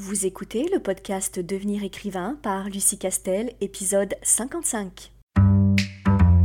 Vous 0.00 0.26
écoutez 0.26 0.64
le 0.72 0.78
podcast 0.78 1.40
Devenir 1.40 1.82
écrivain 1.82 2.38
par 2.40 2.68
Lucie 2.68 3.00
Castel, 3.00 3.52
épisode 3.60 4.14
55. 4.22 5.10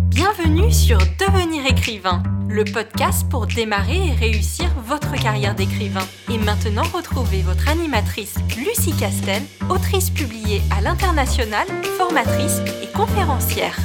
Bienvenue 0.08 0.72
sur 0.72 0.98
Devenir 1.20 1.63
écrivain, 1.68 2.24
le 2.50 2.63
podcast 2.63 3.29
pour 3.29 3.46
démarrer 3.46 4.08
et 4.08 4.12
réussir 4.13 4.74
votre 4.88 5.13
carrière 5.21 5.54
d'écrivain. 5.54 6.02
Et 6.34 6.39
maintenant, 6.39 6.81
retrouvez 6.96 7.44
votre 7.44 7.70
animatrice 7.70 8.34
Lucie 8.58 8.97
Castel, 9.00 9.44
autrice 9.70 10.10
publiée 10.10 10.63
à 10.76 10.81
l'international, 10.81 11.67
formatrice 11.99 12.60
et 12.81 12.92
conférencière. 12.92 13.78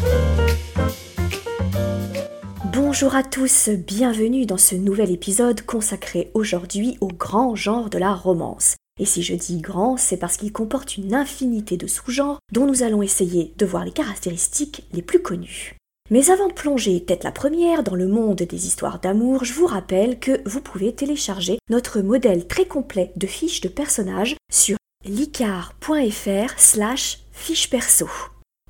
Bonjour 2.72 3.14
à 3.14 3.22
tous, 3.22 3.68
bienvenue 3.68 4.46
dans 4.46 4.56
ce 4.56 4.76
nouvel 4.76 5.10
épisode 5.10 5.60
consacré 5.60 6.30
aujourd'hui 6.32 6.96
au 7.02 7.08
grand 7.08 7.54
genre 7.54 7.90
de 7.90 7.98
la 7.98 8.14
romance. 8.14 8.74
Et 8.98 9.04
si 9.04 9.22
je 9.22 9.34
dis 9.34 9.60
grand, 9.60 9.96
c'est 9.96 10.16
parce 10.16 10.36
qu'il 10.36 10.52
comporte 10.52 10.96
une 10.96 11.14
infinité 11.14 11.76
de 11.76 11.86
sous-genres 11.86 12.38
dont 12.52 12.66
nous 12.66 12.82
allons 12.82 13.02
essayer 13.02 13.54
de 13.56 13.66
voir 13.66 13.84
les 13.84 13.92
caractéristiques 13.92 14.84
les 14.92 15.02
plus 15.02 15.22
connues. 15.22 15.76
Mais 16.10 16.30
avant 16.30 16.48
de 16.48 16.54
plonger 16.54 17.04
tête 17.04 17.22
la 17.22 17.32
première 17.32 17.82
dans 17.82 17.94
le 17.94 18.08
monde 18.08 18.38
des 18.38 18.66
histoires 18.66 18.98
d'amour, 18.98 19.44
je 19.44 19.52
vous 19.52 19.66
rappelle 19.66 20.18
que 20.18 20.40
vous 20.48 20.62
pouvez 20.62 20.94
télécharger 20.94 21.58
notre 21.68 22.00
modèle 22.00 22.46
très 22.46 22.64
complet 22.64 23.12
de 23.16 23.26
fiches 23.26 23.60
de 23.60 23.68
personnages 23.68 24.36
sur 24.50 24.78
licar.fr 25.04 26.58
slash 26.58 27.18
fiche 27.32 27.68
perso. 27.68 28.08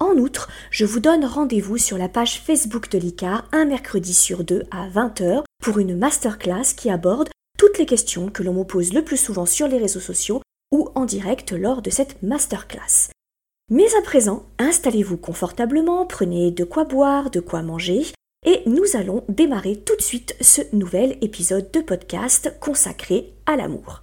En 0.01 0.17
outre, 0.17 0.49
je 0.71 0.85
vous 0.85 1.01
donne 1.01 1.25
rendez-vous 1.25 1.79
sur 1.79 1.99
la 1.99 2.09
page 2.09 2.41
Facebook 2.41 2.91
de 2.91 2.99
l'ICAR 2.99 3.47
un 3.53 3.65
mercredi 3.65 4.15
sur 4.15 4.45
deux 4.45 4.63
à 4.71 4.89
20h 4.89 5.43
pour 5.63 5.79
une 5.79 5.97
masterclass 5.97 6.75
qui 6.77 6.91
aborde 6.91 7.29
toutes 7.59 7.77
les 7.77 7.87
questions 7.87 8.31
que 8.31 8.43
l'on 8.43 8.55
me 8.55 8.65
pose 8.65 8.95
le 8.95 9.05
plus 9.05 9.19
souvent 9.19 9.45
sur 9.45 9.69
les 9.69 9.77
réseaux 9.77 10.01
sociaux 10.01 10.41
ou 10.73 10.89
en 10.95 11.05
direct 11.05 11.53
lors 11.53 11.83
de 11.83 11.91
cette 11.91 12.23
masterclass. 12.23 13.11
Mais 13.71 13.95
à 13.99 14.03
présent, 14.03 14.47
installez-vous 14.59 15.19
confortablement, 15.19 16.07
prenez 16.07 16.51
de 16.51 16.65
quoi 16.65 16.85
boire, 16.85 17.31
de 17.31 17.41
quoi 17.41 17.61
manger, 17.61 18.07
et 18.47 18.63
nous 18.67 18.97
allons 18.97 19.25
démarrer 19.29 19.77
tout 19.77 19.97
de 19.97 20.03
suite 20.03 20.37
ce 20.41 20.63
nouvel 20.73 21.19
épisode 21.21 21.71
de 21.71 21.81
podcast 21.81 22.55
consacré 22.61 23.35
à 23.45 23.57
l'amour. 23.57 24.03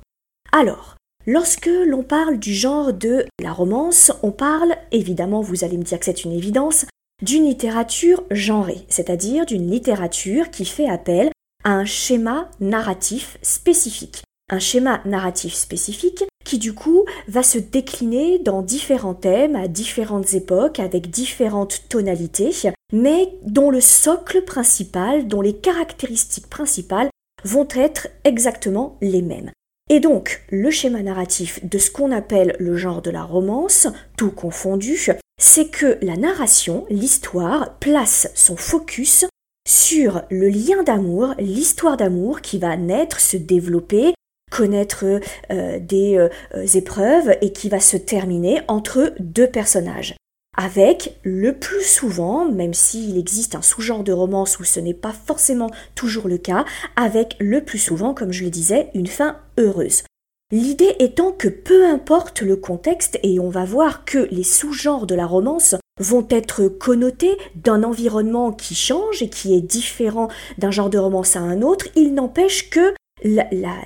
Alors, 0.52 0.98
lorsque 1.26 1.70
l'on 1.88 2.04
parle 2.04 2.38
du 2.38 2.54
genre 2.54 2.94
de 2.94 3.26
la 3.42 3.54
romance, 3.54 4.12
on 4.22 4.32
parle, 4.32 4.76
évidemment 4.92 5.42
vous 5.42 5.64
allez 5.64 5.78
me 5.78 5.84
dire 5.84 5.98
que 5.98 6.06
c'est 6.06 6.26
une 6.26 6.34
évidence, 6.34 6.86
d'une 7.24 7.46
littérature 7.46 8.24
genrée, 8.30 8.86
c'est-à-dire 8.90 9.46
d'une 9.46 9.72
littérature 9.72 10.52
qui 10.52 10.66
fait 10.66 10.90
appel 10.90 11.32
un 11.66 11.84
schéma 11.84 12.50
narratif 12.60 13.38
spécifique. 13.42 14.22
Un 14.50 14.60
schéma 14.60 15.02
narratif 15.06 15.56
spécifique 15.56 16.24
qui 16.46 16.60
du 16.60 16.74
coup 16.74 17.06
va 17.28 17.42
se 17.42 17.58
décliner 17.58 18.38
dans 18.38 18.62
différents 18.62 19.16
thèmes 19.16 19.56
à 19.56 19.68
différentes 19.68 20.36
époques 20.36 20.80
avec 20.80 21.10
différentes 21.10 21.90
tonalités, 21.90 22.52
mais 22.94 23.34
dont 23.42 23.72
le 23.72 23.82
socle 23.82 24.44
principal, 24.44 25.28
dont 25.28 25.42
les 25.42 25.56
caractéristiques 25.56 26.48
principales 26.48 27.10
vont 27.44 27.68
être 27.76 28.08
exactement 28.24 28.98
les 29.02 29.24
mêmes. 29.24 29.52
Et 29.90 30.00
donc, 30.00 30.44
le 30.50 30.70
schéma 30.70 31.02
narratif 31.02 31.64
de 31.66 31.80
ce 31.80 31.90
qu'on 31.90 32.12
appelle 32.12 32.56
le 32.60 32.78
genre 32.78 33.02
de 33.02 33.12
la 33.12 33.24
romance, 33.24 33.88
tout 34.18 34.32
confondu, 34.32 35.00
c'est 35.40 35.68
que 35.68 35.98
la 36.02 36.16
narration, 36.16 36.86
l'histoire, 36.90 37.78
place 37.80 38.32
son 38.36 38.56
focus 38.56 39.26
sur 39.68 40.22
le 40.30 40.48
lien 40.50 40.84
d'amour, 40.84 41.34
l'histoire 41.40 41.98
d'amour 41.98 42.42
qui 42.42 42.60
va 42.60 42.78
naître, 42.78 43.20
se 43.20 43.38
développer, 43.38 44.14
connaître 44.52 45.06
euh, 45.52 45.80
des 45.80 46.18
euh, 46.18 46.66
épreuves 46.74 47.36
et 47.42 47.52
qui 47.52 47.70
va 47.70 47.80
se 47.80 47.98
terminer 47.98 48.62
entre 48.68 49.14
deux 49.20 49.48
personnages. 49.48 50.16
Avec 50.58 51.18
le 51.24 51.54
plus 51.54 51.84
souvent, 51.84 52.46
même 52.46 52.74
s'il 52.74 53.18
existe 53.18 53.56
un 53.56 53.62
sous-genre 53.62 54.04
de 54.04 54.14
romance 54.14 54.58
où 54.60 54.64
ce 54.64 54.80
n'est 54.80 54.94
pas 54.94 55.12
forcément 55.12 55.70
toujours 55.96 56.30
le 56.30 56.38
cas, 56.38 56.64
avec 56.96 57.36
le 57.40 57.62
plus 57.62 57.80
souvent, 57.80 58.14
comme 58.14 58.32
je 58.32 58.46
le 58.46 58.50
disais, 58.50 58.90
une 58.94 59.08
fin 59.08 59.38
heureuse. 59.58 60.04
L'idée 60.52 60.96
étant 61.00 61.34
que 61.34 61.50
peu 61.50 61.86
importe 61.86 62.42
le 62.42 62.56
contexte, 62.56 63.20
et 63.24 63.40
on 63.40 63.50
va 63.50 63.66
voir 63.66 64.06
que 64.06 64.30
les 64.32 64.44
sous-genres 64.44 65.08
de 65.08 65.16
la 65.16 65.26
romance 65.26 65.76
vont 66.00 66.26
être 66.30 66.68
connotés 66.68 67.38
d'un 67.56 67.84
environnement 67.84 68.52
qui 68.52 68.76
change 68.76 69.22
et 69.22 69.30
qui 69.30 69.56
est 69.56 69.62
différent 69.62 70.28
d'un 70.58 70.72
genre 70.72 70.90
de 70.90 70.98
romance 70.98 71.36
à 71.36 71.40
un 71.40 71.62
autre, 71.62 71.88
il 71.96 72.14
n'empêche 72.14 72.70
que 72.70 72.94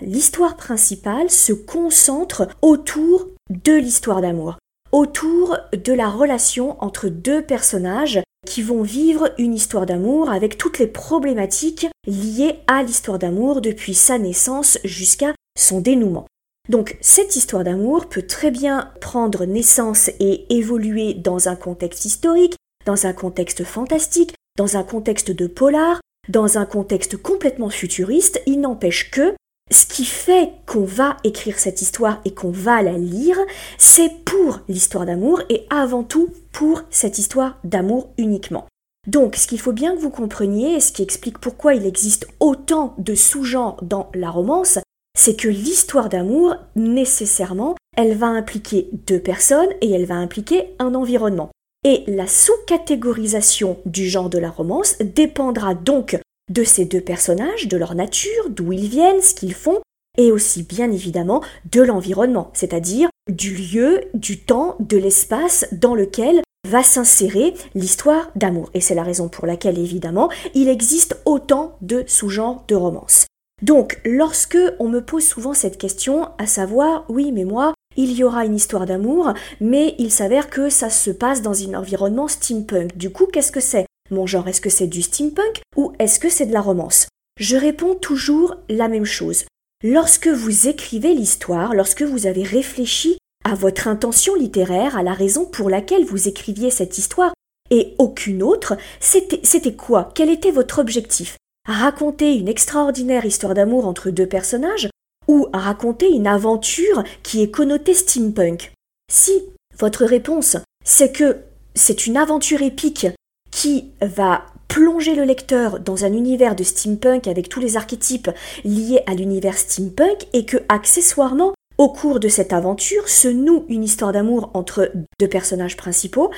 l'histoire 0.02 0.56
principale 0.58 1.30
se 1.30 1.53
concentre 1.53 2.47
autour 2.62 3.28
de 3.50 3.74
l'histoire 3.74 4.22
d'amour, 4.22 4.58
autour 4.92 5.58
de 5.72 5.94
la 5.94 6.09
relation 6.09 6.81
entre 6.84 7.09
deux 7.09 7.44
personnages 7.44 8.22
qui 8.46 8.62
vont 8.62 8.81
vivre 8.81 9.31
une 9.38 9.53
histoire 9.53 9.86
d'amour 9.86 10.30
avec 10.30 10.58
toutes 10.58 10.80
les 10.80 10.88
problématiques 10.88 11.88
liées 12.08 12.59
à 12.68 12.84
l'histoire 12.84 13.20
d'amour 13.20 13.62
depuis 13.62 13.94
sa 13.94 14.18
naissance 14.18 14.80
jusqu'à 14.84 15.34
son 15.58 15.81
dénouement. 15.81 16.26
Donc 16.69 16.97
cette 17.02 17.35
histoire 17.35 17.63
d'amour 17.63 18.07
peut 18.07 18.22
très 18.22 18.52
bien 18.52 18.91
prendre 19.02 19.46
naissance 19.46 20.09
et 20.19 20.46
évoluer 20.56 21.16
dans 21.16 21.50
un 21.50 21.56
contexte 21.56 22.06
historique, 22.06 22.56
dans 22.85 23.07
un 23.07 23.13
contexte 23.13 23.63
fantastique, 23.63 24.35
dans 24.56 24.78
un 24.78 24.84
contexte 24.84 25.31
de 25.31 25.47
polar, 25.47 26.00
dans 26.29 26.59
un 26.59 26.66
contexte 26.66 27.18
complètement 27.18 27.72
futuriste. 27.72 28.41
Il 28.46 28.62
n'empêche 28.62 29.09
que 29.09 29.34
ce 29.72 29.85
qui 29.85 30.06
fait 30.06 30.52
qu'on 30.68 30.84
va 30.84 31.18
écrire 31.24 31.59
cette 31.59 31.81
histoire 31.81 32.22
et 32.24 32.34
qu'on 32.34 32.52
va 32.52 32.81
la 32.84 32.97
lire, 32.97 33.38
c'est 33.78 34.24
pour 34.24 34.59
l'histoire 34.68 35.06
d'amour 35.06 35.41
et 35.50 35.66
avant 35.69 36.03
tout 36.03 36.29
pour 36.52 36.84
cette 36.91 37.18
histoire 37.18 37.58
d'amour 37.63 38.09
uniquement. 38.18 38.68
Donc, 39.08 39.35
ce 39.35 39.47
qu'il 39.47 39.59
faut 39.59 39.72
bien 39.72 39.96
que 39.96 40.02
vous 40.02 40.09
compreniez, 40.09 40.79
ce 40.79 40.91
qui 40.91 41.02
explique 41.02 41.40
pourquoi 41.40 41.74
il 41.74 41.85
existe 41.85 42.28
autant 42.40 42.96
de 42.97 43.16
sous-genres 43.16 43.78
dans 43.81 44.12
la 44.13 44.29
romance, 44.29 44.79
c'est 45.19 45.35
que 45.35 45.50
l'histoire 45.50 46.07
d'amour, 46.07 46.56
nécessairement, 46.78 47.75
elle 47.97 48.16
va 48.16 48.28
impliquer 48.28 48.88
deux 49.06 49.19
personnes 49.19 49.68
et 49.81 49.91
elle 49.91 50.06
va 50.06 50.16
impliquer 50.16 50.69
un 50.80 50.96
environnement. 50.96 51.50
Et 51.84 52.06
la 52.07 52.25
sous-catégorisation 52.25 53.79
du 53.85 54.08
genre 54.08 54.29
de 54.29 54.38
la 54.38 54.50
romance 54.50 54.97
dépendra 55.00 55.75
donc 55.75 56.18
de 56.50 56.63
ces 56.63 56.85
deux 56.85 57.02
personnages, 57.02 57.68
de 57.68 57.75
leur 57.75 57.96
nature, 57.96 58.50
d'où 58.50 58.72
ils 58.72 58.88
viennent, 58.88 59.22
ce 59.22 59.34
qu'ils 59.34 59.53
font, 59.53 59.79
et 60.18 60.31
aussi 60.31 60.63
bien 60.63 60.90
évidemment 60.90 61.44
de 61.69 61.81
l'environnement, 61.81 62.50
c'est-à-dire 62.53 63.09
du 63.29 63.53
lieu, 63.53 64.06
du 64.13 64.40
temps, 64.40 64.78
de 64.79 64.96
l'espace 64.96 65.68
dans 65.74 65.96
lequel 65.96 66.41
va 66.66 66.81
s'insérer 66.81 67.56
l'histoire 67.75 68.31
d'amour. 68.38 68.69
Et 68.74 68.79
c'est 68.79 68.96
la 68.96 69.03
raison 69.03 69.28
pour 69.28 69.47
laquelle 69.47 69.79
évidemment 69.79 70.29
il 70.56 70.69
existe 70.69 71.18
autant 71.25 71.75
de 71.81 72.06
sous-genres 72.08 72.63
de 72.69 72.75
romance. 72.75 73.25
Donc, 73.62 74.00
lorsque 74.06 74.58
on 74.80 74.88
me 74.88 75.02
pose 75.02 75.25
souvent 75.25 75.53
cette 75.53 75.78
question, 75.78 76.30
à 76.38 76.47
savoir, 76.47 77.06
oui, 77.09 77.31
mais 77.31 77.44
moi, 77.44 77.74
il 77.97 78.14
y 78.14 78.24
aura 78.24 78.46
une 78.46 78.56
histoire 78.56 78.86
d'amour, 78.86 79.34
mais 79.59 79.96
il 79.97 80.12
s'avère 80.12 80.50
que 80.50 80.70
ça 80.70 80.90
se 80.90 81.12
passe 81.12 81.42
dans 81.42 81.62
un 81.64 81.74
environnement 81.74 82.28
steampunk. 82.28 82.96
Du 82.96 83.09
coup, 83.09 83.25
qu'est-ce 83.25 83.52
que 83.52 83.59
c'est? 83.59 83.86
Mon 84.12 84.25
genre, 84.25 84.47
est-ce 84.47 84.62
que 84.62 84.70
c'est 84.70 84.88
du 84.88 85.02
steampunk 85.02 85.62
ou 85.75 85.92
est-ce 86.00 86.20
que 86.20 86.30
c'est 86.30 86.46
de 86.46 86.53
la 86.53 86.62
romance? 86.62 87.08
Je 87.40 87.58
réponds 87.58 87.96
toujours 87.96 88.56
la 88.70 88.88
même 88.88 89.06
chose. 89.06 89.46
Lorsque 89.84 90.28
vous 90.28 90.68
écrivez 90.68 91.14
l'histoire, 91.14 91.74
lorsque 91.74 92.03
vous 92.03 92.28
avez 92.28 92.44
réfléchi 92.44 93.18
à 93.46 93.56
votre 93.56 93.88
intention 93.88 94.36
littéraire, 94.36 94.97
à 94.97 95.03
la 95.03 95.14
raison 95.14 95.46
pour 95.46 95.70
laquelle 95.70 96.06
vous 96.06 96.28
écriviez 96.28 96.72
cette 96.72 96.97
histoire, 96.97 97.34
et 97.72 97.96
aucune 97.97 98.41
autre, 98.44 98.78
c'était 99.00 99.76
quoi? 99.76 100.12
Quel 100.16 100.30
était 100.30 100.52
votre 100.52 100.80
objectif? 100.80 101.38
Raconter 101.69 102.35
une 102.35 102.47
extraordinaire 102.47 103.25
histoire 103.25 103.53
d'amour 103.53 103.88
entre 103.88 104.09
deux 104.09 104.28
personnages 104.28 104.90
ou 105.28 105.47
raconter 105.53 106.09
une 106.09 106.28
aventure 106.28 107.03
qui 107.24 107.44
est 107.44 107.52
connotée 107.52 107.94
steampunk. 107.94 108.73
Si 109.11 109.44
votre 109.78 110.03
réponse 110.03 110.58
c'est 110.84 111.11
que 111.11 111.38
c'est 111.76 112.08
une 112.08 112.17
aventure 112.17 112.61
épique 112.61 113.08
qui 113.52 113.91
va 114.02 114.46
plonger 114.67 115.16
le 115.16 115.23
lecteur 115.23 115.79
dans 115.79 116.05
un 116.05 116.14
univers 116.14 116.55
de 116.55 116.64
steampunk 116.64 117.28
avec 117.28 117.49
tous 117.49 117.59
les 117.59 117.78
archétypes 117.78 118.32
liés 118.64 119.03
à 119.05 119.14
l'univers 119.14 119.58
steampunk 119.58 120.28
et 120.34 120.46
que 120.46 120.58
accessoirement 120.67 121.53
au 121.78 121.90
cours 121.90 122.20
de 122.20 122.28
cette 122.28 122.53
aventure 122.53 123.08
se 123.08 123.28
noue 123.28 123.66
une 123.70 123.84
histoire 123.84 124.11
d'amour 124.11 124.52
entre 124.53 124.91
deux 125.20 125.29
personnages 125.29 125.78
principaux 125.78 126.32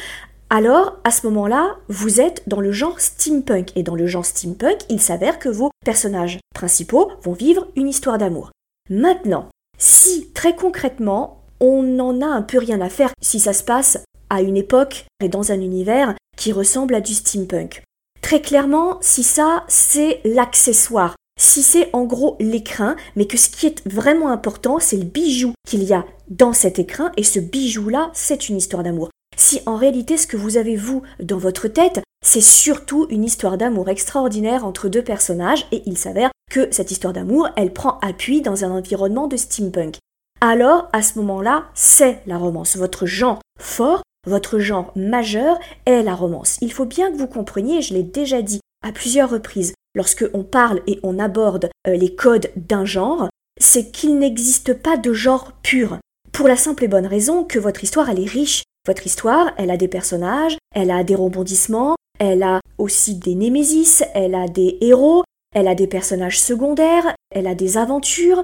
alors 0.51 0.97
à 1.05 1.11
ce 1.11 1.25
moment-là, 1.27 1.77
vous 1.87 2.19
êtes 2.19 2.43
dans 2.45 2.59
le 2.59 2.73
genre 2.73 2.99
steampunk. 2.99 3.71
Et 3.77 3.83
dans 3.83 3.95
le 3.95 4.05
genre 4.05 4.25
steampunk, 4.25 4.81
il 4.89 5.01
s'avère 5.01 5.39
que 5.39 5.47
vos 5.47 5.71
personnages 5.85 6.39
principaux 6.53 7.09
vont 7.23 7.31
vivre 7.31 7.69
une 7.77 7.87
histoire 7.87 8.17
d'amour. 8.17 8.51
Maintenant, 8.89 9.47
si 9.77 10.27
très 10.33 10.53
concrètement, 10.53 11.41
on 11.61 11.83
n'en 11.83 12.19
a 12.21 12.25
un 12.25 12.41
peu 12.41 12.57
rien 12.57 12.81
à 12.81 12.89
faire 12.89 13.11
si 13.21 13.39
ça 13.39 13.53
se 13.53 13.63
passe 13.63 13.99
à 14.29 14.41
une 14.41 14.57
époque 14.57 15.05
et 15.23 15.29
dans 15.29 15.53
un 15.53 15.61
univers 15.61 16.15
qui 16.35 16.51
ressemble 16.51 16.95
à 16.95 17.01
du 17.01 17.13
steampunk. 17.13 17.83
Très 18.21 18.41
clairement, 18.41 18.97
si 18.99 19.23
ça, 19.23 19.63
c'est 19.69 20.19
l'accessoire, 20.25 21.15
si 21.39 21.63
c'est 21.63 21.89
en 21.93 22.03
gros 22.03 22.35
l'écrin, 22.41 22.97
mais 23.15 23.25
que 23.25 23.37
ce 23.37 23.49
qui 23.49 23.67
est 23.67 23.87
vraiment 23.87 24.29
important, 24.29 24.79
c'est 24.79 24.97
le 24.97 25.05
bijou 25.05 25.53
qu'il 25.65 25.83
y 25.83 25.93
a 25.93 26.05
dans 26.29 26.53
cet 26.53 26.77
écrin, 26.77 27.11
et 27.15 27.23
ce 27.23 27.39
bijou-là, 27.39 28.11
c'est 28.13 28.49
une 28.49 28.57
histoire 28.57 28.83
d'amour. 28.83 29.09
Si 29.35 29.61
en 29.65 29.75
réalité 29.75 30.17
ce 30.17 30.27
que 30.27 30.37
vous 30.37 30.57
avez 30.57 30.75
vous 30.75 31.01
dans 31.21 31.37
votre 31.37 31.67
tête, 31.67 32.01
c'est 32.23 32.41
surtout 32.41 33.07
une 33.09 33.23
histoire 33.23 33.57
d'amour 33.57 33.89
extraordinaire 33.89 34.65
entre 34.65 34.89
deux 34.89 35.03
personnages, 35.03 35.67
et 35.71 35.81
il 35.85 35.97
s'avère 35.97 36.31
que 36.51 36.67
cette 36.71 36.91
histoire 36.91 37.13
d'amour, 37.13 37.49
elle 37.55 37.73
prend 37.73 37.97
appui 38.01 38.41
dans 38.41 38.63
un 38.63 38.71
environnement 38.71 39.27
de 39.27 39.37
steampunk. 39.37 39.97
Alors, 40.41 40.89
à 40.91 41.01
ce 41.01 41.17
moment-là, 41.19 41.65
c'est 41.73 42.21
la 42.27 42.37
romance. 42.37 42.75
Votre 42.75 43.05
genre 43.05 43.41
fort, 43.59 44.01
votre 44.27 44.59
genre 44.59 44.91
majeur 44.95 45.59
est 45.85 46.03
la 46.03 46.15
romance. 46.15 46.57
Il 46.61 46.73
faut 46.73 46.85
bien 46.85 47.11
que 47.11 47.17
vous 47.17 47.27
compreniez, 47.27 47.81
je 47.81 47.93
l'ai 47.93 48.03
déjà 48.03 48.41
dit 48.41 48.59
à 48.83 48.91
plusieurs 48.91 49.29
reprises, 49.29 49.73
lorsque 49.95 50.25
on 50.33 50.43
parle 50.43 50.81
et 50.87 50.99
on 51.03 51.19
aborde 51.19 51.69
euh, 51.87 51.95
les 51.95 52.15
codes 52.15 52.51
d'un 52.55 52.85
genre, 52.85 53.29
c'est 53.59 53.91
qu'il 53.91 54.17
n'existe 54.17 54.73
pas 54.73 54.97
de 54.97 55.13
genre 55.13 55.53
pur. 55.63 55.97
Pour 56.31 56.47
la 56.47 56.55
simple 56.55 56.83
et 56.83 56.87
bonne 56.87 57.05
raison 57.05 57.43
que 57.43 57.59
votre 57.59 57.83
histoire, 57.83 58.09
elle 58.09 58.19
est 58.19 58.29
riche. 58.29 58.63
Votre 58.87 59.05
histoire, 59.05 59.51
elle 59.57 59.69
a 59.69 59.77
des 59.77 59.87
personnages, 59.87 60.57
elle 60.73 60.89
a 60.89 61.03
des 61.03 61.15
rebondissements, 61.15 61.95
elle 62.19 62.41
a 62.41 62.61
aussi 62.79 63.15
des 63.15 63.35
némésis, 63.35 64.03
elle 64.15 64.33
a 64.33 64.47
des 64.47 64.77
héros, 64.81 65.23
elle 65.53 65.67
a 65.67 65.75
des 65.75 65.87
personnages 65.87 66.39
secondaires, 66.39 67.13
elle 67.29 67.45
a 67.45 67.53
des 67.53 67.77
aventures, 67.77 68.43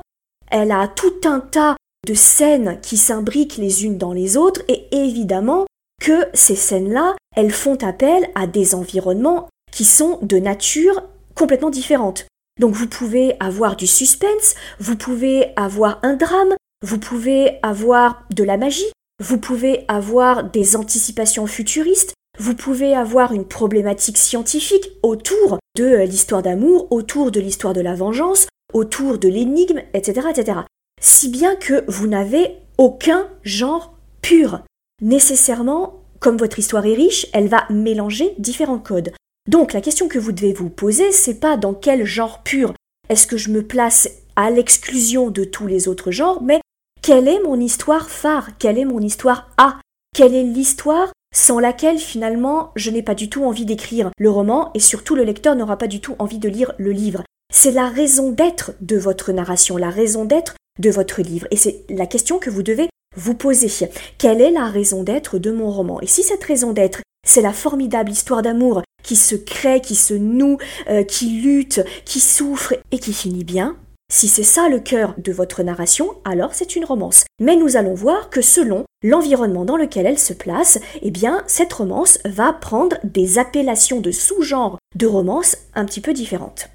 elle 0.51 0.71
a 0.71 0.87
tout 0.87 1.21
un 1.25 1.39
tas 1.39 1.75
de 2.05 2.13
scènes 2.13 2.79
qui 2.81 2.97
s'imbriquent 2.97 3.57
les 3.57 3.83
unes 3.85 3.97
dans 3.97 4.13
les 4.13 4.37
autres 4.37 4.61
et 4.67 4.87
évidemment 4.91 5.65
que 6.01 6.27
ces 6.33 6.55
scènes-là, 6.55 7.15
elles 7.35 7.51
font 7.51 7.83
appel 7.83 8.29
à 8.35 8.45
des 8.45 8.75
environnements 8.75 9.49
qui 9.71 9.85
sont 9.85 10.19
de 10.21 10.37
nature 10.37 11.03
complètement 11.35 11.69
différente. 11.69 12.27
Donc 12.59 12.73
vous 12.73 12.87
pouvez 12.87 13.35
avoir 13.39 13.75
du 13.75 13.87
suspense, 13.87 14.55
vous 14.79 14.95
pouvez 14.95 15.53
avoir 15.55 15.99
un 16.03 16.13
drame, 16.13 16.55
vous 16.83 16.99
pouvez 16.99 17.59
avoir 17.63 18.23
de 18.33 18.43
la 18.43 18.57
magie, 18.57 18.91
vous 19.23 19.37
pouvez 19.37 19.85
avoir 19.87 20.43
des 20.43 20.75
anticipations 20.75 21.47
futuristes, 21.47 22.13
vous 22.39 22.53
pouvez 22.53 22.93
avoir 22.93 23.33
une 23.33 23.45
problématique 23.45 24.17
scientifique 24.17 24.91
autour 25.01 25.57
de 25.75 26.03
l'histoire 26.03 26.43
d'amour, 26.43 26.87
autour 26.91 27.31
de 27.31 27.39
l'histoire 27.39 27.73
de 27.73 27.81
la 27.81 27.95
vengeance, 27.95 28.47
autour 28.73 29.17
de 29.17 29.27
l'énigme, 29.27 29.81
etc., 29.93 30.27
etc. 30.29 30.59
Si 31.01 31.29
bien 31.29 31.55
que 31.55 31.83
vous 31.87 32.07
n'avez 32.07 32.57
aucun 32.77 33.27
genre 33.43 33.95
pur. 34.21 34.61
Nécessairement, 35.01 36.03
comme 36.19 36.37
votre 36.37 36.59
histoire 36.59 36.85
est 36.85 36.93
riche, 36.93 37.27
elle 37.33 37.47
va 37.47 37.65
mélanger 37.69 38.33
différents 38.37 38.79
codes. 38.79 39.13
Donc 39.47 39.73
la 39.73 39.81
question 39.81 40.07
que 40.07 40.19
vous 40.19 40.31
devez 40.31 40.53
vous 40.53 40.69
poser, 40.69 41.11
c'est 41.11 41.39
pas 41.39 41.57
dans 41.57 41.73
quel 41.73 42.05
genre 42.05 42.43
pur 42.43 42.73
est-ce 43.09 43.27
que 43.27 43.37
je 43.37 43.49
me 43.49 43.63
place 43.65 44.09
à 44.35 44.49
l'exclusion 44.49 45.29
de 45.29 45.43
tous 45.43 45.65
les 45.65 45.87
autres 45.87 46.11
genres, 46.11 46.43
mais 46.43 46.59
quelle 47.01 47.27
est 47.27 47.41
mon 47.43 47.59
histoire 47.59 48.09
phare? 48.09 48.49
Quelle 48.59 48.77
est 48.77 48.85
mon 48.85 48.99
histoire 48.99 49.49
A? 49.57 49.79
Quelle 50.15 50.35
est 50.35 50.43
l'histoire 50.43 51.11
sans 51.33 51.59
laquelle 51.59 51.99
finalement 51.99 52.71
je 52.75 52.89
n'ai 52.89 53.03
pas 53.03 53.15
du 53.15 53.29
tout 53.29 53.43
envie 53.45 53.65
d'écrire 53.65 54.09
le 54.17 54.29
roman 54.29 54.71
et 54.73 54.79
surtout 54.79 55.15
le 55.15 55.23
lecteur 55.23 55.55
n'aura 55.55 55.77
pas 55.77 55.87
du 55.87 56.01
tout 56.01 56.15
envie 56.19 56.39
de 56.39 56.49
lire 56.49 56.73
le 56.77 56.91
livre? 56.91 57.23
C'est 57.53 57.71
la 57.71 57.87
raison 57.87 58.31
d'être 58.31 58.71
de 58.81 58.97
votre 58.97 59.31
narration, 59.31 59.77
la 59.77 59.89
raison 59.89 60.25
d'être 60.25 60.55
de 60.79 60.89
votre 60.89 61.21
livre. 61.21 61.47
Et 61.51 61.55
c'est 61.55 61.83
la 61.89 62.05
question 62.05 62.39
que 62.39 62.49
vous 62.49 62.63
devez 62.63 62.89
vous 63.15 63.33
poser. 63.33 63.69
Quelle 64.17 64.41
est 64.41 64.51
la 64.51 64.65
raison 64.65 65.03
d'être 65.03 65.39
de 65.39 65.51
mon 65.51 65.71
roman? 65.71 66.01
Et 66.01 66.07
si 66.07 66.23
cette 66.23 66.43
raison 66.43 66.73
d'être, 66.73 67.01
c'est 67.25 67.41
la 67.41 67.53
formidable 67.53 68.11
histoire 68.11 68.41
d'amour 68.41 68.83
qui 69.03 69.15
se 69.15 69.35
crée, 69.35 69.81
qui 69.81 69.95
se 69.95 70.13
noue, 70.13 70.57
euh, 70.89 71.03
qui 71.03 71.41
lutte, 71.41 71.81
qui 72.05 72.19
souffre 72.19 72.75
et 72.91 72.99
qui 72.99 73.13
finit 73.13 73.43
bien, 73.43 73.77
si 74.09 74.27
c'est 74.27 74.43
ça 74.43 74.69
le 74.69 74.79
cœur 74.79 75.13
de 75.17 75.31
votre 75.31 75.63
narration, 75.63 76.15
alors 76.23 76.53
c'est 76.53 76.75
une 76.75 76.85
romance. 76.85 77.25
Mais 77.41 77.55
nous 77.55 77.75
allons 77.75 77.93
voir 77.93 78.29
que 78.29 78.41
selon 78.41 78.85
l'environnement 79.03 79.65
dans 79.65 79.77
lequel 79.77 80.05
elle 80.05 80.17
se 80.17 80.33
place, 80.33 80.79
eh 81.01 81.11
bien, 81.11 81.43
cette 81.45 81.73
romance 81.73 82.19
va 82.25 82.53
prendre 82.53 82.97
des 83.03 83.37
appellations 83.37 83.99
de 83.99 84.11
sous-genres 84.11 84.77
de 84.95 85.07
romance 85.07 85.57
un 85.75 85.85
petit 85.85 86.01
peu 86.01 86.13
différentes. 86.13 86.69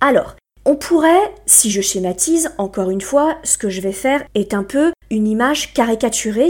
Alors, 0.00 0.36
on 0.66 0.76
pourrait, 0.76 1.32
si 1.46 1.70
je 1.70 1.80
schématise, 1.80 2.50
encore 2.58 2.90
une 2.90 3.00
fois, 3.00 3.36
ce 3.44 3.56
que 3.56 3.68
je 3.68 3.80
vais 3.80 3.92
faire 3.92 4.24
est 4.34 4.54
un 4.54 4.64
peu 4.64 4.92
une 5.10 5.28
image 5.28 5.74
caricaturée 5.74 6.48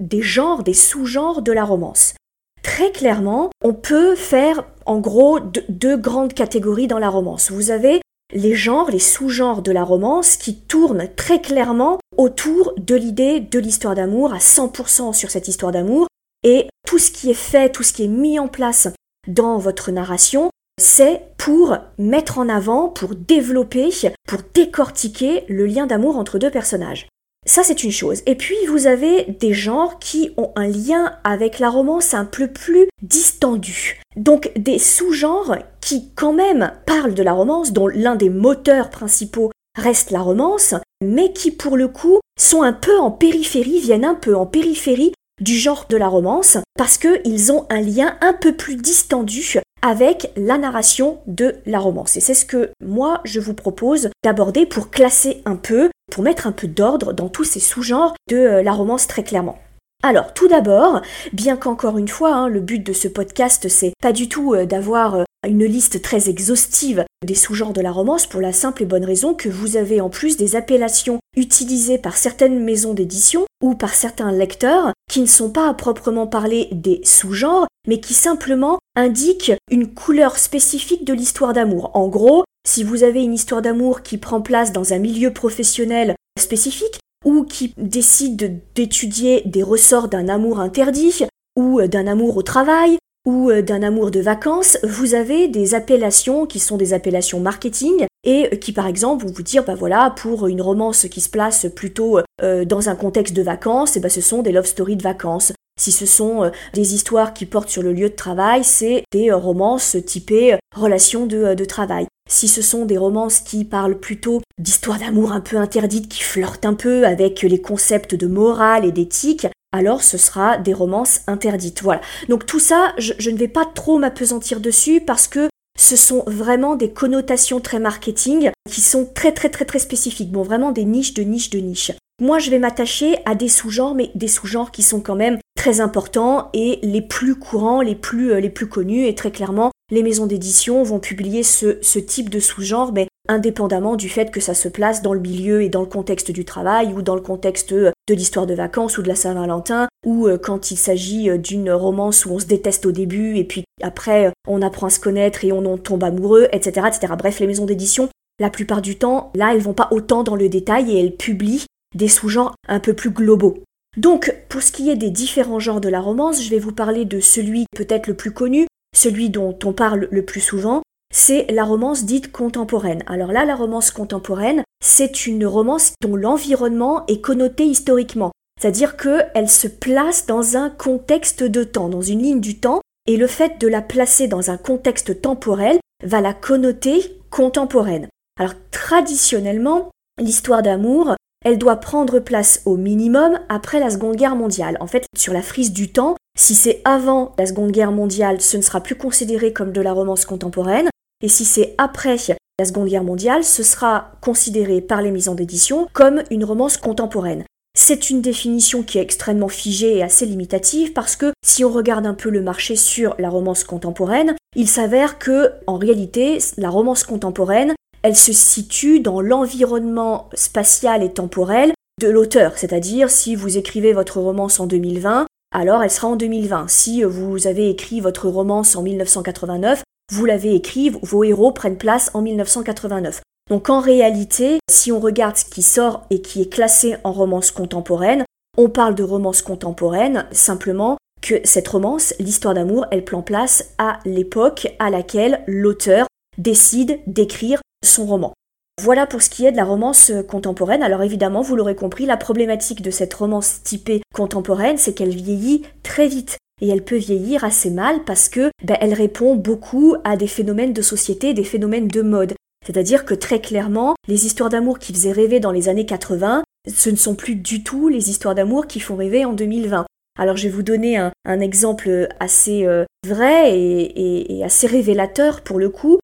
des 0.00 0.22
genres, 0.22 0.62
des 0.62 0.74
sous-genres 0.74 1.42
de 1.42 1.52
la 1.52 1.64
romance. 1.64 2.14
Très 2.62 2.90
clairement, 2.90 3.50
on 3.64 3.72
peut 3.72 4.14
faire 4.16 4.64
en 4.84 4.98
gros 4.98 5.40
deux 5.68 5.96
grandes 5.96 6.34
catégories 6.34 6.86
dans 6.86 6.98
la 6.98 7.08
romance. 7.08 7.50
Vous 7.50 7.70
avez 7.70 8.01
les 8.32 8.54
genres, 8.54 8.90
les 8.90 8.98
sous-genres 8.98 9.62
de 9.62 9.72
la 9.72 9.84
romance 9.84 10.36
qui 10.36 10.56
tournent 10.56 11.08
très 11.16 11.40
clairement 11.40 11.98
autour 12.16 12.74
de 12.76 12.94
l'idée 12.94 13.40
de 13.40 13.58
l'histoire 13.58 13.94
d'amour, 13.94 14.32
à 14.32 14.38
100% 14.38 15.12
sur 15.12 15.30
cette 15.30 15.48
histoire 15.48 15.72
d'amour, 15.72 16.06
et 16.44 16.68
tout 16.86 16.98
ce 16.98 17.10
qui 17.10 17.30
est 17.30 17.34
fait, 17.34 17.70
tout 17.70 17.82
ce 17.82 17.92
qui 17.92 18.04
est 18.04 18.08
mis 18.08 18.38
en 18.38 18.48
place 18.48 18.88
dans 19.28 19.58
votre 19.58 19.90
narration 19.90 20.50
c'est 20.80 21.22
pour 21.36 21.76
mettre 21.98 22.38
en 22.38 22.48
avant, 22.48 22.88
pour 22.88 23.14
développer, 23.14 23.90
pour 24.26 24.40
décortiquer 24.54 25.44
le 25.48 25.66
lien 25.66 25.86
d'amour 25.86 26.16
entre 26.16 26.38
deux 26.38 26.50
personnages. 26.50 27.08
Ça, 27.44 27.62
c'est 27.64 27.82
une 27.82 27.92
chose. 27.92 28.22
Et 28.26 28.36
puis, 28.36 28.56
vous 28.68 28.86
avez 28.86 29.24
des 29.24 29.52
genres 29.52 29.98
qui 29.98 30.30
ont 30.36 30.52
un 30.54 30.68
lien 30.68 31.18
avec 31.24 31.58
la 31.58 31.70
romance 31.70 32.14
un 32.14 32.24
peu 32.24 32.48
plus 32.48 32.88
distendu. 33.02 34.00
Donc, 34.16 34.52
des 34.56 34.78
sous-genres 34.78 35.56
qui, 35.82 36.10
quand 36.14 36.32
même, 36.32 36.72
parlent 36.86 37.14
de 37.14 37.22
la 37.22 37.34
romance, 37.34 37.72
dont 37.72 37.88
l'un 37.88 38.16
des 38.16 38.30
moteurs 38.30 38.88
principaux 38.88 39.50
reste 39.76 40.10
la 40.10 40.20
romance, 40.20 40.74
mais 41.02 41.32
qui, 41.32 41.50
pour 41.50 41.76
le 41.76 41.88
coup, 41.88 42.20
sont 42.38 42.62
un 42.62 42.72
peu 42.72 42.98
en 42.98 43.10
périphérie, 43.10 43.80
viennent 43.80 44.04
un 44.04 44.14
peu 44.14 44.34
en 44.34 44.46
périphérie 44.46 45.12
du 45.40 45.56
genre 45.56 45.86
de 45.88 45.96
la 45.96 46.08
romance, 46.08 46.56
parce 46.76 46.98
qu'ils 46.98 47.52
ont 47.52 47.66
un 47.68 47.80
lien 47.80 48.16
un 48.20 48.32
peu 48.32 48.54
plus 48.56 48.76
distendu 48.76 49.58
avec 49.82 50.30
la 50.36 50.56
narration 50.56 51.18
de 51.26 51.56
la 51.66 51.80
romance. 51.80 52.16
Et 52.16 52.20
c'est 52.20 52.34
ce 52.34 52.46
que 52.46 52.70
moi 52.82 53.20
je 53.24 53.40
vous 53.40 53.54
propose 53.54 54.10
d'aborder 54.22 54.64
pour 54.64 54.90
classer 54.90 55.42
un 55.44 55.56
peu, 55.56 55.90
pour 56.12 56.22
mettre 56.22 56.46
un 56.46 56.52
peu 56.52 56.68
d'ordre 56.68 57.12
dans 57.12 57.28
tous 57.28 57.44
ces 57.44 57.60
sous-genres 57.60 58.14
de 58.30 58.36
euh, 58.36 58.62
la 58.62 58.72
romance 58.72 59.08
très 59.08 59.24
clairement. 59.24 59.58
Alors, 60.04 60.34
tout 60.34 60.48
d'abord, 60.48 61.00
bien 61.32 61.56
qu'encore 61.56 61.96
une 61.96 62.08
fois, 62.08 62.34
hein, 62.34 62.48
le 62.48 62.58
but 62.58 62.84
de 62.84 62.92
ce 62.92 63.06
podcast, 63.06 63.68
c'est 63.68 63.92
pas 64.02 64.12
du 64.12 64.28
tout 64.28 64.52
euh, 64.52 64.66
d'avoir 64.66 65.14
euh, 65.14 65.24
une 65.48 65.64
liste 65.64 66.02
très 66.02 66.28
exhaustive 66.28 67.04
des 67.24 67.36
sous-genres 67.36 67.72
de 67.72 67.80
la 67.80 67.92
romance 67.92 68.26
pour 68.26 68.40
la 68.40 68.52
simple 68.52 68.82
et 68.82 68.86
bonne 68.86 69.04
raison 69.04 69.34
que 69.34 69.48
vous 69.48 69.76
avez 69.76 70.00
en 70.00 70.10
plus 70.10 70.36
des 70.36 70.56
appellations 70.56 71.20
utilisées 71.36 71.98
par 71.98 72.16
certaines 72.16 72.58
maisons 72.58 72.94
d'édition 72.94 73.46
ou 73.62 73.76
par 73.76 73.94
certains 73.94 74.32
lecteurs 74.32 74.92
qui 75.08 75.20
ne 75.20 75.26
sont 75.26 75.50
pas 75.50 75.68
à 75.68 75.74
proprement 75.74 76.26
parler 76.26 76.68
des 76.72 77.00
sous-genres, 77.04 77.68
mais 77.86 78.00
qui 78.00 78.14
simplement 78.14 78.80
indiquent 78.96 79.52
une 79.70 79.86
couleur 79.86 80.36
spécifique 80.36 81.04
de 81.04 81.14
l'histoire 81.14 81.52
d'amour. 81.52 81.92
En 81.94 82.08
gros, 82.08 82.42
si 82.66 82.82
vous 82.82 83.04
avez 83.04 83.22
une 83.22 83.34
histoire 83.34 83.62
d'amour 83.62 84.02
qui 84.02 84.18
prend 84.18 84.40
place 84.40 84.72
dans 84.72 84.92
un 84.92 84.98
milieu 84.98 85.32
professionnel 85.32 86.16
spécifique, 86.40 86.98
ou 87.24 87.44
qui 87.44 87.74
décide 87.76 88.60
d'étudier 88.74 89.42
des 89.46 89.62
ressorts 89.62 90.08
d'un 90.08 90.28
amour 90.28 90.60
interdit, 90.60 91.24
ou 91.56 91.82
d'un 91.82 92.06
amour 92.06 92.36
au 92.36 92.42
travail, 92.42 92.98
ou 93.26 93.50
euh, 93.50 93.62
d'un 93.62 93.82
amour 93.82 94.10
de 94.10 94.20
vacances, 94.20 94.78
vous 94.82 95.14
avez 95.14 95.48
des 95.48 95.74
appellations 95.74 96.46
qui 96.46 96.58
sont 96.58 96.76
des 96.76 96.92
appellations 96.92 97.40
marketing 97.40 98.06
et 98.24 98.58
qui 98.58 98.72
par 98.72 98.86
exemple 98.86 99.26
vont 99.26 99.32
vous 99.32 99.42
dire 99.42 99.64
bah 99.64 99.74
voilà 99.74 100.10
pour 100.16 100.46
une 100.46 100.62
romance 100.62 101.06
qui 101.08 101.20
se 101.20 101.28
place 101.28 101.66
plutôt 101.74 102.20
euh, 102.42 102.64
dans 102.64 102.88
un 102.88 102.96
contexte 102.96 103.34
de 103.34 103.42
vacances, 103.42 103.96
et 103.96 104.00
bah, 104.00 104.08
ce 104.08 104.20
sont 104.20 104.42
des 104.42 104.52
love 104.52 104.66
stories 104.66 104.96
de 104.96 105.02
vacances. 105.02 105.52
Si 105.80 105.92
ce 105.92 106.06
sont 106.06 106.44
euh, 106.44 106.50
des 106.74 106.94
histoires 106.94 107.32
qui 107.34 107.46
portent 107.46 107.70
sur 107.70 107.82
le 107.82 107.92
lieu 107.92 108.10
de 108.10 108.16
travail, 108.16 108.64
c'est 108.64 109.04
des 109.12 109.32
romances 109.32 109.96
typées 110.04 110.56
relations 110.74 111.26
de 111.26 111.64
travail. 111.64 112.06
Si 112.32 112.48
ce 112.48 112.62
sont 112.62 112.86
des 112.86 112.96
romances 112.96 113.40
qui 113.40 113.66
parlent 113.66 114.00
plutôt 114.00 114.40
d'histoires 114.58 114.98
d'amour 114.98 115.32
un 115.32 115.42
peu 115.42 115.58
interdites, 115.58 116.08
qui 116.08 116.22
flirtent 116.22 116.64
un 116.64 116.72
peu 116.72 117.06
avec 117.06 117.42
les 117.42 117.60
concepts 117.60 118.14
de 118.14 118.26
morale 118.26 118.86
et 118.86 118.90
d'éthique, 118.90 119.46
alors 119.70 120.02
ce 120.02 120.16
sera 120.16 120.56
des 120.56 120.72
romances 120.72 121.20
interdites. 121.26 121.82
Voilà. 121.82 122.00
Donc 122.30 122.46
tout 122.46 122.58
ça, 122.58 122.94
je, 122.96 123.28
ne 123.28 123.36
vais 123.36 123.48
pas 123.48 123.66
trop 123.66 123.98
m'apesantir 123.98 124.60
dessus 124.60 125.02
parce 125.02 125.28
que 125.28 125.50
ce 125.78 125.94
sont 125.94 126.24
vraiment 126.26 126.74
des 126.74 126.90
connotations 126.90 127.60
très 127.60 127.78
marketing 127.78 128.50
qui 128.66 128.80
sont 128.80 129.06
très 129.14 129.32
très 129.32 129.50
très 129.50 129.66
très 129.66 129.78
spécifiques. 129.78 130.32
Bon, 130.32 130.42
vraiment 130.42 130.72
des 130.72 130.86
niches 130.86 131.12
de 131.12 131.24
niches 131.24 131.50
de 131.50 131.58
niches. 131.58 131.92
Moi, 132.18 132.38
je 132.38 132.50
vais 132.50 132.58
m'attacher 132.58 133.18
à 133.26 133.34
des 133.34 133.48
sous-genres, 133.48 133.94
mais 133.94 134.10
des 134.14 134.28
sous-genres 134.28 134.70
qui 134.70 134.82
sont 134.82 135.02
quand 135.02 135.16
même 135.16 135.38
très 135.54 135.80
importants 135.80 136.50
et 136.52 136.78
les 136.82 137.02
plus 137.02 137.36
courants, 137.36 137.80
les 137.80 137.94
plus, 137.94 138.32
euh, 138.32 138.40
les 138.40 138.50
plus 138.50 138.68
connus. 138.68 139.06
Et 139.06 139.14
très 139.14 139.30
clairement, 139.30 139.70
les 139.90 140.02
maisons 140.02 140.26
d'édition 140.26 140.82
vont 140.82 140.98
publier 140.98 141.42
ce, 141.42 141.78
ce 141.82 141.98
type 141.98 142.30
de 142.30 142.40
sous-genre, 142.40 142.92
mais 142.92 143.08
indépendamment 143.28 143.94
du 143.96 144.08
fait 144.08 144.30
que 144.30 144.40
ça 144.40 144.54
se 144.54 144.68
place 144.68 145.02
dans 145.02 145.12
le 145.12 145.20
milieu 145.20 145.62
et 145.62 145.68
dans 145.68 145.80
le 145.80 145.86
contexte 145.86 146.30
du 146.30 146.44
travail 146.44 146.92
ou 146.92 147.02
dans 147.02 147.14
le 147.14 147.20
contexte 147.20 147.72
euh, 147.72 147.92
de 148.08 148.14
l'histoire 148.14 148.46
de 148.46 148.54
vacances 148.54 148.98
ou 148.98 149.02
de 149.02 149.08
la 149.08 149.14
Saint-Valentin 149.14 149.88
ou 150.04 150.26
euh, 150.26 150.38
quand 150.38 150.70
il 150.72 150.76
s'agit 150.76 151.38
d'une 151.38 151.70
romance 151.70 152.26
où 152.26 152.30
on 152.32 152.38
se 152.40 152.46
déteste 152.46 152.84
au 152.84 152.92
début 152.92 153.36
et 153.36 153.44
puis 153.44 153.64
après 153.80 154.32
on 154.48 154.60
apprend 154.60 154.88
à 154.88 154.90
se 154.90 154.98
connaître 154.98 155.44
et 155.44 155.52
on 155.52 155.64
en 155.66 155.78
tombe 155.78 156.02
amoureux, 156.02 156.48
etc., 156.50 156.88
etc. 156.88 157.12
Bref, 157.16 157.38
les 157.38 157.46
maisons 157.46 157.66
d'édition 157.66 158.08
la 158.42 158.50
plupart 158.50 158.82
du 158.82 158.96
temps, 158.96 159.30
là, 159.34 159.54
elles 159.54 159.60
vont 159.60 159.74
pas 159.74 159.88
autant 159.90 160.22
dans 160.22 160.36
le 160.36 160.48
détail 160.48 160.90
et 160.90 161.00
elles 161.00 161.16
publient 161.16 161.64
des 161.94 162.08
sous-genres 162.08 162.54
un 162.68 162.80
peu 162.80 162.94
plus 162.94 163.10
globaux. 163.10 163.62
Donc, 163.96 164.34
pour 164.48 164.62
ce 164.62 164.72
qui 164.72 164.88
est 164.88 164.96
des 164.96 165.10
différents 165.10 165.58
genres 165.58 165.80
de 165.80 165.88
la 165.88 166.00
romance, 166.00 166.42
je 166.42 166.50
vais 166.50 166.58
vous 166.58 166.72
parler 166.72 167.04
de 167.04 167.20
celui 167.20 167.66
peut-être 167.76 168.06
le 168.06 168.14
plus 168.14 168.32
connu, 168.32 168.66
celui 168.96 169.28
dont 169.28 169.58
on 169.64 169.72
parle 169.72 170.08
le 170.10 170.24
plus 170.24 170.40
souvent, 170.40 170.82
c'est 171.12 171.46
la 171.50 171.64
romance 171.64 172.04
dite 172.04 172.32
contemporaine. 172.32 173.02
Alors 173.06 173.32
là, 173.32 173.44
la 173.44 173.54
romance 173.54 173.90
contemporaine, 173.90 174.64
c'est 174.82 175.26
une 175.26 175.44
romance 175.44 175.92
dont 176.00 176.16
l'environnement 176.16 177.04
est 177.06 177.20
connoté 177.20 177.64
historiquement. 177.64 178.32
C'est-à-dire 178.58 178.96
qu'elle 178.96 179.50
se 179.50 179.68
place 179.68 180.24
dans 180.24 180.56
un 180.56 180.70
contexte 180.70 181.42
de 181.42 181.62
temps, 181.62 181.90
dans 181.90 182.00
une 182.00 182.22
ligne 182.22 182.40
du 182.40 182.58
temps, 182.58 182.80
et 183.06 183.18
le 183.18 183.26
fait 183.26 183.60
de 183.60 183.68
la 183.68 183.82
placer 183.82 184.26
dans 184.26 184.50
un 184.50 184.56
contexte 184.56 185.20
temporel 185.20 185.78
va 186.02 186.20
la 186.20 186.32
connoter 186.32 187.18
contemporaine. 187.30 188.08
Alors 188.38 188.54
traditionnellement, 188.70 189.90
l'histoire 190.18 190.62
d'amour, 190.62 191.14
elle 191.44 191.58
doit 191.58 191.76
prendre 191.76 192.18
place 192.18 192.62
au 192.64 192.76
minimum 192.76 193.38
après 193.48 193.80
la 193.80 193.90
Seconde 193.90 194.16
Guerre 194.16 194.36
mondiale. 194.36 194.76
En 194.80 194.86
fait, 194.86 195.04
sur 195.16 195.32
la 195.32 195.42
frise 195.42 195.72
du 195.72 195.92
temps, 195.92 196.16
si 196.38 196.54
c'est 196.54 196.80
avant 196.84 197.34
la 197.38 197.46
Seconde 197.46 197.72
Guerre 197.72 197.92
mondiale, 197.92 198.40
ce 198.40 198.56
ne 198.56 198.62
sera 198.62 198.80
plus 198.80 198.96
considéré 198.96 199.52
comme 199.52 199.72
de 199.72 199.80
la 199.80 199.92
romance 199.92 200.24
contemporaine, 200.24 200.88
et 201.22 201.28
si 201.28 201.44
c'est 201.44 201.74
après 201.78 202.16
la 202.58 202.64
Seconde 202.64 202.88
Guerre 202.88 203.04
mondiale, 203.04 203.44
ce 203.44 203.62
sera 203.62 204.12
considéré 204.20 204.80
par 204.80 205.02
les 205.02 205.10
maisons 205.10 205.34
d'édition 205.34 205.88
comme 205.92 206.22
une 206.30 206.44
romance 206.44 206.76
contemporaine. 206.76 207.44
C'est 207.74 208.10
une 208.10 208.20
définition 208.20 208.82
qui 208.82 208.98
est 208.98 209.02
extrêmement 209.02 209.48
figée 209.48 209.96
et 209.96 210.02
assez 210.02 210.26
limitative 210.26 210.92
parce 210.92 211.16
que 211.16 211.32
si 211.42 211.64
on 211.64 211.70
regarde 211.70 212.04
un 212.04 212.12
peu 212.12 212.28
le 212.28 212.42
marché 212.42 212.76
sur 212.76 213.14
la 213.18 213.30
romance 213.30 213.64
contemporaine, 213.64 214.36
il 214.54 214.68
s'avère 214.68 215.18
que 215.18 215.52
en 215.66 215.78
réalité, 215.78 216.38
la 216.58 216.68
romance 216.68 217.04
contemporaine, 217.04 217.72
elle 218.02 218.16
se 218.16 218.32
situe 218.32 219.00
dans 219.00 219.20
l'environnement 219.20 220.28
spatial 220.34 221.02
et 221.02 221.12
temporel 221.12 221.72
de 222.00 222.08
l'auteur, 222.08 222.56
c'est-à-dire 222.56 223.10
si 223.10 223.36
vous 223.36 223.58
écrivez 223.58 223.92
votre 223.92 224.20
romance 224.20 224.58
en 224.60 224.66
2020, 224.66 225.26
alors 225.54 225.82
elle 225.82 225.90
sera 225.90 226.08
en 226.08 226.16
2020. 226.16 226.68
Si 226.68 227.04
vous 227.04 227.46
avez 227.46 227.68
écrit 227.70 228.00
votre 228.00 228.28
romance 228.28 228.74
en 228.74 228.82
1989, 228.82 229.82
vous 230.12 230.24
l'avez 230.24 230.54
écrit, 230.54 230.90
vos 231.02 231.24
héros 231.24 231.52
prennent 231.52 231.78
place 231.78 232.10
en 232.14 232.22
1989. 232.22 233.22
Donc 233.50 233.70
en 233.70 233.80
réalité, 233.80 234.58
si 234.70 234.90
on 234.90 235.00
regarde 235.00 235.36
ce 235.36 235.44
qui 235.44 235.62
sort 235.62 236.06
et 236.10 236.22
qui 236.22 236.42
est 236.42 236.52
classé 236.52 236.96
en 237.04 237.12
romance 237.12 237.50
contemporaine, 237.50 238.24
on 238.56 238.68
parle 238.68 238.94
de 238.94 239.02
romance 239.02 239.42
contemporaine 239.42 240.26
simplement 240.32 240.96
que 241.20 241.40
cette 241.44 241.68
romance, 241.68 242.14
l'histoire 242.18 242.54
d'amour, 242.54 242.86
elle 242.90 243.04
prend 243.04 243.22
place 243.22 243.74
à 243.78 244.00
l'époque 244.04 244.74
à 244.78 244.90
laquelle 244.90 245.42
l'auteur 245.46 246.06
décide 246.36 247.00
d'écrire 247.06 247.60
son 247.82 248.06
roman. 248.06 248.32
Voilà 248.80 249.06
pour 249.06 249.22
ce 249.22 249.30
qui 249.30 249.44
est 249.44 249.52
de 249.52 249.56
la 249.56 249.64
romance 249.64 250.12
contemporaine. 250.28 250.82
Alors 250.82 251.02
évidemment, 251.02 251.42
vous 251.42 251.56
l'aurez 251.56 251.74
compris, 251.74 252.06
la 252.06 252.16
problématique 252.16 252.82
de 252.82 252.90
cette 252.90 253.14
romance 253.14 253.62
typée 253.62 254.00
contemporaine, 254.14 254.78
c'est 254.78 254.94
qu'elle 254.94 255.14
vieillit 255.14 255.62
très 255.82 256.08
vite. 256.08 256.38
Et 256.60 256.68
elle 256.68 256.84
peut 256.84 256.96
vieillir 256.96 257.44
assez 257.44 257.70
mal 257.70 258.04
parce 258.04 258.28
que 258.28 258.50
ben, 258.64 258.76
elle 258.80 258.94
répond 258.94 259.34
beaucoup 259.34 259.96
à 260.04 260.16
des 260.16 260.28
phénomènes 260.28 260.72
de 260.72 260.82
société, 260.82 261.34
des 261.34 261.44
phénomènes 261.44 261.88
de 261.88 262.02
mode. 262.02 262.34
C'est-à-dire 262.64 263.04
que 263.04 263.14
très 263.14 263.40
clairement, 263.40 263.94
les 264.06 264.26
histoires 264.26 264.48
d'amour 264.48 264.78
qui 264.78 264.92
faisaient 264.92 265.12
rêver 265.12 265.40
dans 265.40 265.50
les 265.50 265.68
années 265.68 265.86
80, 265.86 266.44
ce 266.72 266.90
ne 266.90 266.96
sont 266.96 267.16
plus 267.16 267.34
du 267.34 267.64
tout 267.64 267.88
les 267.88 268.08
histoires 268.08 268.34
d'amour 268.36 268.68
qui 268.68 268.80
font 268.80 268.96
rêver 268.96 269.24
en 269.24 269.32
2020. 269.32 269.86
Alors 270.18 270.36
je 270.36 270.44
vais 270.44 270.54
vous 270.54 270.62
donner 270.62 270.98
un, 270.98 271.40
exemple 271.40 272.08
assez 272.20 272.66
euh, 272.66 272.84
vrai 273.06 273.58
et, 273.58 274.42
assez 274.44 274.66
révélateur 274.66 275.40
pour 275.40 275.58
le 275.58 275.68
coup. 275.70 275.98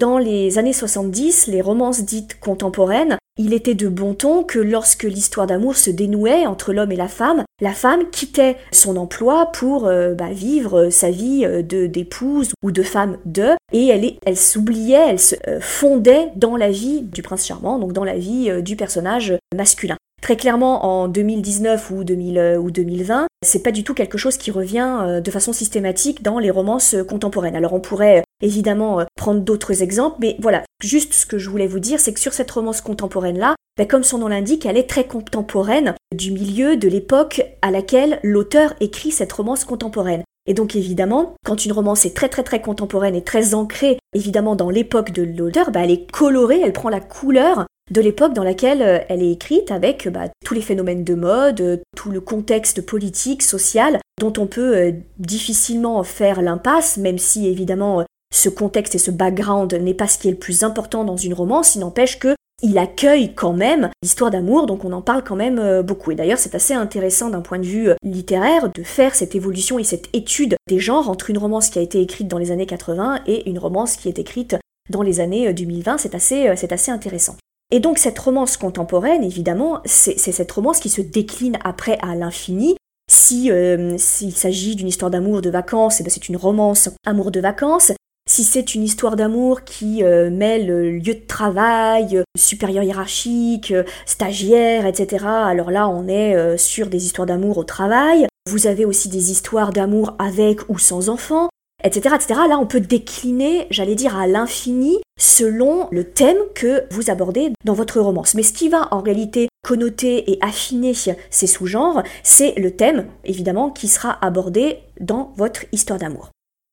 Dans 0.00 0.16
les 0.16 0.56
années 0.56 0.72
70, 0.72 1.48
les 1.48 1.60
romances 1.60 2.06
dites 2.06 2.40
contemporaines, 2.40 3.18
il 3.36 3.52
était 3.52 3.74
de 3.74 3.86
bon 3.86 4.14
ton 4.14 4.44
que 4.44 4.58
lorsque 4.58 5.02
l'histoire 5.02 5.46
d'amour 5.46 5.76
se 5.76 5.90
dénouait 5.90 6.46
entre 6.46 6.72
l'homme 6.72 6.90
et 6.90 6.96
la 6.96 7.06
femme, 7.06 7.44
la 7.60 7.74
femme 7.74 8.08
quittait 8.10 8.56
son 8.72 8.96
emploi 8.96 9.52
pour 9.52 9.86
euh, 9.86 10.14
bah, 10.14 10.30
vivre 10.30 10.88
sa 10.88 11.10
vie 11.10 11.44
euh, 11.44 11.60
de 11.60 11.86
d'épouse 11.86 12.52
ou 12.62 12.70
de 12.70 12.82
femme 12.82 13.18
de, 13.26 13.50
et 13.74 13.88
elle, 14.24 14.36
s'oubliait, 14.38 15.10
elle 15.10 15.20
se 15.20 15.34
euh, 15.46 15.60
fondait 15.60 16.32
dans 16.34 16.56
la 16.56 16.70
vie 16.70 17.02
du 17.02 17.20
prince 17.20 17.46
charmant, 17.46 17.78
donc 17.78 17.92
dans 17.92 18.04
la 18.04 18.16
vie 18.16 18.50
du 18.62 18.76
personnage 18.76 19.34
masculin. 19.54 19.98
Très 20.22 20.36
clairement, 20.36 20.86
en 20.86 21.08
2019 21.08 21.90
ou, 21.90 22.04
2000, 22.04 22.56
ou 22.58 22.70
2020, 22.70 23.26
c'est 23.42 23.62
pas 23.62 23.72
du 23.72 23.84
tout 23.84 23.94
quelque 23.94 24.18
chose 24.18 24.36
qui 24.36 24.50
revient 24.50 25.20
de 25.24 25.30
façon 25.30 25.52
systématique 25.52 26.22
dans 26.22 26.38
les 26.38 26.50
romances 26.50 26.94
contemporaines. 27.08 27.56
Alors 27.56 27.72
on 27.72 27.80
pourrait 27.80 28.22
évidemment 28.42 29.04
prendre 29.16 29.40
d'autres 29.40 29.82
exemples, 29.82 30.16
mais 30.20 30.36
voilà, 30.40 30.62
juste 30.82 31.14
ce 31.14 31.26
que 31.26 31.38
je 31.38 31.48
voulais 31.48 31.66
vous 31.66 31.78
dire, 31.78 32.00
c'est 32.00 32.12
que 32.12 32.20
sur 32.20 32.32
cette 32.32 32.50
romance 32.50 32.80
contemporaine-là, 32.80 33.54
ben, 33.76 33.86
comme 33.86 34.04
son 34.04 34.18
nom 34.18 34.28
l'indique, 34.28 34.66
elle 34.66 34.76
est 34.76 34.88
très 34.88 35.04
contemporaine 35.04 35.94
du 36.14 36.32
milieu, 36.32 36.76
de 36.76 36.88
l'époque 36.88 37.42
à 37.62 37.70
laquelle 37.70 38.20
l'auteur 38.22 38.74
écrit 38.80 39.10
cette 39.10 39.32
romance 39.32 39.64
contemporaine. 39.64 40.22
Et 40.46 40.54
donc 40.54 40.74
évidemment, 40.74 41.34
quand 41.44 41.64
une 41.64 41.72
romance 41.72 42.04
est 42.04 42.16
très 42.16 42.28
très 42.28 42.42
très 42.42 42.60
contemporaine 42.60 43.14
et 43.14 43.24
très 43.24 43.54
ancrée 43.54 43.98
évidemment 44.14 44.56
dans 44.56 44.70
l'époque 44.70 45.12
de 45.12 45.22
l'auteur, 45.22 45.70
ben, 45.70 45.82
elle 45.82 45.92
est 45.92 46.10
colorée, 46.10 46.60
elle 46.62 46.72
prend 46.72 46.88
la 46.88 47.00
couleur 47.00 47.66
de 47.90 48.00
l'époque 48.00 48.32
dans 48.34 48.44
laquelle 48.44 48.82
euh, 48.82 48.98
elle 49.08 49.22
est 49.22 49.32
écrite 49.32 49.70
avec 49.70 50.08
bah, 50.08 50.28
tous 50.44 50.54
les 50.54 50.60
phénomènes 50.60 51.04
de 51.04 51.14
mode, 51.14 51.60
euh, 51.60 51.76
tout 51.96 52.10
le 52.10 52.20
contexte 52.20 52.80
politique, 52.84 53.42
social, 53.42 53.98
dont 54.20 54.32
on 54.38 54.46
peut 54.46 54.76
euh, 54.76 54.92
difficilement 55.18 56.02
faire 56.04 56.42
l'impasse, 56.42 56.96
même 56.96 57.18
si 57.18 57.46
évidemment 57.46 58.04
ce 58.32 58.48
contexte 58.48 58.94
et 58.94 58.98
ce 58.98 59.10
background 59.10 59.72
n'est 59.74 59.94
pas 59.94 60.06
ce 60.06 60.18
qui 60.18 60.28
est 60.28 60.32
le 60.32 60.36
plus 60.36 60.62
important 60.62 61.04
dans 61.04 61.16
une 61.16 61.34
romance, 61.34 61.74
il 61.74 61.80
n'empêche 61.80 62.18
que 62.18 62.34
il 62.62 62.76
accueille 62.78 63.34
quand 63.34 63.52
même 63.52 63.90
l'histoire 64.02 64.30
d'amour, 64.30 64.66
donc 64.66 64.84
on 64.84 64.92
en 64.92 65.00
parle 65.00 65.24
quand 65.24 65.36
même 65.36 65.58
euh, 65.58 65.82
beaucoup. 65.82 66.10
Et 66.10 66.14
d'ailleurs, 66.14 66.38
c'est 66.38 66.54
assez 66.54 66.74
intéressant 66.74 67.30
d'un 67.30 67.40
point 67.40 67.58
de 67.58 67.66
vue 67.66 67.88
euh, 67.88 67.94
littéraire 68.02 68.70
de 68.70 68.82
faire 68.82 69.14
cette 69.14 69.34
évolution 69.34 69.78
et 69.78 69.84
cette 69.84 70.14
étude 70.14 70.56
des 70.68 70.78
genres 70.78 71.08
entre 71.08 71.30
une 71.30 71.38
romance 71.38 71.70
qui 71.70 71.78
a 71.78 71.82
été 71.82 72.00
écrite 72.00 72.28
dans 72.28 72.38
les 72.38 72.50
années 72.50 72.66
80 72.66 73.20
et 73.26 73.48
une 73.48 73.58
romance 73.58 73.96
qui 73.96 74.08
est 74.08 74.18
écrite 74.18 74.56
dans 74.90 75.02
les 75.02 75.20
années 75.20 75.52
2020. 75.52 75.94
Euh, 75.94 75.96
c'est 75.98 76.14
assez, 76.14 76.54
c'est 76.56 76.72
assez 76.72 76.90
intéressant. 76.90 77.36
Et 77.70 77.80
donc 77.80 77.98
cette 77.98 78.18
romance 78.18 78.56
contemporaine, 78.56 79.22
évidemment, 79.22 79.80
c'est 79.84 80.16
cette 80.18 80.50
romance 80.52 80.80
qui 80.80 80.88
se 80.88 81.00
décline 81.00 81.58
après 81.64 81.98
à 82.02 82.14
l'infini. 82.14 82.76
Si 83.10 83.50
s'il 83.98 84.36
s'agit 84.36 84.76
d'une 84.76 84.88
histoire 84.88 85.10
d'amour 85.10 85.40
de 85.42 85.50
vacances, 85.50 86.00
eh 86.00 86.04
ben, 86.04 86.10
c'est 86.10 86.28
une 86.28 86.36
romance 86.36 86.90
amour 87.06 87.30
de 87.30 87.40
vacances. 87.40 87.92
Si 88.30 88.44
c'est 88.44 88.76
une 88.76 88.84
histoire 88.84 89.16
d'amour 89.16 89.64
qui 89.64 90.04
euh, 90.04 90.30
mêle 90.30 90.68
lieu 90.98 91.14
de 91.14 91.26
travail, 91.26 92.18
euh, 92.18 92.22
supérieur 92.38 92.84
hiérarchique, 92.84 93.72
euh, 93.72 93.82
stagiaire, 94.06 94.86
etc., 94.86 95.24
alors 95.26 95.72
là 95.72 95.88
on 95.88 96.06
est 96.06 96.56
sur 96.56 96.86
des 96.86 97.06
histoires 97.06 97.26
d'amour 97.26 97.58
au 97.58 97.64
travail. 97.64 98.28
Vous 98.48 98.68
avez 98.68 98.84
aussi 98.84 99.08
des 99.08 99.32
histoires 99.32 99.72
d'amour 99.72 100.14
avec 100.20 100.60
ou 100.68 100.78
sans 100.78 101.08
enfants, 101.08 101.48
etc., 101.84 102.14
etc. 102.14 102.40
Là 102.48 102.58
on 102.58 102.66
peut 102.66 102.80
décliner, 102.80 103.66
j'allais 103.70 103.94
dire, 103.94 104.16
à 104.16 104.26
l'infini 104.26 104.98
selon 105.18 105.88
le 105.90 106.04
thème 106.04 106.38
que 106.54 106.84
vous 106.90 107.10
abordez 107.10 107.52
dans 107.64 107.74
votre 107.74 108.00
romance. 108.00 108.34
Mais 108.34 108.42
ce 108.42 108.52
qui 108.52 108.68
va 108.68 108.88
en 108.90 109.00
réalité 109.00 109.48
connoter 109.62 110.30
et 110.30 110.38
affiner 110.40 110.94
ces 110.94 111.46
sous-genres, 111.46 112.02
c'est 112.22 112.54
le 112.58 112.70
thème, 112.70 113.06
évidemment, 113.24 113.70
qui 113.70 113.88
sera 113.88 114.18
abordé 114.24 114.78
dans 114.98 115.32
votre 115.36 115.64
histoire 115.72 115.98
d'amour 115.98 116.30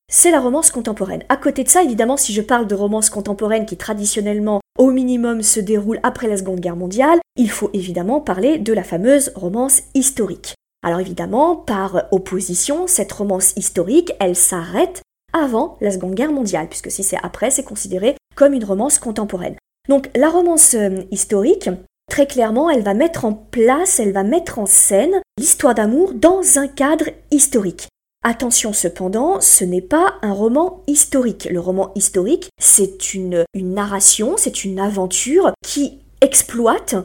c'est 0.09 0.31
la 0.31 0.39
romance 0.39 0.71
contemporaine. 0.71 1.23
À 1.29 1.35
côté 1.35 1.63
de 1.63 1.69
ça, 1.69 1.83
évidemment, 1.83 2.17
si 2.17 2.33
je 2.33 2.41
parle 2.41 2.67
de 2.67 2.75
romance 2.75 3.09
contemporaine 3.09 3.65
qui 3.65 3.75
traditionnellement, 3.75 4.61
au 4.77 4.91
minimum, 4.91 5.41
se 5.41 5.59
déroule 5.59 5.99
après 6.03 6.27
la 6.27 6.37
Seconde 6.37 6.61
Guerre 6.61 6.77
mondiale, 6.77 7.19
il 7.35 7.49
faut 7.49 7.69
évidemment 7.73 8.21
parler 8.21 8.57
de 8.57 8.73
la 8.73 8.83
fameuse 8.83 9.31
romance 9.35 9.81
historique. 9.93 10.55
Alors 10.83 10.99
évidemment, 10.99 11.55
par 11.55 12.05
opposition, 12.11 12.87
cette 12.87 13.11
romance 13.11 13.53
historique, 13.55 14.13
elle 14.19 14.35
s'arrête 14.35 15.01
avant 15.33 15.77
la 15.81 15.91
Seconde 15.91 16.15
Guerre 16.15 16.31
mondiale, 16.31 16.67
puisque 16.69 16.91
si 16.91 17.03
c'est 17.03 17.17
après, 17.21 17.51
c'est 17.51 17.63
considéré 17.63 18.15
comme 18.35 18.53
une 18.53 18.65
romance 18.65 18.99
contemporaine. 18.99 19.55
Donc 19.89 20.09
la 20.15 20.29
romance 20.29 20.75
euh, 20.75 21.03
historique, 21.11 21.69
très 22.09 22.27
clairement, 22.27 22.69
elle 22.69 22.83
va 22.83 22.93
mettre 22.93 23.25
en 23.25 23.33
place, 23.33 23.99
elle 23.99 24.11
va 24.11 24.23
mettre 24.23 24.59
en 24.59 24.65
scène 24.65 25.21
l'histoire 25.37 25.75
d'amour 25.75 26.13
dans 26.13 26.41
un 26.57 26.67
cadre 26.67 27.05
historique. 27.31 27.87
Attention 28.23 28.73
cependant, 28.73 29.39
ce 29.39 29.63
n'est 29.63 29.81
pas 29.81 30.15
un 30.21 30.33
roman 30.33 30.83
historique. 30.87 31.47
Le 31.49 31.59
roman 31.59 31.91
historique, 31.95 32.49
c'est 32.59 33.13
une, 33.13 33.45
narration, 33.55 34.35
c'est 34.37 34.65
une 34.65 34.79
aventure 34.79 35.51
qui 35.63 35.99
exploite 36.21 36.95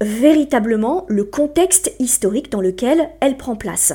véritablement 0.00 1.04
le 1.08 1.24
contexte 1.24 1.92
historique 1.98 2.50
dans 2.50 2.60
lequel 2.60 3.10
elle 3.20 3.36
prend 3.36 3.56
place. 3.56 3.94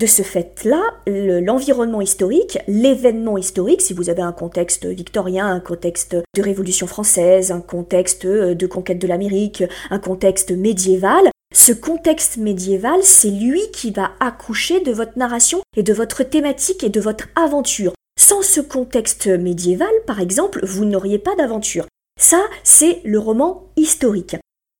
De 0.00 0.06
ce 0.06 0.22
fait-là, 0.22 0.82
l'environnement 1.06 2.00
historique, 2.00 2.58
l'événement 2.66 3.38
historique, 3.38 3.80
si 3.80 3.94
vous 3.94 4.10
avez 4.10 4.22
un 4.22 4.32
contexte 4.32 4.86
victorien, 4.86 5.46
un 5.46 5.60
contexte 5.60 6.16
de 6.16 6.42
Révolution 6.42 6.88
française, 6.88 7.52
un 7.52 7.60
contexte 7.60 8.26
de 8.26 8.66
conquête 8.66 8.98
de 8.98 9.06
l'Amérique, 9.06 9.62
un 9.90 10.00
contexte 10.00 10.50
médiéval, 10.50 11.30
ce 11.54 11.72
contexte 11.72 12.38
médiéval, 12.38 13.00
c'est 13.04 13.30
lui 13.30 13.62
qui 13.72 13.92
va 13.92 14.10
accoucher 14.18 14.80
de 14.80 14.90
votre 14.90 15.16
narration 15.16 15.60
et 15.76 15.84
de 15.84 15.92
votre 15.92 16.24
thématique 16.24 16.82
et 16.82 16.90
de 16.90 17.00
votre 17.00 17.28
aventure. 17.36 17.92
Sans 18.18 18.42
ce 18.42 18.60
contexte 18.60 19.28
médiéval, 19.28 19.92
par 20.08 20.20
exemple, 20.20 20.66
vous 20.66 20.84
n'auriez 20.84 21.20
pas 21.20 21.36
d'aventure. 21.36 21.86
Ça, 22.20 22.42
c'est 22.64 23.00
le 23.04 23.20
roman 23.20 23.70
historique. 23.76 24.36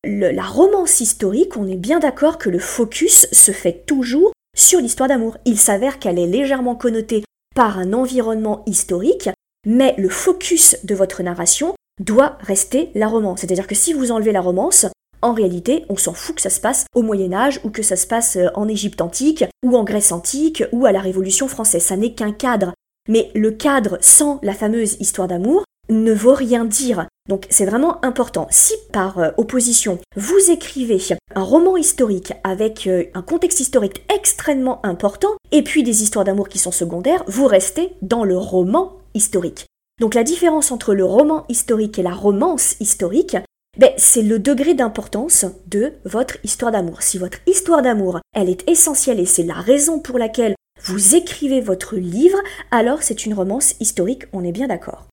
La 0.06 0.44
romance 0.44 1.00
historique, 1.00 1.56
on 1.56 1.66
est 1.66 1.76
bien 1.76 1.98
d'accord 1.98 2.38
que 2.38 2.50
le 2.50 2.58
focus 2.58 3.26
se 3.32 3.52
fait 3.52 3.84
toujours 3.86 4.32
sur 4.56 4.80
l'histoire 4.80 5.08
d'amour. 5.08 5.36
Il 5.44 5.58
s'avère 5.58 5.98
qu'elle 5.98 6.18
est 6.18 6.26
légèrement 6.26 6.74
connotée 6.74 7.24
par 7.54 7.78
un 7.78 7.92
environnement 7.92 8.62
historique, 8.66 9.30
mais 9.66 9.94
le 9.98 10.08
focus 10.08 10.76
de 10.84 10.94
votre 10.94 11.22
narration 11.22 11.74
doit 12.00 12.38
rester 12.40 12.90
la 12.94 13.06
romance. 13.06 13.40
C'est-à-dire 13.40 13.66
que 13.66 13.74
si 13.74 13.92
vous 13.92 14.10
enlevez 14.10 14.32
la 14.32 14.40
romance, 14.40 14.86
en 15.22 15.32
réalité, 15.32 15.84
on 15.88 15.96
s'en 15.96 16.12
fout 16.12 16.36
que 16.36 16.42
ça 16.42 16.50
se 16.50 16.60
passe 16.60 16.84
au 16.94 17.02
Moyen 17.02 17.32
Âge 17.32 17.60
ou 17.64 17.70
que 17.70 17.82
ça 17.82 17.96
se 17.96 18.06
passe 18.06 18.36
euh, 18.36 18.48
en 18.54 18.68
Égypte 18.68 19.00
antique 19.00 19.44
ou 19.64 19.74
en 19.74 19.84
Grèce 19.84 20.12
antique 20.12 20.62
ou 20.70 20.84
à 20.84 20.92
la 20.92 21.00
Révolution 21.00 21.48
française. 21.48 21.82
Ça 21.82 21.96
n'est 21.96 22.12
qu'un 22.12 22.32
cadre. 22.32 22.74
Mais 23.08 23.30
le 23.34 23.50
cadre 23.50 23.96
sans 24.02 24.38
la 24.42 24.52
fameuse 24.52 24.96
histoire 25.00 25.28
d'amour 25.28 25.64
ne 25.88 26.12
vaut 26.12 26.34
rien 26.34 26.66
dire. 26.66 27.06
Donc 27.28 27.46
c'est 27.48 27.64
vraiment 27.64 28.04
important. 28.04 28.46
Si 28.50 28.74
par 28.92 29.18
euh, 29.18 29.30
opposition, 29.38 29.98
vous 30.14 30.50
écrivez 30.50 30.98
un 31.34 31.42
roman 31.42 31.78
historique 31.78 32.34
avec 32.44 32.86
euh, 32.86 33.04
un 33.14 33.22
contexte 33.22 33.60
historique 33.60 34.04
extrêmement 34.14 34.84
important, 34.84 35.30
et 35.50 35.62
puis 35.62 35.82
des 35.82 36.02
histoires 36.02 36.26
d'amour 36.26 36.50
qui 36.50 36.58
sont 36.58 36.70
secondaires, 36.70 37.24
vous 37.26 37.46
restez 37.46 37.92
dans 38.02 38.24
le 38.24 38.36
roman 38.36 38.98
historique. 39.14 39.64
Donc 40.00 40.14
la 40.14 40.22
différence 40.22 40.70
entre 40.70 40.92
le 40.92 41.04
roman 41.04 41.46
historique 41.48 41.98
et 41.98 42.02
la 42.02 42.12
romance 42.12 42.76
historique, 42.80 43.38
ben, 43.78 43.92
c'est 43.96 44.22
le 44.22 44.38
degré 44.38 44.74
d'importance 44.74 45.46
de 45.66 45.94
votre 46.04 46.36
histoire 46.44 46.72
d'amour. 46.72 47.02
Si 47.02 47.16
votre 47.16 47.38
histoire 47.46 47.80
d'amour, 47.80 48.20
elle 48.34 48.50
est 48.50 48.68
essentielle 48.68 49.18
et 49.18 49.26
c'est 49.26 49.44
la 49.44 49.54
raison 49.54 49.98
pour 49.98 50.18
laquelle 50.18 50.54
vous 50.84 51.14
écrivez 51.14 51.62
votre 51.62 51.96
livre, 51.96 52.38
alors 52.70 53.02
c'est 53.02 53.24
une 53.24 53.34
romance 53.34 53.76
historique, 53.80 54.24
on 54.34 54.44
est 54.44 54.52
bien 54.52 54.68
d'accord. 54.68 55.06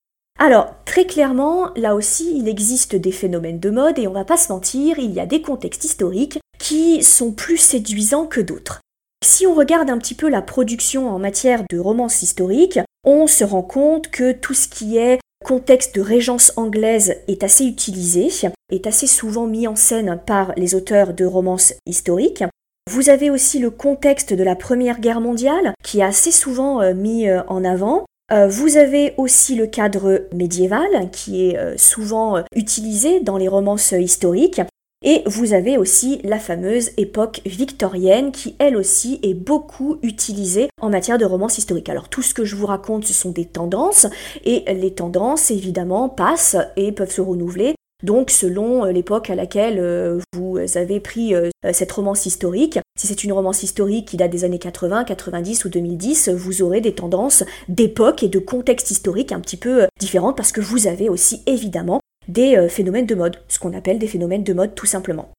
Alors, 0.44 0.74
très 0.86 1.06
clairement, 1.06 1.70
là 1.76 1.94
aussi, 1.94 2.36
il 2.36 2.48
existe 2.48 2.96
des 2.96 3.12
phénomènes 3.12 3.60
de 3.60 3.70
mode 3.70 4.00
et 4.00 4.08
on 4.08 4.12
va 4.12 4.24
pas 4.24 4.36
se 4.36 4.52
mentir, 4.52 4.98
il 4.98 5.12
y 5.12 5.20
a 5.20 5.24
des 5.24 5.40
contextes 5.40 5.84
historiques 5.84 6.40
qui 6.58 7.04
sont 7.04 7.30
plus 7.30 7.58
séduisants 7.58 8.26
que 8.26 8.40
d'autres. 8.40 8.80
Si 9.24 9.46
on 9.46 9.54
regarde 9.54 9.88
un 9.88 9.98
petit 9.98 10.16
peu 10.16 10.28
la 10.28 10.42
production 10.42 11.08
en 11.08 11.20
matière 11.20 11.62
de 11.70 11.78
romance 11.78 12.22
historique, 12.22 12.80
on 13.04 13.28
se 13.28 13.44
rend 13.44 13.62
compte 13.62 14.10
que 14.10 14.32
tout 14.32 14.52
ce 14.52 14.66
qui 14.66 14.96
est 14.96 15.20
contexte 15.44 15.94
de 15.94 16.00
régence 16.00 16.52
anglaise 16.56 17.14
est 17.28 17.44
assez 17.44 17.64
utilisé, 17.64 18.28
est 18.72 18.86
assez 18.88 19.06
souvent 19.06 19.46
mis 19.46 19.68
en 19.68 19.76
scène 19.76 20.20
par 20.26 20.54
les 20.56 20.74
auteurs 20.74 21.14
de 21.14 21.24
romances 21.24 21.72
historiques. 21.86 22.42
Vous 22.90 23.10
avez 23.10 23.30
aussi 23.30 23.60
le 23.60 23.70
contexte 23.70 24.34
de 24.34 24.42
la 24.42 24.56
Première 24.56 24.98
Guerre 24.98 25.20
mondiale 25.20 25.72
qui 25.84 26.00
est 26.00 26.04
assez 26.04 26.32
souvent 26.32 26.82
euh, 26.82 26.94
mis 26.94 27.28
euh, 27.28 27.44
en 27.46 27.64
avant. 27.64 28.06
Euh, 28.32 28.48
vous 28.48 28.76
avez 28.76 29.14
aussi 29.18 29.54
le 29.54 29.66
cadre 29.66 30.26
médiéval 30.32 31.10
qui 31.10 31.48
est 31.48 31.78
souvent 31.78 32.42
utilisé 32.54 33.20
dans 33.20 33.36
les 33.36 33.48
romances 33.48 33.92
historiques. 33.92 34.62
Et 35.04 35.22
vous 35.26 35.52
avez 35.52 35.76
aussi 35.78 36.20
la 36.22 36.38
fameuse 36.38 36.90
époque 36.96 37.40
victorienne 37.44 38.30
qui, 38.30 38.54
elle 38.60 38.76
aussi, 38.76 39.18
est 39.24 39.34
beaucoup 39.34 39.98
utilisée 40.02 40.68
en 40.80 40.90
matière 40.90 41.18
de 41.18 41.24
romance 41.24 41.58
historique. 41.58 41.88
Alors 41.88 42.08
tout 42.08 42.22
ce 42.22 42.34
que 42.34 42.44
je 42.44 42.54
vous 42.54 42.66
raconte, 42.66 43.04
ce 43.04 43.12
sont 43.12 43.32
des 43.32 43.46
tendances, 43.46 44.06
et 44.44 44.62
les 44.72 44.94
tendances, 44.94 45.50
évidemment, 45.50 46.08
passent 46.08 46.56
et 46.76 46.92
peuvent 46.92 47.10
se 47.10 47.20
renouveler. 47.20 47.74
Donc 48.02 48.30
selon 48.30 48.84
euh, 48.84 48.92
l'époque 48.92 49.30
à 49.30 49.34
laquelle 49.34 49.78
euh, 49.78 50.18
vous 50.34 50.58
avez 50.74 51.00
pris 51.00 51.34
euh, 51.34 51.50
cette 51.72 51.92
romance 51.92 52.26
historique, 52.26 52.78
si 52.98 53.06
c'est 53.06 53.24
une 53.24 53.32
romance 53.32 53.62
historique 53.62 54.08
qui 54.08 54.16
date 54.16 54.30
des 54.30 54.44
années 54.44 54.58
80, 54.58 55.04
90 55.04 55.64
ou 55.64 55.68
2010, 55.68 56.28
vous 56.30 56.62
aurez 56.62 56.80
des 56.80 56.94
tendances 56.94 57.42
d'époque 57.68 58.22
et 58.22 58.28
de 58.28 58.38
contexte 58.38 58.90
historique 58.90 59.32
un 59.32 59.40
petit 59.40 59.56
peu 59.56 59.86
différentes 59.98 60.36
parce 60.36 60.52
que 60.52 60.60
vous 60.60 60.86
avez 60.86 61.08
aussi 61.08 61.42
évidemment 61.46 62.00
des 62.28 62.56
euh, 62.56 62.68
phénomènes 62.68 63.06
de 63.06 63.14
mode, 63.14 63.38
ce 63.48 63.58
qu'on 63.58 63.74
appelle 63.74 63.98
des 63.98 64.06
phénomènes 64.06 64.44
de 64.44 64.52
mode 64.52 64.74
tout 64.74 64.86
simplement. 64.86 65.30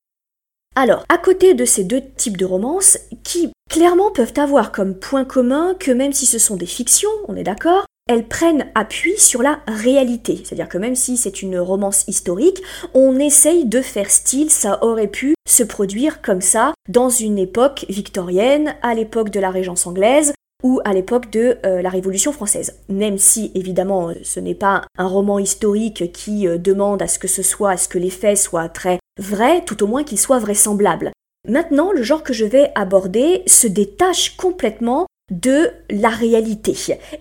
Alors, 0.76 1.06
à 1.08 1.18
côté 1.18 1.54
de 1.54 1.66
ces 1.66 1.84
deux 1.84 2.02
types 2.02 2.38
de 2.38 2.46
romances, 2.46 2.98
qui 3.24 3.52
clairement 3.70 4.12
peuvent 4.12 4.34
avoir 4.38 4.72
comme 4.72 4.96
point 4.96 5.24
commun 5.24 5.76
que 5.80 5.92
même 5.92 6.14
si 6.14 6.26
ce 6.26 6.40
sont 6.40 6.56
des 6.56 6.66
fictions, 6.66 7.12
on 7.28 7.36
est 7.36 7.44
d'accord, 7.44 7.86
elles 8.08 8.28
prennent 8.28 8.70
appui 8.76 9.18
sur 9.18 9.42
la 9.42 9.60
réalité. 9.68 10.42
C'est-à-dire 10.44 10.68
que 10.68 10.78
même 10.78 10.96
si 10.96 11.16
c'est 11.18 11.42
une 11.42 11.58
romance 11.58 12.04
historique, 12.08 12.62
on 12.94 13.18
essaye 13.18 13.66
de 13.66 13.82
faire 13.82 14.12
style, 14.12 14.50
ça 14.50 14.84
aurait 14.84 15.08
pu 15.08 15.36
se 15.48 15.64
produire 15.64 16.22
comme 16.22 16.42
ça 16.42 16.74
dans 16.90 17.10
une 17.10 17.38
époque 17.38 17.86
victorienne, 17.90 18.76
à 18.82 18.94
l'époque 18.94 19.30
de 19.30 19.40
la 19.40 19.52
Régence 19.52 19.88
anglaise, 19.88 20.34
ou 20.64 20.80
à 20.86 20.94
l'époque 20.94 21.30
de 21.30 21.58
euh, 21.66 21.82
la 21.82 21.90
Révolution 21.90 22.32
française. 22.32 22.80
Même 22.90 23.18
si 23.18 23.52
évidemment 23.54 24.10
euh, 24.10 24.14
ce 24.24 24.40
n'est 24.40 24.56
pas 24.56 24.84
un 24.98 25.08
roman 25.08 25.40
historique 25.40 26.12
qui 26.14 26.48
euh, 26.48 26.58
demande 26.58 27.02
à 27.02 27.08
ce 27.08 27.20
que 27.20 27.28
ce 27.28 27.44
soit, 27.44 27.72
à 27.72 27.78
ce 27.78 27.90
que 27.90 27.98
les 27.98 28.10
faits 28.10 28.38
soient 28.38 28.70
très 28.70 29.00
vrais, 29.20 29.64
tout 29.64 29.84
au 29.84 29.88
moins 29.88 30.04
qu'ils 30.04 30.20
soient 30.20 30.40
vraisemblables. 30.40 31.12
Maintenant, 31.48 31.92
le 31.92 32.04
genre 32.04 32.24
que 32.24 32.32
je 32.32 32.46
vais 32.46 32.72
aborder 32.74 33.44
se 33.48 33.68
détache 33.68 34.38
complètement 34.38 35.06
de 35.34 35.72
la 35.90 36.10
réalité. 36.10 36.76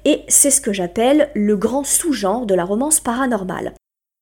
Et 0.05 0.23
c'est 0.29 0.51
ce 0.51 0.61
que 0.61 0.73
j'appelle 0.73 1.31
le 1.35 1.57
grand 1.57 1.85
sous-genre 1.85 2.47
de 2.47 2.55
la 2.55 2.65
romance 2.65 3.01
paranormale. 3.01 3.75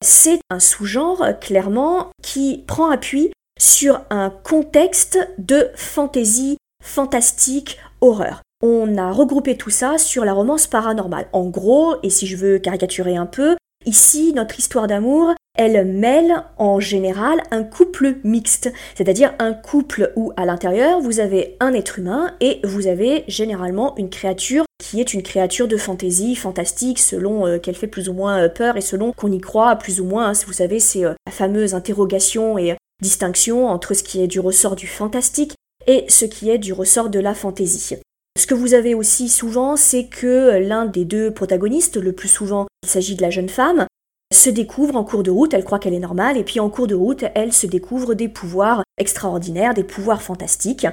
C'est 0.03 0.40
un 0.48 0.61
sous-genre, 0.61 1.24
clairement, 1.40 2.11
qui 2.22 2.64
prend 2.66 2.90
appui 2.90 3.33
sur 3.59 4.00
un 4.09 4.31
contexte 4.31 5.18
de 5.38 5.70
fantaisie, 5.74 6.57
fantastique, 6.83 7.79
horreur 8.00 8.40
on 8.62 8.98
a 8.98 9.11
regroupé 9.11 9.57
tout 9.57 9.70
ça 9.70 9.98
sur 9.98 10.24
la 10.24 10.33
romance 10.33 10.66
paranormale. 10.66 11.29
En 11.33 11.48
gros, 11.48 11.96
et 12.03 12.11
si 12.11 12.26
je 12.26 12.37
veux 12.37 12.59
caricaturer 12.59 13.16
un 13.16 13.26
peu, 13.26 13.57
ici, 13.90 14.32
notre 14.34 14.58
histoire 14.58 14.86
d'amour, 14.86 15.34
elle 15.56 15.84
mêle 15.84 16.44
en 16.58 16.80
général 16.80 17.42
un 17.50 17.64
couple 17.64 18.16
mixte, 18.24 18.72
c'est-à-dire 18.94 19.34
un 19.38 19.52
couple 19.52 20.12
où 20.16 20.32
à 20.36 20.46
l'intérieur 20.46 21.00
vous 21.00 21.20
avez 21.20 21.56
un 21.60 21.72
être 21.72 21.98
humain 21.98 22.34
et 22.40 22.60
vous 22.64 22.86
avez 22.86 23.24
généralement 23.26 23.96
une 23.96 24.08
créature 24.08 24.64
qui 24.78 25.00
est 25.00 25.12
une 25.12 25.22
créature 25.22 25.68
de 25.68 25.76
fantaisie, 25.76 26.36
fantastique, 26.36 26.98
selon 26.98 27.46
euh, 27.46 27.58
qu'elle 27.58 27.74
fait 27.74 27.86
plus 27.86 28.08
ou 28.08 28.12
moins 28.12 28.44
euh, 28.44 28.48
peur 28.48 28.76
et 28.76 28.80
selon 28.80 29.12
qu'on 29.12 29.32
y 29.32 29.40
croit 29.40 29.76
plus 29.76 30.00
ou 30.00 30.04
moins. 30.04 30.30
Hein. 30.30 30.32
vous 30.46 30.52
savez, 30.52 30.80
c'est 30.80 31.04
euh, 31.04 31.14
la 31.26 31.32
fameuse 31.32 31.74
interrogation 31.74 32.58
et 32.58 32.76
distinction 33.02 33.66
entre 33.66 33.94
ce 33.94 34.02
qui 34.02 34.22
est 34.22 34.28
du 34.28 34.40
ressort 34.40 34.76
du 34.76 34.86
fantastique 34.86 35.54
et 35.86 36.04
ce 36.08 36.24
qui 36.24 36.48
est 36.48 36.58
du 36.58 36.72
ressort 36.72 37.10
de 37.10 37.18
la 37.18 37.34
fantaisie. 37.34 37.96
Ce 38.40 38.46
que 38.46 38.55
vous 38.55 38.72
avez 38.72 38.94
aussi 38.94 39.29
souvent, 39.29 39.76
c'est 39.76 40.07
que 40.07 40.57
l'un 40.66 40.87
des 40.87 41.05
deux 41.05 41.31
protagonistes, 41.31 41.98
le 41.98 42.12
plus 42.12 42.31
souvent 42.31 42.68
il 42.83 42.88
s'agit 42.88 43.14
de 43.14 43.20
la 43.20 43.29
jeune 43.29 43.50
femme, 43.50 43.85
se 44.33 44.48
découvre 44.48 44.96
en 44.96 45.05
cours 45.05 45.22
de 45.22 45.31
route, 45.31 45.53
elle 45.53 45.62
croit 45.62 45.79
qu'elle 45.79 45.92
est 45.92 45.98
normale, 45.98 46.38
et 46.38 46.42
puis 46.42 46.59
en 46.59 46.70
cours 46.70 46.87
de 46.87 46.94
route, 46.94 47.26
elle 47.35 47.53
se 47.53 47.66
découvre 47.66 48.14
des 48.14 48.31
pouvoirs 48.31 48.83
extraordinaires, 48.96 49.74
des 49.74 49.85
pouvoirs 49.85 50.22
fantastiques. 50.22 50.87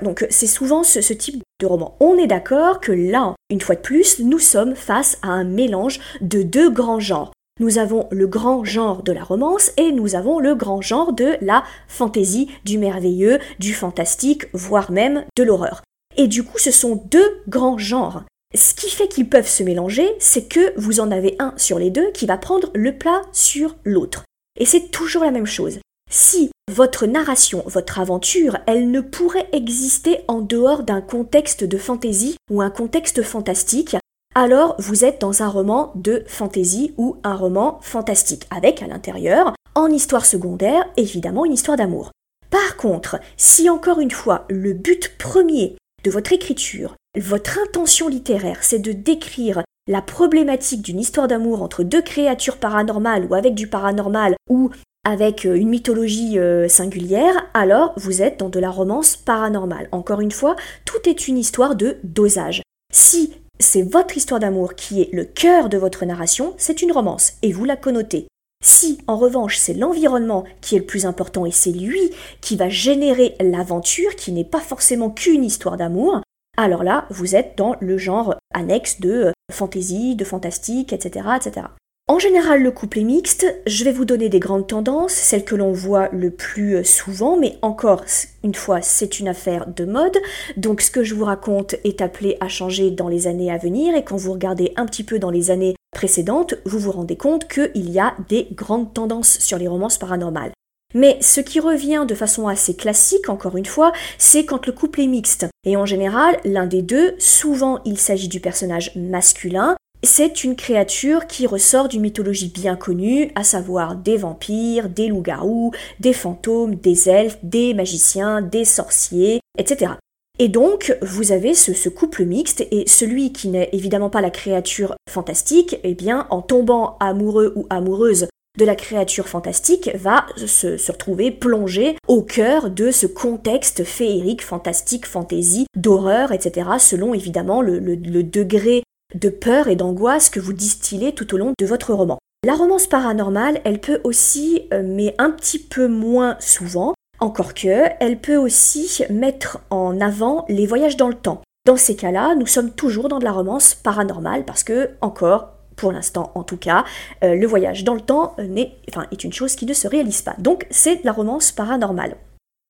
Donc 0.00 0.24
c'est 0.30 0.46
souvent 0.46 0.84
ce, 0.84 1.00
ce, 1.00 1.12
type 1.12 1.42
de 1.58 1.66
roman. 1.66 1.96
On 1.98 2.16
est 2.16 2.28
d'accord 2.28 2.78
que 2.78 2.92
là, 2.92 3.34
une 3.50 3.60
fois 3.60 3.74
de 3.74 3.80
plus, 3.80 4.20
nous 4.20 4.38
sommes 4.38 4.76
face 4.76 5.18
à 5.22 5.30
un 5.30 5.42
mélange 5.42 5.98
de 6.20 6.42
deux 6.42 6.70
grands 6.70 7.00
genres. 7.00 7.32
Nous 7.58 7.78
avons 7.78 8.06
le 8.12 8.28
grand 8.28 8.62
genre 8.62 9.02
de 9.02 9.10
la 9.10 9.24
romance 9.24 9.72
et 9.76 9.90
nous 9.90 10.14
avons 10.14 10.38
le 10.38 10.54
grand 10.54 10.80
genre 10.80 11.12
de 11.12 11.36
la 11.40 11.64
fantaisie, 11.88 12.48
du 12.64 12.78
merveilleux, 12.78 13.40
du 13.58 13.74
fantastique, 13.74 14.46
voire 14.52 14.92
même 14.92 15.24
de 15.36 15.42
l'horreur. 15.42 15.82
Et 16.16 16.28
du 16.28 16.44
coup, 16.44 16.58
ce 16.58 16.70
sont 16.70 17.02
deux 17.10 17.42
grands 17.48 17.78
genres. 17.78 18.24
Ce 18.54 18.74
qui 18.74 18.90
fait 18.90 19.08
qu'ils 19.08 19.28
peuvent 19.28 19.48
se 19.48 19.62
mélanger, 19.62 20.06
c'est 20.18 20.48
que 20.48 20.78
vous 20.78 21.00
en 21.00 21.10
avez 21.10 21.36
un 21.38 21.54
sur 21.56 21.78
les 21.78 21.90
deux 21.90 22.10
qui 22.12 22.26
va 22.26 22.36
prendre 22.36 22.70
le 22.74 22.96
plat 22.96 23.22
sur 23.32 23.76
l'autre. 23.84 24.24
Et 24.58 24.66
c'est 24.66 24.90
toujours 24.90 25.24
la 25.24 25.30
même 25.30 25.46
chose. 25.46 25.78
Si 26.10 26.50
votre 26.70 27.06
narration, 27.06 27.64
votre 27.66 27.98
aventure, 27.98 28.58
elle 28.66 28.90
ne 28.90 29.00
pourrait 29.00 29.48
exister 29.52 30.20
en 30.28 30.42
dehors 30.42 30.82
d'un 30.82 31.00
contexte 31.00 31.64
de 31.64 31.78
fantaisie 31.78 32.36
ou 32.50 32.60
un 32.60 32.70
contexte 32.70 33.22
fantastique, 33.22 33.96
alors 34.34 34.76
vous 34.78 35.04
êtes 35.04 35.20
dans 35.20 35.42
un 35.42 35.48
roman 35.48 35.92
de 35.94 36.22
fantaisie 36.26 36.92
ou 36.98 37.16
un 37.24 37.34
roman 37.34 37.78
fantastique, 37.82 38.46
avec 38.50 38.82
à 38.82 38.86
l'intérieur, 38.86 39.54
en 39.74 39.88
histoire 39.88 40.26
secondaire, 40.26 40.84
évidemment 40.98 41.46
une 41.46 41.54
histoire 41.54 41.78
d'amour. 41.78 42.10
Par 42.50 42.76
contre, 42.76 43.18
si 43.38 43.70
encore 43.70 44.00
une 44.00 44.10
fois 44.10 44.44
le 44.50 44.74
but 44.74 45.16
premier 45.18 45.76
de 46.04 46.10
votre 46.10 46.32
écriture, 46.32 46.96
votre 47.18 47.58
intention 47.58 48.08
littéraire, 48.08 48.58
c'est 48.62 48.78
de 48.78 48.92
décrire 48.92 49.62
la 49.88 50.02
problématique 50.02 50.82
d'une 50.82 51.00
histoire 51.00 51.28
d'amour 51.28 51.62
entre 51.62 51.82
deux 51.82 52.02
créatures 52.02 52.58
paranormales 52.58 53.26
ou 53.26 53.34
avec 53.34 53.54
du 53.54 53.66
paranormal 53.66 54.34
ou 54.48 54.70
avec 55.04 55.46
euh, 55.46 55.56
une 55.56 55.68
mythologie 55.68 56.38
euh, 56.38 56.68
singulière, 56.68 57.50
alors 57.54 57.92
vous 57.96 58.22
êtes 58.22 58.38
dans 58.38 58.48
de 58.48 58.60
la 58.60 58.70
romance 58.70 59.16
paranormale. 59.16 59.88
Encore 59.90 60.20
une 60.20 60.30
fois, 60.30 60.54
tout 60.84 61.08
est 61.08 61.26
une 61.26 61.38
histoire 61.38 61.74
de 61.74 61.98
dosage. 62.04 62.62
Si 62.92 63.34
c'est 63.58 63.82
votre 63.82 64.16
histoire 64.16 64.40
d'amour 64.40 64.74
qui 64.74 65.02
est 65.02 65.12
le 65.12 65.24
cœur 65.24 65.68
de 65.68 65.78
votre 65.78 66.04
narration, 66.04 66.54
c'est 66.56 66.82
une 66.82 66.92
romance, 66.92 67.34
et 67.42 67.52
vous 67.52 67.64
la 67.64 67.76
connotez. 67.76 68.28
Si, 68.64 68.98
en 69.08 69.16
revanche, 69.16 69.56
c'est 69.56 69.74
l'environnement 69.74 70.44
qui 70.60 70.76
est 70.76 70.78
le 70.78 70.86
plus 70.86 71.04
important 71.04 71.44
et 71.44 71.50
c'est 71.50 71.72
lui 71.72 72.12
qui 72.40 72.56
va 72.56 72.68
générer 72.68 73.34
l'aventure, 73.40 74.14
qui 74.14 74.30
n'est 74.30 74.44
pas 74.44 74.60
forcément 74.60 75.10
qu'une 75.10 75.44
histoire 75.44 75.76
d'amour, 75.76 76.22
alors 76.56 76.84
là, 76.84 77.06
vous 77.10 77.34
êtes 77.34 77.58
dans 77.58 77.76
le 77.80 77.98
genre 77.98 78.36
annexe 78.54 79.00
de 79.00 79.10
euh, 79.10 79.32
fantaisie, 79.50 80.14
de 80.14 80.24
fantastique, 80.24 80.92
etc., 80.92 81.26
etc. 81.36 81.66
En 82.08 82.18
général, 82.18 82.62
le 82.62 82.70
couple 82.72 82.98
est 82.98 83.04
mixte. 83.04 83.46
Je 83.66 83.84
vais 83.84 83.92
vous 83.92 84.04
donner 84.04 84.28
des 84.28 84.40
grandes 84.40 84.66
tendances, 84.66 85.12
celles 85.12 85.44
que 85.44 85.54
l'on 85.54 85.72
voit 85.72 86.08
le 86.12 86.30
plus 86.30 86.84
souvent, 86.84 87.38
mais 87.38 87.56
encore 87.62 88.04
une 88.42 88.54
fois, 88.54 88.82
c'est 88.82 89.20
une 89.20 89.28
affaire 89.28 89.68
de 89.68 89.84
mode. 89.84 90.18
Donc 90.56 90.80
ce 90.80 90.90
que 90.90 91.04
je 91.04 91.14
vous 91.14 91.24
raconte 91.24 91.76
est 91.84 92.02
appelé 92.02 92.36
à 92.40 92.48
changer 92.48 92.90
dans 92.90 93.08
les 93.08 93.28
années 93.28 93.52
à 93.52 93.56
venir, 93.56 93.94
et 93.94 94.04
quand 94.04 94.16
vous 94.16 94.32
regardez 94.32 94.72
un 94.76 94.84
petit 94.84 95.04
peu 95.04 95.18
dans 95.18 95.30
les 95.30 95.50
années 95.50 95.74
précédentes, 95.92 96.56
vous 96.66 96.80
vous 96.80 96.92
rendez 96.92 97.16
compte 97.16 97.48
qu'il 97.48 97.90
y 97.90 98.00
a 98.00 98.14
des 98.28 98.48
grandes 98.52 98.92
tendances 98.92 99.38
sur 99.38 99.56
les 99.56 99.68
romances 99.68 99.96
paranormales. 99.96 100.52
Mais 100.94 101.16
ce 101.22 101.40
qui 101.40 101.60
revient 101.60 102.04
de 102.06 102.14
façon 102.14 102.48
assez 102.48 102.74
classique, 102.76 103.28
encore 103.28 103.56
une 103.56 103.64
fois, 103.64 103.92
c'est 104.18 104.44
quand 104.44 104.66
le 104.66 104.72
couple 104.72 105.00
est 105.00 105.06
mixte. 105.06 105.46
Et 105.64 105.76
en 105.76 105.86
général, 105.86 106.36
l'un 106.44 106.66
des 106.66 106.82
deux, 106.82 107.14
souvent 107.18 107.80
il 107.84 107.96
s'agit 107.96 108.28
du 108.28 108.40
personnage 108.40 108.92
masculin, 108.96 109.76
c'est 110.02 110.42
une 110.42 110.56
créature 110.56 111.26
qui 111.26 111.46
ressort 111.46 111.88
d'une 111.88 112.02
mythologie 112.02 112.48
bien 112.48 112.76
connue, 112.76 113.30
à 113.34 113.44
savoir 113.44 113.94
des 113.94 114.16
vampires, 114.16 114.88
des 114.88 115.08
loups-garous, 115.08 115.72
des 116.00 116.12
fantômes, 116.12 116.74
des 116.74 117.08
elfes, 117.08 117.38
des 117.42 117.72
magiciens, 117.72 118.42
des 118.42 118.64
sorciers, 118.64 119.40
etc. 119.58 119.92
Et 120.38 120.48
donc, 120.48 120.96
vous 121.02 121.30
avez 121.30 121.54
ce, 121.54 121.88
couple 121.88 122.24
mixte, 122.24 122.66
et 122.72 122.84
celui 122.88 123.32
qui 123.32 123.48
n'est 123.48 123.68
évidemment 123.72 124.10
pas 124.10 124.20
la 124.20 124.30
créature 124.30 124.96
fantastique, 125.08 125.78
eh 125.84 125.94
bien, 125.94 126.26
en 126.30 126.42
tombant 126.42 126.96
amoureux 126.98 127.52
ou 127.54 127.66
amoureuse 127.70 128.26
de 128.58 128.64
la 128.64 128.74
créature 128.74 129.28
fantastique, 129.28 129.90
va 129.94 130.26
se, 130.36 130.90
retrouver 130.90 131.30
plongé 131.30 131.96
au 132.08 132.22
cœur 132.22 132.70
de 132.70 132.90
ce 132.90 133.06
contexte 133.06 133.84
féerique, 133.84 134.42
fantastique, 134.42 135.06
fantaisie, 135.06 135.66
d'horreur, 135.76 136.32
etc., 136.32 136.70
selon 136.78 137.14
évidemment 137.14 137.62
le 137.62 138.22
degré 138.22 138.82
de 139.14 139.28
peur 139.28 139.68
et 139.68 139.76
d'angoisse 139.76 140.30
que 140.30 140.40
vous 140.40 140.52
distillez 140.52 141.14
tout 141.14 141.34
au 141.34 141.38
long 141.38 141.52
de 141.58 141.66
votre 141.66 141.92
roman. 141.92 142.18
La 142.44 142.54
romance 142.54 142.86
paranormale, 142.86 143.60
elle 143.64 143.80
peut 143.80 144.00
aussi, 144.04 144.62
euh, 144.72 144.82
mais 144.84 145.14
un 145.18 145.30
petit 145.30 145.60
peu 145.60 145.86
moins 145.86 146.36
souvent, 146.40 146.94
encore 147.20 147.54
que, 147.54 147.84
elle 148.00 148.20
peut 148.20 148.36
aussi 148.36 149.04
mettre 149.10 149.60
en 149.70 150.00
avant 150.00 150.44
les 150.48 150.66
voyages 150.66 150.96
dans 150.96 151.08
le 151.08 151.14
temps. 151.14 151.42
Dans 151.64 151.76
ces 151.76 151.94
cas-là, 151.94 152.34
nous 152.34 152.46
sommes 152.46 152.72
toujours 152.72 153.08
dans 153.08 153.20
de 153.20 153.24
la 153.24 153.30
romance 153.30 153.74
paranormale 153.74 154.44
parce 154.44 154.64
que, 154.64 154.90
encore, 155.00 155.50
pour 155.76 155.92
l'instant 155.92 156.32
en 156.34 156.42
tout 156.42 156.56
cas, 156.56 156.84
euh, 157.22 157.34
le 157.34 157.46
voyage 157.46 157.84
dans 157.84 157.94
le 157.94 158.00
temps 158.00 158.34
euh, 158.38 158.64
enfin, 158.88 159.06
est 159.12 159.24
une 159.24 159.32
chose 159.32 159.54
qui 159.54 159.66
ne 159.66 159.72
se 159.72 159.88
réalise 159.88 160.22
pas. 160.22 160.34
Donc 160.38 160.66
c'est 160.70 161.02
la 161.04 161.12
romance 161.12 161.52
paranormale. 161.52 162.16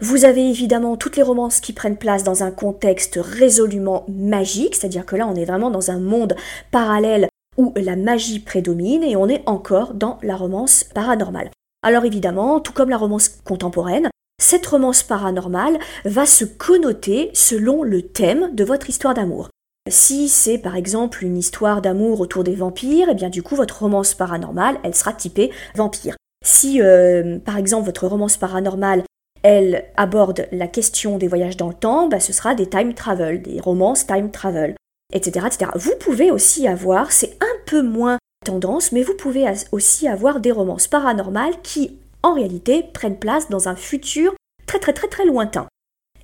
Vous 0.02 0.24
avez 0.24 0.50
évidemment 0.50 0.96
toutes 0.96 1.16
les 1.16 1.22
romances 1.22 1.60
qui 1.60 1.72
prennent 1.72 1.96
place 1.96 2.24
dans 2.24 2.42
un 2.42 2.50
contexte 2.50 3.20
résolument 3.22 4.04
magique, 4.08 4.74
c'est-à-dire 4.74 5.06
que 5.06 5.14
là 5.14 5.28
on 5.28 5.36
est 5.36 5.44
vraiment 5.44 5.70
dans 5.70 5.92
un 5.92 6.00
monde 6.00 6.34
parallèle 6.72 7.28
où 7.56 7.72
la 7.76 7.94
magie 7.94 8.40
prédomine 8.40 9.04
et 9.04 9.14
on 9.14 9.28
est 9.28 9.44
encore 9.46 9.94
dans 9.94 10.18
la 10.24 10.34
romance 10.34 10.82
paranormale. 10.92 11.52
Alors 11.84 12.04
évidemment, 12.04 12.58
tout 12.58 12.72
comme 12.72 12.90
la 12.90 12.96
romance 12.96 13.28
contemporaine, 13.28 14.10
cette 14.42 14.66
romance 14.66 15.04
paranormale 15.04 15.78
va 16.04 16.26
se 16.26 16.44
connoter 16.44 17.30
selon 17.32 17.84
le 17.84 18.02
thème 18.02 18.52
de 18.56 18.64
votre 18.64 18.90
histoire 18.90 19.14
d'amour. 19.14 19.50
Si 19.88 20.28
c'est 20.28 20.58
par 20.58 20.74
exemple 20.74 21.24
une 21.24 21.38
histoire 21.38 21.80
d'amour 21.80 22.20
autour 22.20 22.42
des 22.42 22.56
vampires, 22.56 23.08
et 23.08 23.12
eh 23.12 23.14
bien 23.14 23.30
du 23.30 23.44
coup 23.44 23.54
votre 23.54 23.82
romance 23.82 24.14
paranormale, 24.14 24.78
elle 24.82 24.96
sera 24.96 25.12
typée 25.12 25.52
vampire. 25.76 26.16
Si 26.44 26.82
euh, 26.82 27.38
par 27.38 27.56
exemple 27.56 27.86
votre 27.86 28.08
romance 28.08 28.36
paranormale 28.36 29.04
elle 29.42 29.84
aborde 29.96 30.46
la 30.52 30.68
question 30.68 31.18
des 31.18 31.28
voyages 31.28 31.56
dans 31.56 31.68
le 31.68 31.74
temps, 31.74 32.08
bah, 32.08 32.20
ce 32.20 32.32
sera 32.32 32.54
des 32.54 32.68
time 32.68 32.94
travel, 32.94 33.42
des 33.42 33.60
romances 33.60 34.06
time 34.06 34.30
travel, 34.30 34.76
etc., 35.12 35.46
etc. 35.46 35.70
Vous 35.74 35.94
pouvez 35.98 36.30
aussi 36.30 36.66
avoir, 36.68 37.12
c'est 37.12 37.36
un 37.40 37.56
peu 37.66 37.82
moins 37.82 38.18
tendance, 38.44 38.92
mais 38.92 39.02
vous 39.02 39.14
pouvez 39.14 39.46
aussi 39.72 40.08
avoir 40.08 40.40
des 40.40 40.52
romances 40.52 40.88
paranormales 40.88 41.60
qui, 41.62 41.98
en 42.22 42.34
réalité, 42.34 42.84
prennent 42.92 43.18
place 43.18 43.48
dans 43.48 43.68
un 43.68 43.76
futur 43.76 44.34
très 44.66 44.78
très 44.78 44.92
très 44.92 45.08
très 45.08 45.26
lointain. 45.26 45.66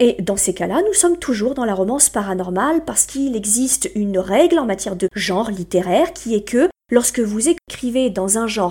Et 0.00 0.22
dans 0.22 0.36
ces 0.36 0.54
cas-là, 0.54 0.82
nous 0.86 0.94
sommes 0.94 1.18
toujours 1.18 1.54
dans 1.54 1.64
la 1.64 1.74
romance 1.74 2.08
paranormale 2.08 2.84
parce 2.84 3.04
qu'il 3.04 3.34
existe 3.34 3.90
une 3.96 4.18
règle 4.18 4.58
en 4.60 4.64
matière 4.64 4.94
de 4.94 5.08
genre 5.14 5.50
littéraire 5.50 6.12
qui 6.12 6.36
est 6.36 6.48
que 6.48 6.68
lorsque 6.92 7.18
vous 7.18 7.48
écrivez 7.48 8.08
dans 8.10 8.38
un 8.38 8.46
genre 8.46 8.70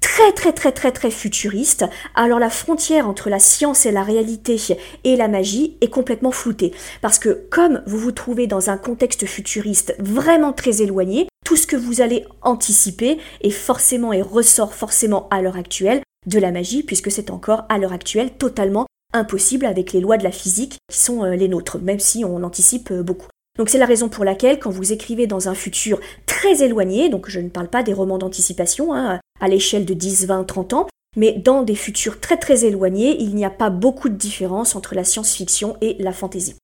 très 0.00 0.32
très 0.32 0.52
très 0.52 0.72
très 0.72 0.92
très 0.92 1.10
futuriste, 1.10 1.84
alors 2.14 2.38
la 2.38 2.50
frontière 2.50 3.08
entre 3.08 3.30
la 3.30 3.38
science 3.38 3.86
et 3.86 3.92
la 3.92 4.02
réalité 4.02 4.56
et 5.04 5.16
la 5.16 5.28
magie 5.28 5.76
est 5.80 5.90
complètement 5.90 6.32
floutée. 6.32 6.72
Parce 7.00 7.18
que 7.18 7.46
comme 7.50 7.82
vous 7.86 7.98
vous 7.98 8.12
trouvez 8.12 8.46
dans 8.46 8.70
un 8.70 8.76
contexte 8.76 9.26
futuriste 9.26 9.94
vraiment 9.98 10.52
très 10.52 10.82
éloigné, 10.82 11.28
tout 11.44 11.56
ce 11.56 11.66
que 11.66 11.76
vous 11.76 12.00
allez 12.00 12.24
anticiper 12.42 13.18
est 13.40 13.50
forcément 13.50 14.12
et 14.12 14.22
ressort 14.22 14.74
forcément 14.74 15.28
à 15.30 15.40
l'heure 15.40 15.56
actuelle 15.56 16.02
de 16.26 16.38
la 16.38 16.50
magie, 16.50 16.82
puisque 16.82 17.10
c'est 17.10 17.30
encore 17.30 17.64
à 17.68 17.78
l'heure 17.78 17.92
actuelle 17.92 18.30
totalement 18.30 18.86
impossible 19.14 19.64
avec 19.64 19.92
les 19.92 20.00
lois 20.00 20.18
de 20.18 20.24
la 20.24 20.30
physique 20.30 20.76
qui 20.90 20.98
sont 20.98 21.24
euh, 21.24 21.34
les 21.34 21.48
nôtres, 21.48 21.78
même 21.78 22.00
si 22.00 22.24
on 22.24 22.42
anticipe 22.42 22.90
euh, 22.90 23.02
beaucoup. 23.02 23.28
Donc 23.58 23.68
c'est 23.68 23.78
la 23.78 23.86
raison 23.86 24.08
pour 24.08 24.24
laquelle 24.24 24.60
quand 24.60 24.70
vous 24.70 24.92
écrivez 24.92 25.26
dans 25.26 25.48
un 25.48 25.54
futur 25.54 25.98
très 26.26 26.62
éloigné, 26.62 27.08
donc 27.08 27.28
je 27.28 27.40
ne 27.40 27.48
parle 27.48 27.68
pas 27.68 27.82
des 27.82 27.92
romans 27.92 28.18
d'anticipation 28.18 28.94
hein, 28.94 29.20
à 29.40 29.48
l'échelle 29.48 29.84
de 29.84 29.94
10, 29.94 30.26
20, 30.26 30.44
30 30.44 30.72
ans, 30.74 30.86
mais 31.16 31.32
dans 31.32 31.62
des 31.62 31.74
futurs 31.74 32.20
très 32.20 32.36
très 32.36 32.64
éloignés, 32.64 33.20
il 33.20 33.34
n'y 33.34 33.44
a 33.44 33.50
pas 33.50 33.70
beaucoup 33.70 34.08
de 34.08 34.14
différence 34.14 34.76
entre 34.76 34.94
la 34.94 35.04
science-fiction 35.04 35.76
et 35.80 35.96
la 35.98 36.12
fantaisie. 36.12 36.54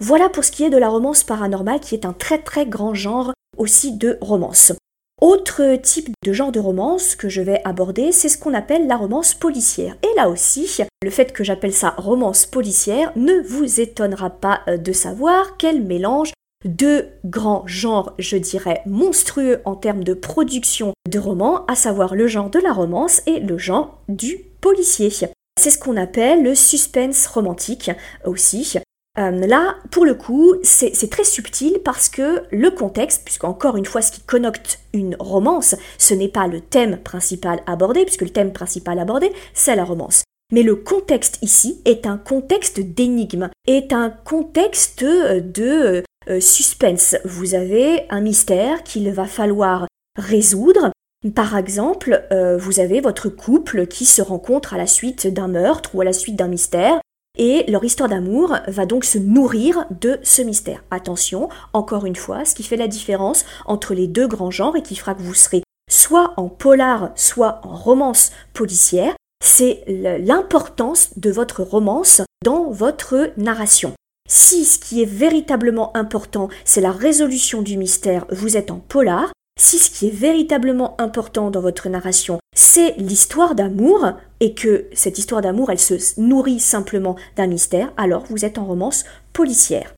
Voilà 0.00 0.28
pour 0.28 0.44
ce 0.44 0.52
qui 0.52 0.64
est 0.64 0.70
de 0.70 0.78
la 0.78 0.88
romance 0.88 1.24
paranormale 1.24 1.80
qui 1.80 1.94
est 1.94 2.06
un 2.06 2.12
très 2.12 2.38
très 2.38 2.64
grand 2.64 2.94
genre 2.94 3.32
aussi 3.58 3.96
de 3.96 4.16
romance. 4.22 4.72
Autre 5.20 5.74
type 5.82 6.10
de 6.24 6.32
genre 6.32 6.52
de 6.52 6.60
romance 6.60 7.16
que 7.16 7.28
je 7.28 7.42
vais 7.42 7.60
aborder, 7.64 8.12
c'est 8.12 8.28
ce 8.28 8.38
qu'on 8.38 8.54
appelle 8.54 8.86
la 8.86 8.96
romance 8.96 9.34
policière. 9.34 9.96
Et 10.04 10.16
là 10.16 10.28
aussi, 10.28 10.70
le 11.02 11.10
fait 11.10 11.32
que 11.32 11.42
j'appelle 11.42 11.72
ça 11.72 11.90
romance 11.98 12.46
policière 12.46 13.10
ne 13.16 13.40
vous 13.40 13.80
étonnera 13.80 14.30
pas 14.30 14.60
euh, 14.68 14.76
de 14.76 14.92
savoir 14.92 15.56
qu'elle 15.56 15.82
mélange 15.82 16.30
deux 16.64 17.08
grands 17.24 17.66
genres, 17.66 18.14
je 18.18 18.36
dirais, 18.36 18.82
monstrueux 18.86 19.60
en 19.64 19.76
termes 19.76 20.04
de 20.04 20.14
production 20.14 20.92
de 21.08 21.18
romans, 21.18 21.64
à 21.66 21.74
savoir 21.74 22.14
le 22.14 22.26
genre 22.26 22.50
de 22.50 22.58
la 22.58 22.72
romance 22.72 23.22
et 23.26 23.40
le 23.40 23.58
genre 23.58 24.00
du 24.08 24.38
policier. 24.60 25.10
C'est 25.58 25.70
ce 25.70 25.78
qu'on 25.78 25.96
appelle 25.96 26.42
le 26.42 26.54
suspense 26.54 27.26
romantique 27.26 27.90
aussi. 28.24 28.78
Euh, 29.18 29.30
là, 29.30 29.76
pour 29.90 30.04
le 30.04 30.14
coup, 30.14 30.54
c'est 30.62 31.10
très 31.10 31.24
subtil 31.24 31.78
parce 31.84 32.08
que 32.08 32.44
le 32.52 32.70
contexte, 32.70 33.22
puisque 33.24 33.44
encore 33.44 33.76
une 33.76 33.84
fois, 33.84 34.00
ce 34.00 34.12
qui 34.12 34.20
connecte 34.20 34.80
une 34.92 35.16
romance, 35.18 35.74
ce 35.98 36.14
n'est 36.14 36.28
pas 36.28 36.46
le 36.46 36.60
thème 36.60 36.98
principal 36.98 37.60
abordé, 37.66 38.04
puisque 38.04 38.22
le 38.22 38.30
thème 38.30 38.52
principal 38.52 38.98
abordé, 38.98 39.32
c'est 39.54 39.74
la 39.74 39.84
romance. 39.84 40.22
Mais 40.52 40.62
le 40.62 40.76
contexte 40.76 41.38
ici 41.42 41.80
est 41.84 42.06
un 42.06 42.16
contexte 42.16 42.80
d'énigme, 42.80 43.50
est 43.66 43.92
un 43.92 44.10
contexte 44.10 45.04
de 45.04 46.04
euh, 46.28 46.40
suspense. 46.40 47.16
Vous 47.24 47.54
avez 47.54 48.06
un 48.10 48.20
mystère 48.20 48.82
qu'il 48.82 49.10
va 49.10 49.26
falloir 49.26 49.86
résoudre. 50.16 50.90
Par 51.34 51.56
exemple, 51.56 52.26
euh, 52.32 52.56
vous 52.56 52.80
avez 52.80 53.00
votre 53.00 53.28
couple 53.28 53.86
qui 53.86 54.04
se 54.04 54.22
rencontre 54.22 54.74
à 54.74 54.78
la 54.78 54.86
suite 54.86 55.26
d'un 55.26 55.48
meurtre 55.48 55.90
ou 55.94 56.00
à 56.00 56.04
la 56.04 56.12
suite 56.12 56.36
d'un 56.36 56.48
mystère, 56.48 57.00
et 57.38 57.64
leur 57.70 57.84
histoire 57.84 58.08
d'amour 58.08 58.56
va 58.66 58.84
donc 58.84 59.04
se 59.04 59.18
nourrir 59.18 59.86
de 60.00 60.18
ce 60.22 60.42
mystère. 60.42 60.84
Attention, 60.90 61.48
encore 61.72 62.04
une 62.04 62.16
fois, 62.16 62.44
ce 62.44 62.54
qui 62.54 62.64
fait 62.64 62.76
la 62.76 62.88
différence 62.88 63.44
entre 63.64 63.94
les 63.94 64.08
deux 64.08 64.26
grands 64.26 64.50
genres 64.50 64.76
et 64.76 64.82
qui 64.82 64.96
fera 64.96 65.14
que 65.14 65.22
vous 65.22 65.34
serez 65.34 65.62
soit 65.88 66.34
en 66.36 66.48
polar, 66.48 67.12
soit 67.14 67.60
en 67.62 67.74
romance 67.74 68.32
policière, 68.52 69.14
c'est 69.42 69.84
l'importance 69.86 71.10
de 71.16 71.30
votre 71.30 71.62
romance 71.62 72.22
dans 72.44 72.70
votre 72.70 73.30
narration. 73.36 73.94
Si 74.30 74.66
ce 74.66 74.78
qui 74.78 75.00
est 75.00 75.06
véritablement 75.06 75.96
important, 75.96 76.48
c'est 76.66 76.82
la 76.82 76.92
résolution 76.92 77.62
du 77.62 77.78
mystère, 77.78 78.26
vous 78.30 78.58
êtes 78.58 78.70
en 78.70 78.78
polar. 78.78 79.32
Si 79.58 79.78
ce 79.78 79.90
qui 79.90 80.08
est 80.08 80.14
véritablement 80.14 81.00
important 81.00 81.50
dans 81.50 81.62
votre 81.62 81.88
narration, 81.88 82.38
c'est 82.54 82.94
l'histoire 82.98 83.54
d'amour, 83.54 84.12
et 84.40 84.54
que 84.54 84.86
cette 84.92 85.18
histoire 85.18 85.40
d'amour, 85.40 85.70
elle 85.70 85.78
se 85.78 86.20
nourrit 86.20 86.60
simplement 86.60 87.16
d'un 87.36 87.46
mystère, 87.46 87.90
alors 87.96 88.24
vous 88.28 88.44
êtes 88.44 88.58
en 88.58 88.66
romance 88.66 89.04
policière. 89.32 89.94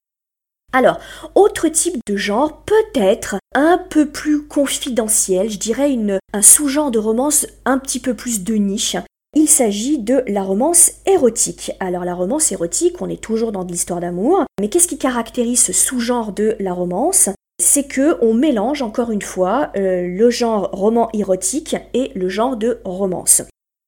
Alors, 0.73 1.01
autre 1.35 1.69
type 1.69 1.99
de 2.07 2.16
genre, 2.16 2.62
peut-être 2.62 3.37
un 3.55 3.79
peu 3.90 4.07
plus 4.07 4.47
confidentiel, 4.47 5.51
je 5.51 5.59
dirais 5.59 5.99
un 6.33 6.43
sous-genre 6.43 6.93
de 6.93 7.01
romance 7.01 7.47
un 7.64 7.79
petit 7.79 7.99
peu 7.99 8.14
plus 8.14 8.45
de 8.45 8.55
niche, 8.55 8.97
il 9.35 9.49
s'agit 9.49 9.99
de 9.99 10.25
la 10.27 10.43
romance 10.43 10.93
érotique. 11.07 11.73
Alors 11.81 12.05
la 12.05 12.14
romance 12.14 12.51
érotique, 12.51 13.01
on 13.01 13.09
est 13.09 13.21
toujours 13.21 13.53
dans 13.53 13.64
de 13.64 13.71
l'histoire 13.71 14.01
d'amour, 14.01 14.45
mais 14.61 14.69
qu'est-ce 14.69 14.88
qui 14.88 14.99
caractérise 14.99 15.62
ce 15.62 15.73
sous-genre 15.73 16.33
de 16.33 16.57
la 16.59 16.73
romance? 16.73 17.31
C'est 17.62 17.87
que 17.87 18.16
on 18.25 18.35
mélange 18.35 18.83
encore 18.83 19.11
une 19.11 19.23
fois 19.23 19.71
euh, 19.77 20.07
le 20.09 20.31
genre 20.31 20.71
roman 20.73 21.11
érotique 21.12 21.77
et 21.95 22.11
le 22.14 22.29
genre 22.29 22.57
de 22.57 22.81
romance. 22.85 23.43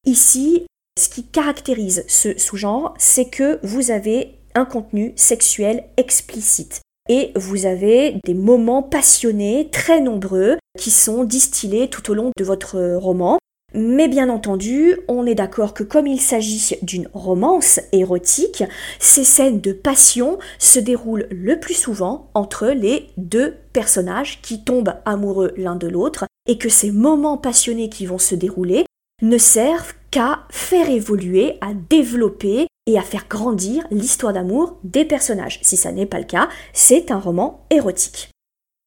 Ici, 0.05 0.67
ce 1.01 1.09
qui 1.09 1.25
caractérise 1.25 2.05
ce 2.07 2.39
sous-genre, 2.39 2.95
c'est 2.99 3.25
que 3.25 3.59
vous 3.63 3.91
avez 3.91 4.35
un 4.55 4.67
contenu 4.67 5.13
sexuel 5.17 5.85
explicite. 5.97 6.83
et 7.09 7.33
vous 7.35 7.67
avez 7.67 8.21
des 8.25 8.35
moments 8.35 8.83
passionnés 8.83 9.69
très 9.73 10.01
nombreux 10.01 10.57
qui 10.79 10.91
sont 10.91 11.25
distillés 11.25 11.89
tout 11.89 12.11
au 12.11 12.15
long 12.15 12.31
de 12.37 12.45
votre 12.45 12.95
roman. 12.95 13.39
Mais 13.75 14.09
bien 14.09 14.29
entendu, 14.29 14.99
on 15.09 15.25
est 15.25 15.35
d'accord 15.35 15.73
que 15.73 15.83
comme 15.83 16.07
il 16.07 16.21
s'agit 16.21 16.77
d'une 16.83 17.09
romance 17.15 17.81
érotique, 17.93 18.65
ces 18.99 19.25
scènes 19.25 19.61
de 19.61 19.73
passion 19.73 20.39
se 20.59 20.79
déroulent 20.79 21.27
le 21.31 21.59
plus 21.59 21.75
souvent 21.75 22.31
entre 22.35 22.67
les 22.67 23.09
deux 23.17 23.55
personnages 23.73 24.41
qui 24.43 24.63
tombent 24.63 24.95
amoureux 25.07 25.55
l'un 25.57 25.77
de 25.77 25.89
l'autre 25.89 26.27
et 26.47 26.59
que 26.59 26.69
ces 26.69 26.91
moments 26.91 27.39
passionnés 27.39 27.89
qui 27.89 28.05
vont 28.05 28.19
se 28.19 28.35
dérouler 28.35 28.85
ne 29.23 29.39
servent 29.39 29.95
qu'à 30.11 30.41
faire 30.51 30.91
évoluer, 30.91 31.57
à 31.61 31.73
développer 31.73 32.67
et 32.87 32.99
à 32.99 33.03
faire 33.03 33.27
grandir 33.29 33.87
l'histoire 33.91 34.33
d'amour 34.33 34.79
des 34.85 35.05
personnages. 35.05 35.61
Si 35.63 35.77
ça 35.77 35.93
n'est 35.93 36.07
pas 36.07 36.19
le 36.19 36.25
cas, 36.25 36.49
c'est 36.73 37.11
un 37.11 37.19
roman 37.19 37.65
érotique. 37.71 38.31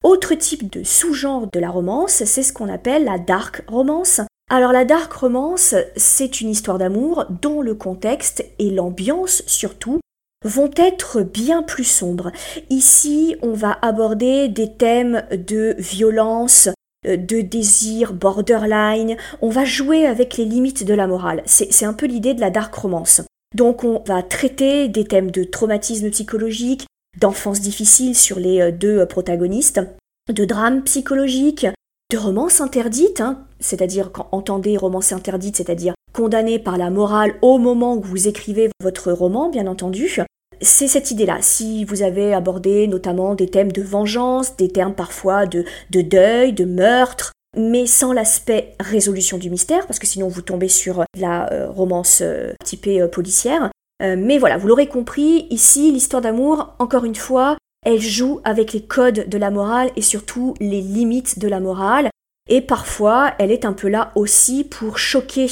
Autre 0.04 0.36
type 0.36 0.72
de 0.72 0.84
sous-genre 0.84 1.48
de 1.52 1.60
la 1.60 1.72
romance, 1.72 2.24
c'est 2.26 2.44
ce 2.44 2.54
qu'on 2.54 2.72
appelle 2.72 3.06
la 3.06 3.18
dark 3.18 3.64
romance. 3.68 4.22
Alors 4.50 4.72
la 4.72 4.86
dark 4.86 5.12
romance, 5.12 5.74
c'est 5.96 6.40
une 6.40 6.50
histoire 6.50 6.78
d'amour 6.78 7.26
dont 7.42 7.62
le 7.62 7.74
contexte 7.74 8.46
et 8.60 8.70
l'ambiance 8.70 9.42
surtout 9.48 10.00
vont 10.44 10.70
être 10.78 11.24
bien 11.24 11.64
plus 11.64 11.84
sombres. 11.84 12.32
Ici, 12.70 13.36
on 13.42 13.54
va 13.54 13.80
aborder 13.82 14.48
des 14.48 14.72
thèmes 14.72 15.24
de 15.32 15.76
violence, 15.80 16.70
euh, 17.08 17.18
de 17.18 17.42
désir 17.42 18.14
borderline, 18.14 19.18
on 19.42 19.50
va 19.50 19.66
jouer 19.66 20.06
avec 20.06 20.38
les 20.38 20.46
limites 20.46 20.86
de 20.86 20.94
la 20.94 21.08
morale. 21.08 21.42
C'est 21.48 21.86
un 21.86 21.94
peu 21.94 22.06
l'idée 22.06 22.36
de 22.36 22.42
la 22.42 22.52
dark 22.52 22.74
romance. 22.76 23.22
Donc 23.56 23.84
on 23.84 24.04
va 24.06 24.22
traiter 24.22 24.90
des 24.90 25.06
thèmes 25.06 25.32
de 25.32 25.44
traumatisme 25.44 26.12
psychologique, 26.12 26.86
d'enfance 27.20 27.62
difficile 27.62 28.16
sur 28.16 28.38
les 28.38 28.62
euh, 28.62 28.72
deux 28.72 29.00
euh, 29.00 29.06
protagonistes, 29.08 29.82
de 30.32 30.46
drame 30.46 30.84
psychologique, 30.84 31.66
de 32.12 32.18
romance 32.18 32.62
interdite, 32.62 33.22
hein, 33.22 33.46
c'est-à-dire 33.66 34.12
quand 34.12 34.28
entendez 34.32 34.78
romance 34.78 35.12
interdite, 35.12 35.58
c'est-à-dire 35.58 35.94
condamné 36.14 36.60
par 36.60 36.78
la 36.78 36.90
morale 36.90 37.36
au 37.42 37.58
moment 37.58 37.96
où 37.96 38.02
vous 38.02 38.28
écrivez 38.28 38.70
votre 38.82 39.12
roman, 39.12 39.50
bien 39.50 39.68
entendu. 39.68 40.22
C'est 40.62 40.88
cette 40.88 41.12
idée-là. 41.12 41.40
Si 41.42 41.84
vous 41.84 42.02
avez 42.02 42.34
abordé 42.34 42.88
notamment 42.88 43.36
des 43.36 43.48
thèmes 43.48 43.72
de 43.72 43.82
vengeance, 43.82 44.56
des 44.56 44.70
termes 44.70 44.94
parfois 44.94 45.46
de, 45.46 45.66
de 45.90 46.02
deuil, 46.02 46.54
de 46.54 46.64
meurtre, 46.64 47.34
mais 47.58 47.86
sans 47.86 48.14
l'aspect 48.14 48.76
résolution 48.80 49.38
du 49.38 49.50
mystère, 49.50 49.88
parce 49.88 50.00
que 50.00 50.08
sinon 50.08 50.28
vous 50.28 50.42
tombez 50.42 50.68
sur 50.68 51.04
la 51.18 51.52
euh, 51.52 51.70
romance 51.70 52.20
euh, 52.22 52.54
typée 52.64 53.02
euh, 53.02 53.08
policière. 53.08 53.70
mais 54.02 54.38
voilà, 54.38 54.58
vous 54.58 54.68
l'aurez 54.68 54.88
compris, 54.88 55.48
ici 55.50 55.92
l'histoire 55.92 56.22
d'amour, 56.22 56.76
encore 56.80 57.06
une 57.06 57.16
fois, 57.16 57.58
elle 57.86 58.02
joue 58.02 58.42
avec 58.44 58.74
les 58.74 58.82
codes 58.82 59.30
de 59.30 59.38
la 59.38 59.52
morale 59.52 59.92
et 59.96 60.02
surtout 60.02 60.54
les 60.60 60.82
limites 60.82 61.40
de 61.40 61.48
la 61.48 61.60
morale. 61.60 62.10
Et 62.48 62.62
parfois, 62.62 63.34
elle 63.40 63.52
est 63.52 63.66
un 63.66 63.74
peu 63.74 63.88
là 63.88 64.12
aussi 64.14 64.64
pour 64.64 65.00
choquer 65.00 65.48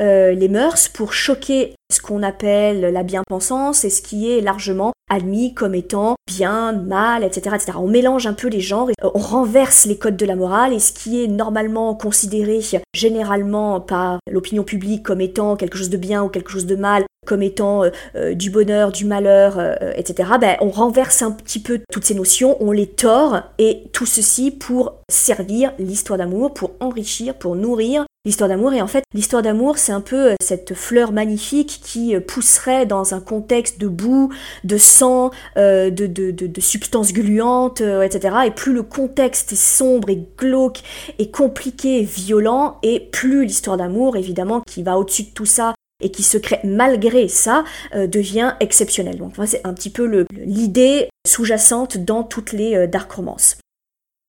euh, 0.00 0.32
les 0.32 0.48
mœurs, 0.48 0.88
pour 0.88 1.12
choquer 1.12 1.74
ce 1.92 2.00
qu'on 2.00 2.22
appelle 2.22 2.80
la 2.80 3.02
bien-pensance 3.02 3.84
et 3.84 3.90
ce 3.90 4.00
qui 4.00 4.30
est 4.30 4.40
largement 4.40 4.92
admis 5.10 5.52
comme 5.52 5.74
étant 5.74 6.14
bien, 6.26 6.72
mal, 6.72 7.24
etc., 7.24 7.56
etc. 7.56 7.72
On 7.76 7.88
mélange 7.88 8.26
un 8.26 8.32
peu 8.32 8.48
les 8.48 8.60
genres, 8.60 8.88
on 9.02 9.18
renverse 9.18 9.84
les 9.84 9.98
codes 9.98 10.16
de 10.16 10.24
la 10.24 10.36
morale 10.36 10.72
et 10.72 10.78
ce 10.78 10.92
qui 10.92 11.22
est 11.22 11.26
normalement 11.26 11.94
considéré 11.94 12.60
généralement 12.94 13.80
par 13.80 14.20
l'opinion 14.30 14.62
publique 14.62 15.02
comme 15.02 15.20
étant 15.20 15.56
quelque 15.56 15.76
chose 15.76 15.90
de 15.90 15.96
bien 15.96 16.22
ou 16.22 16.28
quelque 16.28 16.50
chose 16.50 16.66
de 16.66 16.76
mal, 16.76 17.04
comme 17.30 17.42
étant 17.42 17.84
euh, 17.84 17.90
euh, 18.16 18.34
du 18.34 18.50
bonheur, 18.50 18.90
du 18.90 19.04
malheur, 19.04 19.60
etc., 19.94 20.30
ben, 20.40 20.56
on 20.60 20.70
renverse 20.70 21.22
un 21.22 21.30
petit 21.30 21.60
peu 21.60 21.78
toutes 21.92 22.04
ces 22.04 22.14
notions, 22.14 22.56
on 22.58 22.72
les 22.72 22.88
tord, 22.88 23.42
et 23.58 23.84
tout 23.92 24.04
ceci 24.04 24.50
pour 24.50 24.96
servir 25.08 25.72
l'histoire 25.78 26.18
d'amour, 26.18 26.52
pour 26.52 26.72
enrichir, 26.80 27.34
pour 27.34 27.54
nourrir 27.54 28.04
l'histoire 28.24 28.48
d'amour. 28.48 28.72
Et 28.72 28.82
en 28.82 28.86
fait, 28.86 29.04
l'histoire 29.14 29.42
d'amour, 29.42 29.78
c'est 29.78 29.92
un 29.92 30.00
peu 30.00 30.32
euh, 30.32 30.34
cette 30.42 30.74
fleur 30.74 31.12
magnifique 31.12 31.80
qui 31.82 32.14
euh, 32.14 32.20
pousserait 32.20 32.84
dans 32.84 33.14
un 33.14 33.20
contexte 33.20 33.80
de 33.80 33.88
boue, 33.88 34.30
de 34.64 34.76
sang, 34.76 35.30
euh, 35.56 35.90
de, 35.90 36.60
substances 36.60 37.12
gluantes, 37.12 37.80
etc. 37.80 38.36
Et 38.46 38.50
plus 38.50 38.72
le 38.72 38.82
contexte 38.82 39.52
est 39.52 39.56
sombre 39.56 40.10
et 40.10 40.22
glauque 40.38 40.82
et 41.18 41.30
compliqué 41.30 42.00
et 42.00 42.04
violent, 42.04 42.78
et 42.82 43.00
plus 43.00 43.44
l'histoire 43.44 43.76
d'amour, 43.76 44.16
évidemment, 44.16 44.60
qui 44.66 44.82
va 44.82 44.98
au-dessus 44.98 45.24
de 45.24 45.30
tout 45.30 45.46
ça, 45.46 45.74
et 46.00 46.10
qui 46.10 46.22
se 46.22 46.38
crée 46.38 46.60
malgré 46.64 47.28
ça 47.28 47.64
devient 47.94 48.54
exceptionnelle. 48.60 49.18
Donc 49.18 49.34
c'est 49.46 49.66
un 49.66 49.74
petit 49.74 49.90
peu 49.90 50.26
l'idée 50.32 51.08
sous-jacente 51.26 51.98
dans 51.98 52.22
toutes 52.22 52.52
les 52.52 52.86
dark 52.86 53.10
romances. 53.12 53.56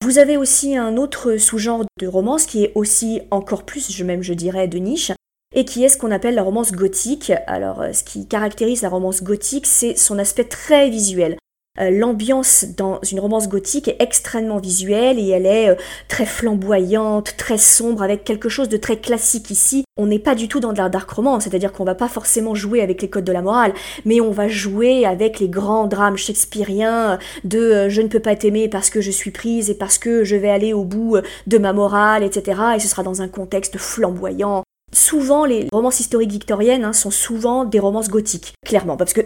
Vous 0.03 0.17
avez 0.17 0.35
aussi 0.35 0.75
un 0.75 0.97
autre 0.97 1.37
sous-genre 1.37 1.85
de 1.99 2.07
romance 2.07 2.45
qui 2.45 2.63
est 2.63 2.71
aussi 2.73 3.21
encore 3.29 3.63
plus, 3.63 3.91
je 3.91 4.03
même 4.03 4.23
je 4.23 4.33
dirais, 4.33 4.67
de 4.67 4.79
niche, 4.79 5.11
et 5.53 5.65
qui 5.65 5.83
est 5.83 5.89
ce 5.89 5.97
qu'on 5.97 6.11
appelle 6.11 6.35
la 6.35 6.43
romance 6.43 6.71
gothique. 6.71 7.31
Alors, 7.47 7.81
euh, 7.81 7.93
ce 7.93 8.03
qui 8.03 8.27
caractérise 8.27 8.81
la 8.81 8.89
romance 8.89 9.21
gothique, 9.21 9.67
c'est 9.67 9.95
son 9.95 10.17
aspect 10.17 10.45
très 10.45 10.89
visuel. 10.89 11.37
Euh, 11.79 11.89
l'ambiance 11.89 12.65
dans 12.75 12.99
une 13.09 13.21
romance 13.21 13.47
gothique 13.47 13.87
est 13.87 13.95
extrêmement 13.99 14.57
visuelle 14.57 15.17
et 15.17 15.29
elle 15.29 15.45
est 15.45 15.69
euh, 15.69 15.75
très 16.09 16.25
flamboyante, 16.25 17.37
très 17.37 17.57
sombre, 17.57 18.03
avec 18.03 18.25
quelque 18.25 18.49
chose 18.49 18.67
de 18.67 18.75
très 18.75 18.97
classique 18.97 19.49
ici. 19.51 19.85
On 19.95 20.07
n'est 20.07 20.19
pas 20.19 20.35
du 20.35 20.49
tout 20.49 20.59
dans 20.59 20.73
de 20.73 20.77
la 20.79 20.89
dark 20.89 21.09
romance, 21.09 21.45
c'est-à-dire 21.45 21.71
qu'on 21.71 21.85
va 21.85 21.95
pas 21.95 22.09
forcément 22.09 22.55
jouer 22.55 22.81
avec 22.81 23.01
les 23.01 23.09
codes 23.09 23.23
de 23.23 23.31
la 23.31 23.41
morale, 23.41 23.73
mais 24.03 24.19
on 24.19 24.31
va 24.31 24.49
jouer 24.49 25.05
avec 25.05 25.39
les 25.39 25.47
grands 25.47 25.87
drames 25.87 26.17
shakespeariens 26.17 27.19
de 27.45 27.59
euh, 27.59 27.89
je 27.89 28.01
ne 28.01 28.09
peux 28.09 28.19
pas 28.19 28.35
t'aimer 28.35 28.67
parce 28.67 28.89
que 28.89 28.99
je 28.99 29.11
suis 29.11 29.31
prise 29.31 29.69
et 29.69 29.75
parce 29.75 29.97
que 29.97 30.25
je 30.25 30.35
vais 30.35 30.49
aller 30.49 30.73
au 30.73 30.83
bout 30.83 31.19
de 31.47 31.57
ma 31.57 31.71
morale, 31.71 32.23
etc. 32.23 32.61
Et 32.75 32.79
ce 32.81 32.89
sera 32.89 33.03
dans 33.03 33.21
un 33.21 33.29
contexte 33.29 33.77
flamboyant, 33.77 34.63
Souvent, 34.93 35.45
les 35.45 35.67
romances 35.71 35.99
historiques 35.99 36.31
victoriennes 36.31 36.83
hein, 36.83 36.93
sont 36.93 37.11
souvent 37.11 37.65
des 37.65 37.79
romances 37.79 38.09
gothiques, 38.09 38.53
clairement, 38.65 38.97
parce 38.97 39.13
que, 39.13 39.21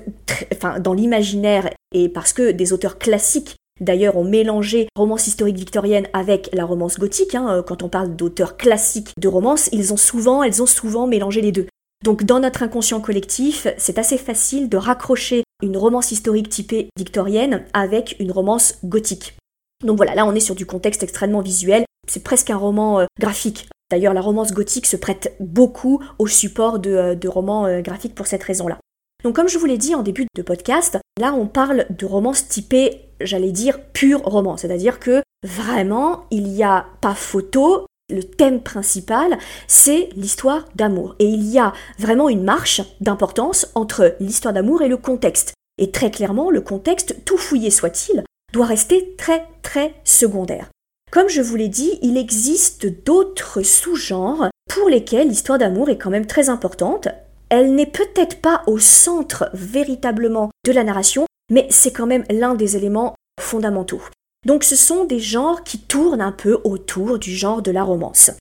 enfin, 0.53 0.79
dans 0.79 0.93
l'imaginaire 0.93 1.69
et 1.93 2.09
parce 2.09 2.33
que 2.33 2.51
des 2.51 2.73
auteurs 2.73 2.97
classiques 2.97 3.55
D'ailleurs, 3.81 4.15
ont 4.15 4.23
mélangé 4.23 4.87
romance 4.95 5.27
historique 5.27 5.57
victorienne 5.57 6.07
avec 6.13 6.49
la 6.53 6.63
romance 6.63 6.97
gothique. 6.97 7.35
Hein, 7.35 7.57
euh, 7.57 7.61
quand 7.61 7.83
on 7.83 7.89
parle 7.89 8.15
d'auteurs 8.15 8.55
classiques 8.55 9.11
de 9.19 9.27
romance, 9.27 9.67
ils 9.73 9.91
ont 9.91 9.97
souvent, 9.97 10.43
elles 10.43 10.61
ont 10.61 10.65
souvent 10.65 11.07
mélangé 11.07 11.41
les 11.41 11.51
deux. 11.51 11.67
Donc, 12.01 12.23
dans 12.23 12.39
notre 12.39 12.63
inconscient 12.63 13.01
collectif, 13.01 13.67
c'est 13.77 13.99
assez 13.99 14.17
facile 14.17 14.69
de 14.69 14.77
raccrocher 14.77 15.43
une 15.61 15.75
romance 15.75 16.11
historique 16.11 16.47
typée 16.47 16.87
victorienne 16.97 17.65
avec 17.73 18.15
une 18.19 18.31
romance 18.31 18.77
gothique. 18.85 19.35
Donc 19.83 19.97
voilà, 19.97 20.15
là 20.15 20.25
on 20.25 20.33
est 20.33 20.39
sur 20.39 20.55
du 20.55 20.65
contexte 20.65 21.03
extrêmement 21.03 21.41
visuel. 21.41 21.83
C'est 22.07 22.23
presque 22.23 22.49
un 22.49 22.57
roman 22.57 22.99
euh, 22.99 23.05
graphique 23.19 23.67
D'ailleurs, 23.91 24.13
la 24.13 24.21
romance 24.21 24.51
gothique 24.51 24.87
se 24.87 24.97
prête 24.97 25.35
beaucoup 25.39 26.01
au 26.17 26.27
support 26.27 26.79
de, 26.79 26.91
euh, 26.91 27.29
romans 27.29 27.65
euh, 27.65 27.81
graphiques 27.81 28.15
pour 28.15 28.27
cette 28.27 28.43
raison-là. 28.43 28.79
Donc 29.23 29.35
comme 29.35 29.49
je 29.49 29.57
vous 29.57 29.65
l'ai 29.65 29.77
dit 29.77 29.95
en 29.95 30.03
début 30.03 30.27
de 30.35 30.41
podcast, 30.41 30.99
là 31.19 31.33
on 31.33 31.47
parle 31.47 31.87
de 31.89 32.05
romance 32.05 32.47
typée, 32.47 33.01
j'allais 33.21 33.51
dire, 33.51 33.79
pure 33.93 34.21
roman. 34.21 34.57
C'est-à-dire 34.57 34.99
que 34.99 35.23
vraiment, 35.43 36.25
il 36.29 36.43
n'y 36.43 36.63
a 36.63 36.85
pas 37.01 37.15
photo, 37.15 37.87
le 38.09 38.23
thème 38.23 38.61
principal, 38.61 39.37
c'est 39.67 40.09
l'histoire 40.15 40.65
d'amour. 40.75 41.15
Et 41.19 41.25
il 41.25 41.43
y 41.43 41.57
a 41.57 41.73
vraiment 41.97 42.29
une 42.29 42.43
marche 42.43 42.81
d'importance 43.01 43.71
entre 43.73 44.15
l'histoire 44.19 44.53
d'amour 44.53 44.83
et 44.83 44.89
le 44.89 44.97
contexte. 44.97 45.53
Et 45.77 45.91
très 45.91 46.11
clairement, 46.11 46.51
le 46.51 46.61
contexte, 46.61 47.23
tout 47.25 47.37
fouillé 47.37 47.71
soit-il, 47.71 48.23
doit 48.53 48.65
rester 48.65 49.15
très 49.17 49.47
très 49.63 49.95
secondaire. 50.03 50.69
Comme 51.15 51.29
je 51.29 51.41
vous 51.41 51.55
l'ai 51.55 51.69
dit, 51.69 51.97
il 52.01 52.17
existe 52.17 52.87
d'autres 53.05 53.61
sous-genres 53.61 54.49
pour 54.69 54.89
lesquels 54.89 55.29
l'histoire 55.29 55.57
d'amour 55.57 55.87
est 55.87 55.97
quand 55.97 56.09
même 56.09 56.25
très 56.25 56.49
importante. 56.49 57.07
Elle 57.47 57.73
n'est 57.73 57.85
peut-être 57.85 58.41
pas 58.41 58.63
au 58.67 58.79
centre 58.79 59.49
véritablement 59.53 60.49
de 60.65 60.73
la 60.73 60.83
narration, 60.83 61.25
mais 61.49 61.67
c'est 61.69 61.93
quand 61.93 62.05
même 62.05 62.25
l'un 62.29 62.53
des 62.53 62.75
éléments 62.75 63.15
fondamentaux. 63.39 64.01
Donc 64.45 64.65
ce 64.65 64.75
sont 64.75 65.05
des 65.05 65.21
genres 65.21 65.63
qui 65.63 65.79
tournent 65.79 66.19
un 66.19 66.33
peu 66.33 66.59
autour 66.65 67.17
du 67.17 67.33
genre 67.33 67.61
de 67.61 67.71
la 67.71 67.83
romance. 67.83 68.31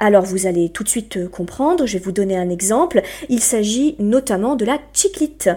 Alors 0.00 0.24
vous 0.24 0.48
allez 0.48 0.70
tout 0.70 0.82
de 0.82 0.88
suite 0.88 1.30
comprendre, 1.30 1.86
je 1.86 1.98
vais 1.98 2.04
vous 2.04 2.10
donner 2.10 2.36
un 2.36 2.50
exemple. 2.50 3.02
Il 3.28 3.38
s'agit 3.38 3.94
notamment 4.00 4.56
de 4.56 4.64
la 4.64 4.80
chiclite. 4.92 5.50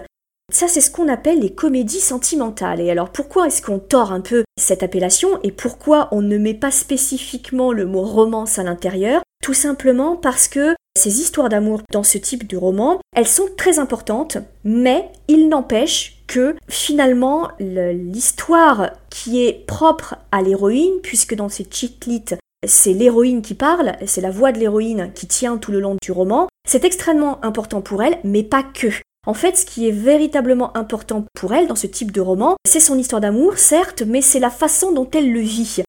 Ça, 0.50 0.66
c'est 0.66 0.80
ce 0.80 0.90
qu'on 0.90 1.08
appelle 1.08 1.40
les 1.40 1.52
comédies 1.52 2.00
sentimentales. 2.00 2.80
Et 2.80 2.90
alors, 2.90 3.10
pourquoi 3.10 3.46
est-ce 3.46 3.60
qu'on 3.60 3.78
tord 3.78 4.12
un 4.12 4.22
peu 4.22 4.44
cette 4.58 4.82
appellation 4.82 5.38
et 5.42 5.52
pourquoi 5.52 6.08
on 6.10 6.22
ne 6.22 6.38
met 6.38 6.54
pas 6.54 6.70
spécifiquement 6.70 7.70
le 7.70 7.84
mot 7.84 8.02
romance 8.02 8.58
à 8.58 8.62
l'intérieur? 8.62 9.22
Tout 9.42 9.52
simplement 9.52 10.16
parce 10.16 10.48
que 10.48 10.74
ces 10.98 11.20
histoires 11.20 11.50
d'amour 11.50 11.82
dans 11.92 12.02
ce 12.02 12.16
type 12.16 12.46
de 12.46 12.56
roman, 12.56 12.98
elles 13.14 13.28
sont 13.28 13.48
très 13.56 13.78
importantes, 13.78 14.38
mais 14.64 15.10
il 15.28 15.48
n'empêche 15.48 16.22
que 16.26 16.56
finalement 16.68 17.48
l'histoire 17.60 18.90
qui 19.10 19.44
est 19.44 19.66
propre 19.66 20.16
à 20.32 20.42
l'héroïne, 20.42 21.00
puisque 21.02 21.34
dans 21.34 21.48
ces 21.48 21.66
chiclits, 21.70 22.24
c'est 22.66 22.94
l'héroïne 22.94 23.42
qui 23.42 23.54
parle, 23.54 23.92
c'est 24.06 24.20
la 24.20 24.30
voix 24.30 24.50
de 24.50 24.58
l'héroïne 24.58 25.12
qui 25.14 25.26
tient 25.26 25.58
tout 25.58 25.72
le 25.72 25.80
long 25.80 25.96
du 26.02 26.10
roman, 26.10 26.48
c'est 26.66 26.84
extrêmement 26.84 27.42
important 27.44 27.80
pour 27.80 28.02
elle, 28.02 28.18
mais 28.24 28.42
pas 28.42 28.62
que. 28.62 28.88
En 29.28 29.34
fait, 29.34 29.58
ce 29.58 29.66
qui 29.66 29.86
est 29.86 29.92
véritablement 29.92 30.74
important 30.74 31.26
pour 31.34 31.52
elle 31.52 31.66
dans 31.66 31.74
ce 31.74 31.86
type 31.86 32.12
de 32.12 32.22
roman, 32.22 32.56
c'est 32.66 32.80
son 32.80 32.96
histoire 32.96 33.20
d'amour, 33.20 33.58
certes, 33.58 34.00
mais 34.00 34.22
c'est 34.22 34.40
la 34.40 34.48
façon 34.48 34.90
dont 34.90 35.06
elle 35.12 35.30
le 35.30 35.40
vit. 35.40 35.82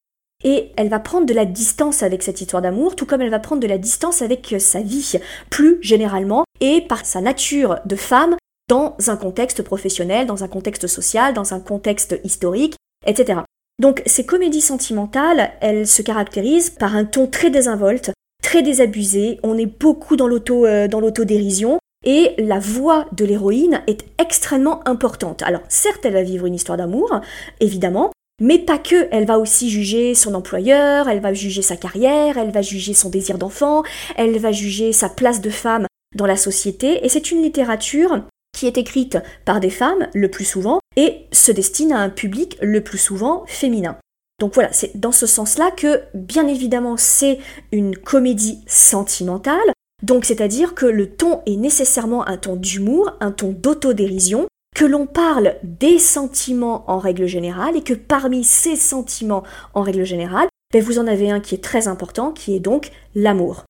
Et 0.44 0.74
elle 0.76 0.90
va 0.90 1.00
prendre 1.00 1.26
de 1.26 1.34
la 1.34 1.46
distance 1.46 2.04
avec 2.04 2.22
cette 2.22 2.42
histoire 2.42 2.62
d'amour, 2.62 2.98
tout 2.98 3.06
comme 3.06 3.22
elle 3.22 3.30
va 3.30 3.40
prendre 3.40 3.62
de 3.62 3.68
la 3.68 3.78
distance 3.78 4.22
avec 4.22 4.54
sa 4.60 4.82
vie, 4.82 5.14
plus 5.50 5.78
généralement, 5.80 6.44
et 6.60 6.82
par 6.82 7.06
sa 7.06 7.22
nature 7.22 7.78
de 7.86 7.96
femme 7.96 8.36
dans 8.68 8.98
un 9.08 9.16
contexte 9.16 9.64
professionnel, 9.64 10.28
dans 10.28 10.44
un 10.44 10.50
contexte 10.50 10.88
social, 10.88 11.34
dans 11.34 11.54
un 11.54 11.62
contexte 11.62 12.20
historique, 12.26 12.76
etc. 13.06 13.40
Donc 13.82 14.04
ces 14.06 14.26
comédies 14.26 14.60
sentimentales, 14.60 15.52
elles 15.62 15.88
se 15.88 16.02
caractérisent 16.02 16.72
par 16.72 16.94
un 16.94 17.06
ton 17.06 17.26
très 17.26 17.50
désinvolte, 17.50 18.12
très 18.44 18.64
désabusé, 18.64 19.40
on 19.44 19.58
est 19.58 19.66
beaucoup 19.66 20.18
dans 20.18 20.28
l'auto 20.28 20.66
euh, 20.66 20.90
l'autodérision 20.90 21.80
et 22.06 22.36
la 22.38 22.60
voix 22.60 23.06
de 23.12 23.26
l'héroïne 23.26 23.82
est 23.88 24.06
extrêmement 24.20 24.88
importante. 24.88 25.42
Alors 25.44 25.62
certes, 25.70 26.06
elle 26.06 26.14
va 26.14 26.24
vivre 26.24 26.46
une 26.46 26.56
histoire 26.56 26.78
d'amour, 26.78 27.20
évidemment, 27.60 28.12
mais 28.42 28.60
pas 28.60 28.78
que, 28.78 29.08
elle 29.12 29.26
va 29.26 29.38
aussi 29.38 29.70
juger 29.70 30.16
son 30.16 30.34
employeur, 30.34 31.10
elle 31.10 31.20
va 31.20 31.34
juger 31.34 31.62
sa 31.62 31.76
carrière, 31.76 32.38
elle 32.38 32.52
va 32.52 32.62
juger 32.62 32.94
son 32.94 33.10
désir 33.10 33.38
d'enfant, 33.38 33.84
elle 34.16 34.38
va 34.40 34.52
juger 34.52 34.94
sa 34.94 35.10
place 35.10 35.42
de 35.42 35.50
femme 35.50 35.86
dans 36.16 36.26
la 36.26 36.38
société, 36.38 37.06
et 37.06 37.10
c'est 37.10 37.32
une 37.32 37.44
littérature 37.44 38.22
qui 38.58 38.66
est 38.66 38.78
écrite 38.78 39.18
par 39.46 39.60
des 39.60 39.70
femmes 39.70 40.08
le 40.14 40.30
plus 40.32 40.46
souvent 40.46 40.80
et 40.96 41.28
se 41.32 41.52
destine 41.52 41.92
à 41.92 42.00
un 42.00 42.10
public 42.10 42.58
le 42.62 42.82
plus 42.82 42.98
souvent 42.98 43.44
féminin. 43.46 43.98
Donc 44.40 44.54
voilà, 44.54 44.72
c'est 44.72 44.98
dans 44.98 45.12
ce 45.12 45.28
sens-là 45.28 45.72
que, 45.72 46.02
bien 46.14 46.48
évidemment, 46.48 46.96
c'est 46.98 47.40
une 47.72 47.96
comédie 47.96 48.60
sentimentale, 48.68 49.74
donc 50.02 50.26
c'est-à-dire 50.26 50.76
que 50.76 50.86
le 50.86 51.10
ton 51.10 51.42
est 51.46 51.56
nécessairement 51.56 52.28
un 52.28 52.38
ton 52.38 52.56
d'humour, 52.56 53.12
un 53.20 53.32
ton 53.32 53.52
d'autodérision, 53.52 54.48
que 54.76 54.86
l'on 54.86 55.08
parle 55.08 55.56
des 55.64 56.00
sentiments 56.00 56.90
en 56.90 57.00
règle 57.00 57.26
générale 57.26 57.76
et 57.76 57.84
que 57.84 57.94
parmi 57.94 58.44
ces 58.44 58.76
sentiments 58.76 59.44
en 59.74 59.82
règle 59.82 60.06
générale, 60.06 60.48
ben 60.72 60.82
vous 60.82 61.00
en 61.00 61.08
avez 61.08 61.32
un 61.32 61.40
qui 61.40 61.56
est 61.56 61.64
très 61.64 61.88
important, 61.88 62.32
qui 62.32 62.56
est 62.56 62.60
donc 62.60 62.92
l'amour. 63.16 63.66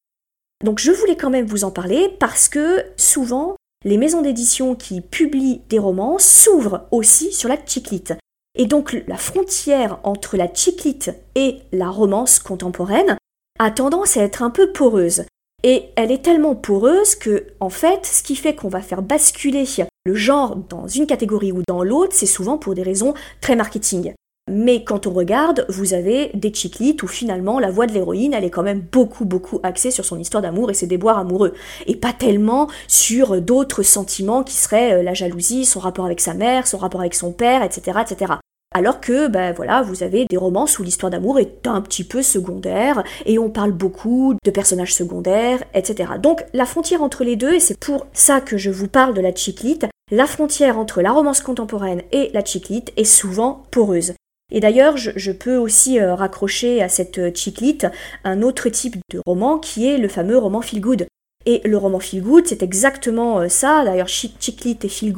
Donc 0.63 0.79
je 0.79 0.91
voulais 0.91 1.15
quand 1.15 1.29
même 1.29 1.47
vous 1.47 1.63
en 1.63 1.71
parler 1.71 2.15
parce 2.19 2.49
que 2.49 2.85
souvent 2.97 3.55
les 3.85 3.97
maisons 3.97 4.21
d'édition 4.21 4.75
qui 4.75 4.99
publient 5.01 5.61
des 5.69 5.79
romans 5.79 6.17
s'ouvrent 6.19 6.85
aussi 6.91 7.31
sur 7.31 7.47
la 7.47 7.57
chiclite. 7.65 8.13
Et 8.55 8.65
donc 8.65 9.01
la 9.07 9.17
frontière 9.17 9.99
entre 10.03 10.35
la 10.35 10.53
chiclite 10.53 11.11
et 11.35 11.59
la 11.71 11.89
romance 11.89 12.39
contemporaine 12.39 13.15
a 13.57 13.71
tendance 13.71 14.17
à 14.17 14.23
être 14.23 14.43
un 14.43 14.49
peu 14.49 14.73
poreuse. 14.73 15.23
Et 15.63 15.85
elle 15.95 16.11
est 16.11 16.23
tellement 16.23 16.55
poreuse 16.55 17.15
que, 17.15 17.47
en 17.59 17.69
fait, 17.69 18.05
ce 18.05 18.23
qui 18.23 18.35
fait 18.35 18.55
qu'on 18.55 18.69
va 18.69 18.81
faire 18.81 19.01
basculer 19.01 19.65
le 20.05 20.15
genre 20.15 20.55
dans 20.55 20.87
une 20.87 21.05
catégorie 21.05 21.51
ou 21.51 21.61
dans 21.67 21.83
l'autre, 21.83 22.13
c'est 22.13 22.25
souvent 22.25 22.57
pour 22.57 22.75
des 22.75 22.83
raisons 22.83 23.13
très 23.41 23.55
marketing. 23.55 24.13
Mais 24.49 24.83
quand 24.83 25.05
on 25.05 25.11
regarde, 25.11 25.65
vous 25.69 25.93
avez 25.93 26.31
des 26.33 26.51
chiclites 26.51 27.03
où 27.03 27.07
finalement 27.07 27.59
la 27.59 27.69
voix 27.69 27.85
de 27.85 27.93
l'héroïne, 27.93 28.33
elle 28.33 28.43
est 28.43 28.49
quand 28.49 28.63
même 28.63 28.81
beaucoup 28.91 29.23
beaucoup 29.23 29.59
axée 29.61 29.91
sur 29.91 30.05
son 30.05 30.17
histoire 30.17 30.41
d'amour 30.41 30.71
et 30.71 30.73
ses 30.73 30.87
déboires 30.87 31.19
amoureux. 31.19 31.53
Et 31.85 31.95
pas 31.95 32.13
tellement 32.13 32.67
sur 32.87 33.39
d'autres 33.41 33.83
sentiments 33.83 34.43
qui 34.43 34.55
seraient 34.55 34.93
euh, 34.93 35.03
la 35.03 35.13
jalousie, 35.13 35.65
son 35.65 35.79
rapport 35.79 36.05
avec 36.05 36.19
sa 36.19 36.33
mère, 36.33 36.65
son 36.65 36.79
rapport 36.79 37.01
avec 37.01 37.13
son 37.13 37.31
père, 37.31 37.61
etc. 37.61 37.99
etc. 38.01 38.33
Alors 38.71 39.01
que, 39.01 39.27
ben 39.27 39.51
voilà, 39.51 39.81
vous 39.81 40.03
avez 40.03 40.25
des 40.25 40.37
romances 40.37 40.77
où 40.77 40.83
l'histoire 40.83 41.09
d'amour 41.09 41.39
est 41.39 41.65
un 41.65 41.81
petit 41.81 42.03
peu 42.03 42.21
secondaire 42.21 43.03
et 43.25 43.39
on 43.39 43.49
parle 43.49 43.71
beaucoup 43.71 44.35
de 44.43 44.51
personnages 44.51 44.93
secondaires, 44.93 45.63
etc. 45.73 46.11
Donc 46.21 46.45
la 46.53 46.67
frontière 46.67 47.01
entre 47.01 47.23
les 47.23 47.35
deux, 47.35 47.53
et 47.53 47.59
c'est 47.59 47.79
pour 47.79 48.05
ça 48.13 48.41
que 48.41 48.57
je 48.57 48.69
vous 48.69 48.87
parle 48.87 49.15
de 49.15 49.21
la 49.21 49.33
chiclite, 49.33 49.87
la 50.11 50.27
frontière 50.27 50.77
entre 50.77 51.01
la 51.01 51.11
romance 51.11 51.41
contemporaine 51.41 52.03
et 52.11 52.29
la 52.33 52.45
chiclite 52.45 52.93
est 52.95 53.05
souvent 53.05 53.63
poreuse. 53.71 54.13
Et 54.51 54.59
d'ailleurs, 54.59 54.97
je, 54.97 55.31
peux 55.31 55.57
aussi 55.57 55.99
euh, 55.99 56.15
raccrocher 56.15 56.81
à 56.81 56.89
cette 56.89 57.19
euh, 57.19 57.31
chiclite 57.33 57.87
un 58.23 58.41
autre 58.41 58.69
type 58.69 58.97
de 59.11 59.21
roman 59.25 59.59
qui 59.59 59.87
est 59.87 59.97
le 59.97 60.07
fameux 60.07 60.37
roman 60.37 60.61
feel. 60.61 61.07
Et 61.45 61.61
le 61.65 61.77
roman 61.77 61.99
feel 61.99 62.23
c'est 62.45 62.63
exactement 62.63 63.39
euh, 63.39 63.47
ça. 63.47 63.83
D'ailleurs, 63.85 64.07
chiclite 64.07 64.85
et 64.85 64.89
feel 64.89 65.13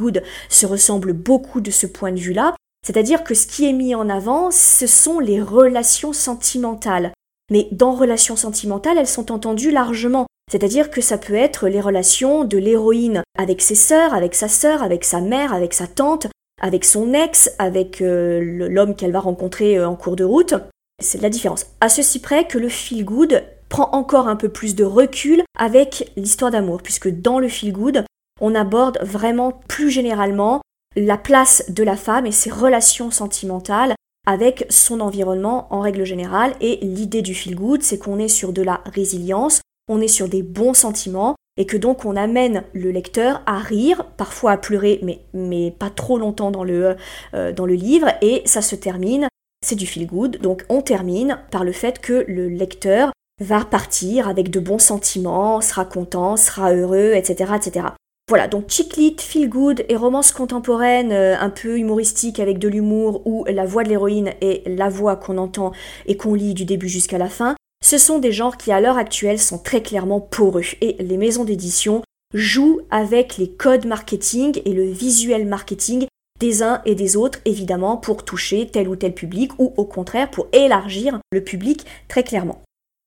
se 0.50 0.66
ressemblent 0.66 1.14
beaucoup 1.14 1.62
de 1.62 1.72
ce 1.72 1.88
point 1.88 2.12
de 2.12 2.20
vue-là. 2.20 2.56
C'est-à-dire 2.86 3.24
que 3.24 3.36
ce 3.36 3.48
qui 3.48 3.68
est 3.68 3.74
mis 3.74 3.94
en 3.94 4.10
avant, 4.10 4.50
ce 4.52 4.88
sont 4.88 5.20
les 5.20 5.42
relations 5.42 6.14
sentimentales. 6.14 7.12
Mais 7.52 7.68
dans 7.72 7.94
relations 7.94 8.36
sentimentales, 8.36 8.98
elles 8.98 9.08
sont 9.08 9.32
entendues 9.32 9.72
largement. 9.72 10.26
C'est-à-dire 10.52 10.90
que 10.90 11.02
ça 11.02 11.18
peut 11.18 11.36
être 11.36 11.68
les 11.68 11.80
relations 11.80 12.44
de 12.44 12.58
l'héroïne 12.58 13.24
avec 13.38 13.62
ses 13.62 13.76
sœurs, 13.76 14.14
avec 14.14 14.36
sa 14.36 14.48
sœur, 14.48 14.84
avec 14.84 15.04
sa 15.04 15.22
mère, 15.22 15.54
avec 15.54 15.74
sa 15.74 15.88
tante, 15.88 16.28
avec 16.62 16.86
son 16.86 17.14
ex, 17.14 17.52
avec 17.60 18.02
euh, 18.02 18.40
l'homme 18.42 18.96
qu'elle 18.96 19.12
va 19.12 19.20
rencontrer 19.20 19.78
euh, 19.78 19.88
en 19.88 19.96
cours 19.96 20.16
de 20.16 20.24
route. 20.24 20.56
C'est 21.02 21.22
la 21.22 21.30
différence. 21.30 21.68
À 21.82 21.90
ceci 21.90 22.20
près 22.20 22.46
que 22.46 22.58
le 22.58 22.70
feel 22.70 23.06
good 23.06 23.44
prend 23.70 23.90
encore 23.94 24.28
un 24.28 24.36
peu 24.36 24.50
plus 24.50 24.76
de 24.76 24.84
recul 24.84 25.44
avec 25.58 26.12
l'histoire 26.18 26.52
d'amour, 26.52 26.82
puisque 26.82 27.10
dans 27.10 27.40
le 27.40 27.48
feel 27.48 27.72
good, 27.72 28.06
on 28.40 28.56
aborde 28.56 29.00
vraiment 29.02 29.52
plus 29.68 29.90
généralement 29.90 30.62
la 30.96 31.18
place 31.18 31.64
de 31.70 31.84
la 31.84 31.96
femme 31.96 32.26
et 32.26 32.32
ses 32.32 32.50
relations 32.50 33.12
sentimentales 33.12 33.96
avec 34.28 34.66
son 34.70 35.00
environnement 35.00 35.68
en 35.74 35.82
règle 35.82 36.04
générale. 36.04 36.54
Et 36.62 36.78
l'idée 36.82 37.22
du 37.22 37.34
feel 37.34 37.56
good, 37.56 37.82
c'est 37.82 37.98
qu'on 37.98 38.20
est 38.20 38.28
sur 38.28 38.54
de 38.54 38.62
la 38.62 38.82
résilience, 38.86 39.62
on 39.90 40.02
est 40.02 40.08
sur 40.08 40.28
des 40.28 40.44
bons 40.44 40.74
sentiments, 40.74 41.36
et 41.58 41.66
que 41.66 41.78
donc 41.78 42.06
on 42.06 42.16
amène 42.16 42.64
le 42.74 42.92
lecteur 42.92 43.42
à 43.46 43.58
rire, 43.58 44.06
parfois 44.18 44.52
à 44.52 44.58
pleurer, 44.58 45.02
mais, 45.34 45.72
pas 45.72 45.90
trop 45.90 46.18
longtemps 46.18 46.52
dans 46.52 46.64
le, 46.64 46.96
euh, 47.34 47.52
dans 47.52 47.66
le 47.66 47.74
livre, 47.74 48.08
et 48.22 48.42
ça 48.46 48.62
se 48.62 48.76
termine, 48.76 49.28
c'est 49.66 49.76
du 49.76 49.86
feel 49.86 50.08
good, 50.08 50.38
donc 50.38 50.66
on 50.70 50.82
termine 50.82 51.40
par 51.52 51.64
le 51.64 51.72
fait 51.72 52.00
que 52.00 52.26
le 52.28 52.48
lecteur 52.48 53.12
va 53.40 53.66
partir 53.66 54.28
avec 54.28 54.50
de 54.50 54.60
bons 54.60 54.80
sentiments, 54.80 55.62
sera 55.62 55.84
content, 55.84 56.38
sera 56.38 56.74
heureux, 56.74 57.14
etc. 57.16 57.54
etc. 57.56 57.88
Voilà, 58.30 58.48
donc 58.48 58.70
chick 58.70 59.20
feel 59.20 59.50
good 59.50 59.84
et 59.90 59.96
romance 59.96 60.32
contemporaine 60.32 61.12
euh, 61.12 61.38
un 61.38 61.50
peu 61.50 61.78
humoristique 61.78 62.40
avec 62.40 62.60
de 62.60 62.70
l'humour 62.70 63.22
où 63.26 63.44
la 63.46 63.66
voix 63.66 63.84
de 63.84 63.90
l'héroïne 63.90 64.32
est 64.40 64.68
la 64.68 64.90
voix 64.90 65.18
qu'on 65.18 65.38
entend 65.38 65.74
et 66.06 66.16
qu'on 66.16 66.34
lit 66.34 66.54
du 66.54 66.64
début 66.64 66.88
jusqu'à 66.88 67.18
la 67.18 67.28
fin, 67.28 67.56
ce 67.84 67.98
sont 67.98 68.20
des 68.20 68.32
genres 68.32 68.58
qui 68.58 68.72
à 68.72 68.80
l'heure 68.80 68.98
actuelle 68.98 69.40
sont 69.40 69.58
très 69.58 69.82
clairement 69.82 70.22
poreux 70.22 70.64
et 70.80 70.96
les 71.00 71.18
maisons 71.18 71.44
d'édition 71.44 72.04
jouent 72.34 72.82
avec 72.90 73.38
les 73.38 73.50
codes 73.50 73.86
marketing 73.86 74.62
et 74.64 74.74
le 74.74 74.86
visuel 74.86 75.46
marketing 75.46 76.06
des 76.40 76.64
uns 76.64 76.82
et 76.86 76.96
des 76.96 77.18
autres, 77.18 77.40
évidemment, 77.46 77.98
pour 77.98 78.26
toucher 78.26 78.68
tel 78.68 78.88
ou 78.88 78.96
tel 78.96 79.14
public 79.14 79.52
ou 79.60 79.74
au 79.78 79.86
contraire 79.86 80.32
pour 80.32 80.48
élargir 80.54 81.20
le 81.32 81.44
public 81.44 81.86
très 82.08 82.24
clairement. 82.24 82.62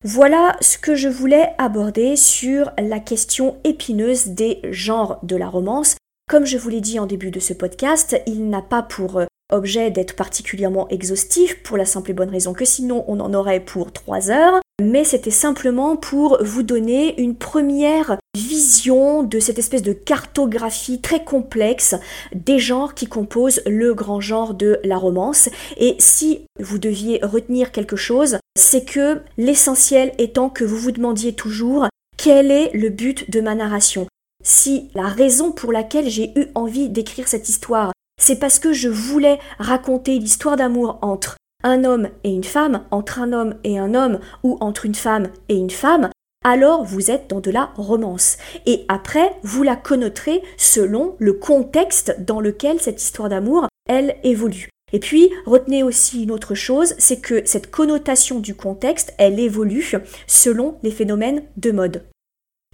Voilà 0.06 0.54
ce 0.60 0.76
que 0.76 0.94
je 0.94 1.08
voulais 1.08 1.54
aborder 1.56 2.16
sur 2.16 2.70
la 2.78 3.00
question 3.00 3.56
épineuse 3.64 4.26
des 4.26 4.60
genres 4.70 5.18
de 5.22 5.34
la 5.34 5.48
romance. 5.48 5.96
Comme 6.28 6.44
je 6.44 6.58
vous 6.58 6.68
l'ai 6.68 6.82
dit 6.82 6.98
en 6.98 7.06
début 7.06 7.30
de 7.30 7.40
ce 7.40 7.54
podcast, 7.54 8.14
il 8.26 8.50
n'a 8.50 8.60
pas 8.60 8.82
pour 8.82 9.16
euh, 9.16 9.24
objet 9.50 9.90
d'être 9.90 10.14
particulièrement 10.14 10.86
exhaustif 10.90 11.62
pour 11.62 11.78
la 11.78 11.86
simple 11.86 12.10
et 12.10 12.14
bonne 12.14 12.28
raison 12.28 12.52
que 12.52 12.66
sinon 12.66 13.06
on 13.08 13.18
en 13.18 13.32
aurait 13.32 13.60
pour 13.60 13.94
trois 13.94 14.30
heures, 14.30 14.60
mais 14.82 15.04
c'était 15.04 15.30
simplement 15.30 15.96
pour 15.96 16.38
vous 16.42 16.62
donner 16.62 17.20
une 17.20 17.36
première 17.36 18.18
vision 18.36 19.22
de 19.22 19.38
cette 19.38 19.58
espèce 19.58 19.82
de 19.82 19.92
cartographie 19.92 21.00
très 21.00 21.22
complexe 21.22 21.94
des 22.34 22.58
genres 22.58 22.94
qui 22.94 23.06
composent 23.06 23.62
le 23.66 23.94
grand 23.94 24.20
genre 24.20 24.54
de 24.54 24.80
la 24.82 24.96
romance. 24.96 25.48
Et 25.76 25.94
si 25.98 26.42
vous 26.58 26.78
deviez 26.78 27.20
retenir 27.22 27.70
quelque 27.70 27.96
chose, 27.96 28.38
c'est 28.58 28.84
que 28.84 29.20
l'essentiel 29.36 30.12
étant 30.18 30.50
que 30.50 30.64
vous 30.64 30.76
vous 30.76 30.92
demandiez 30.92 31.34
toujours 31.34 31.86
quel 32.16 32.50
est 32.50 32.72
le 32.74 32.90
but 32.90 33.30
de 33.30 33.40
ma 33.40 33.54
narration. 33.54 34.06
Si 34.44 34.90
la 34.94 35.06
raison 35.06 35.52
pour 35.52 35.72
laquelle 35.72 36.08
j'ai 36.08 36.32
eu 36.36 36.46
envie 36.54 36.88
d'écrire 36.88 37.28
cette 37.28 37.48
histoire, 37.48 37.92
c'est 38.20 38.38
parce 38.38 38.58
que 38.58 38.72
je 38.72 38.88
voulais 38.88 39.38
raconter 39.58 40.18
l'histoire 40.18 40.56
d'amour 40.56 40.98
entre 41.02 41.36
un 41.64 41.82
homme 41.82 42.08
et 42.22 42.30
une 42.30 42.44
femme, 42.44 42.84
entre 42.92 43.18
un 43.18 43.32
homme 43.32 43.56
et 43.64 43.78
un 43.78 43.94
homme, 43.94 44.20
ou 44.44 44.56
entre 44.60 44.86
une 44.86 44.94
femme 44.94 45.30
et 45.48 45.56
une 45.56 45.70
femme, 45.70 46.10
alors 46.44 46.84
vous 46.84 47.10
êtes 47.10 47.28
dans 47.28 47.40
de 47.40 47.50
la 47.50 47.72
romance. 47.76 48.36
Et 48.66 48.84
après, 48.88 49.34
vous 49.42 49.64
la 49.64 49.74
connoterez 49.74 50.42
selon 50.56 51.16
le 51.18 51.32
contexte 51.32 52.16
dans 52.20 52.40
lequel 52.40 52.80
cette 52.80 53.02
histoire 53.02 53.30
d'amour, 53.30 53.66
elle 53.88 54.16
évolue. 54.22 54.68
Et 54.92 55.00
puis, 55.00 55.30
retenez 55.46 55.82
aussi 55.82 56.22
une 56.22 56.30
autre 56.30 56.54
chose, 56.54 56.94
c'est 56.98 57.20
que 57.20 57.44
cette 57.46 57.70
connotation 57.70 58.38
du 58.38 58.54
contexte, 58.54 59.14
elle 59.18 59.40
évolue 59.40 59.90
selon 60.28 60.76
les 60.84 60.92
phénomènes 60.92 61.42
de 61.56 61.72
mode. 61.72 62.04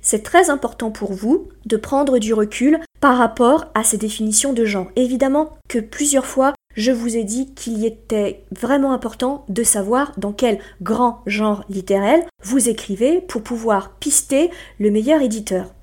C'est 0.03 0.23
très 0.23 0.51
important 0.51 0.91
pour 0.91 1.13
vous 1.13 1.49
de 1.67 1.77
prendre 1.77 2.19
du 2.19 2.35
recul 2.35 2.81
par 3.01 3.17
rapport 3.17 3.67
à 3.75 3.85
ces 3.85 3.99
définitions 3.99 4.53
de 4.53 4.65
genre. 4.65 4.91
Évidemment 4.97 5.57
que 5.69 5.79
plusieurs 5.79 6.27
fois, 6.27 6.55
je 6.81 6.93
vous 6.93 7.19
ai 7.19 7.25
dit 7.25 7.53
qu'il 7.53 7.85
était 7.85 8.43
vraiment 8.59 8.93
important 8.93 9.45
de 9.51 9.63
savoir 9.63 10.13
dans 10.17 10.33
quel 10.33 10.59
grand 10.81 11.23
genre 11.27 11.63
littéraire 11.69 12.25
vous 12.43 12.71
écrivez 12.71 13.21
pour 13.21 13.43
pouvoir 13.43 13.91
pister 13.97 14.51
le 14.79 14.91
meilleur 14.91 15.21
éditeur. 15.21 15.75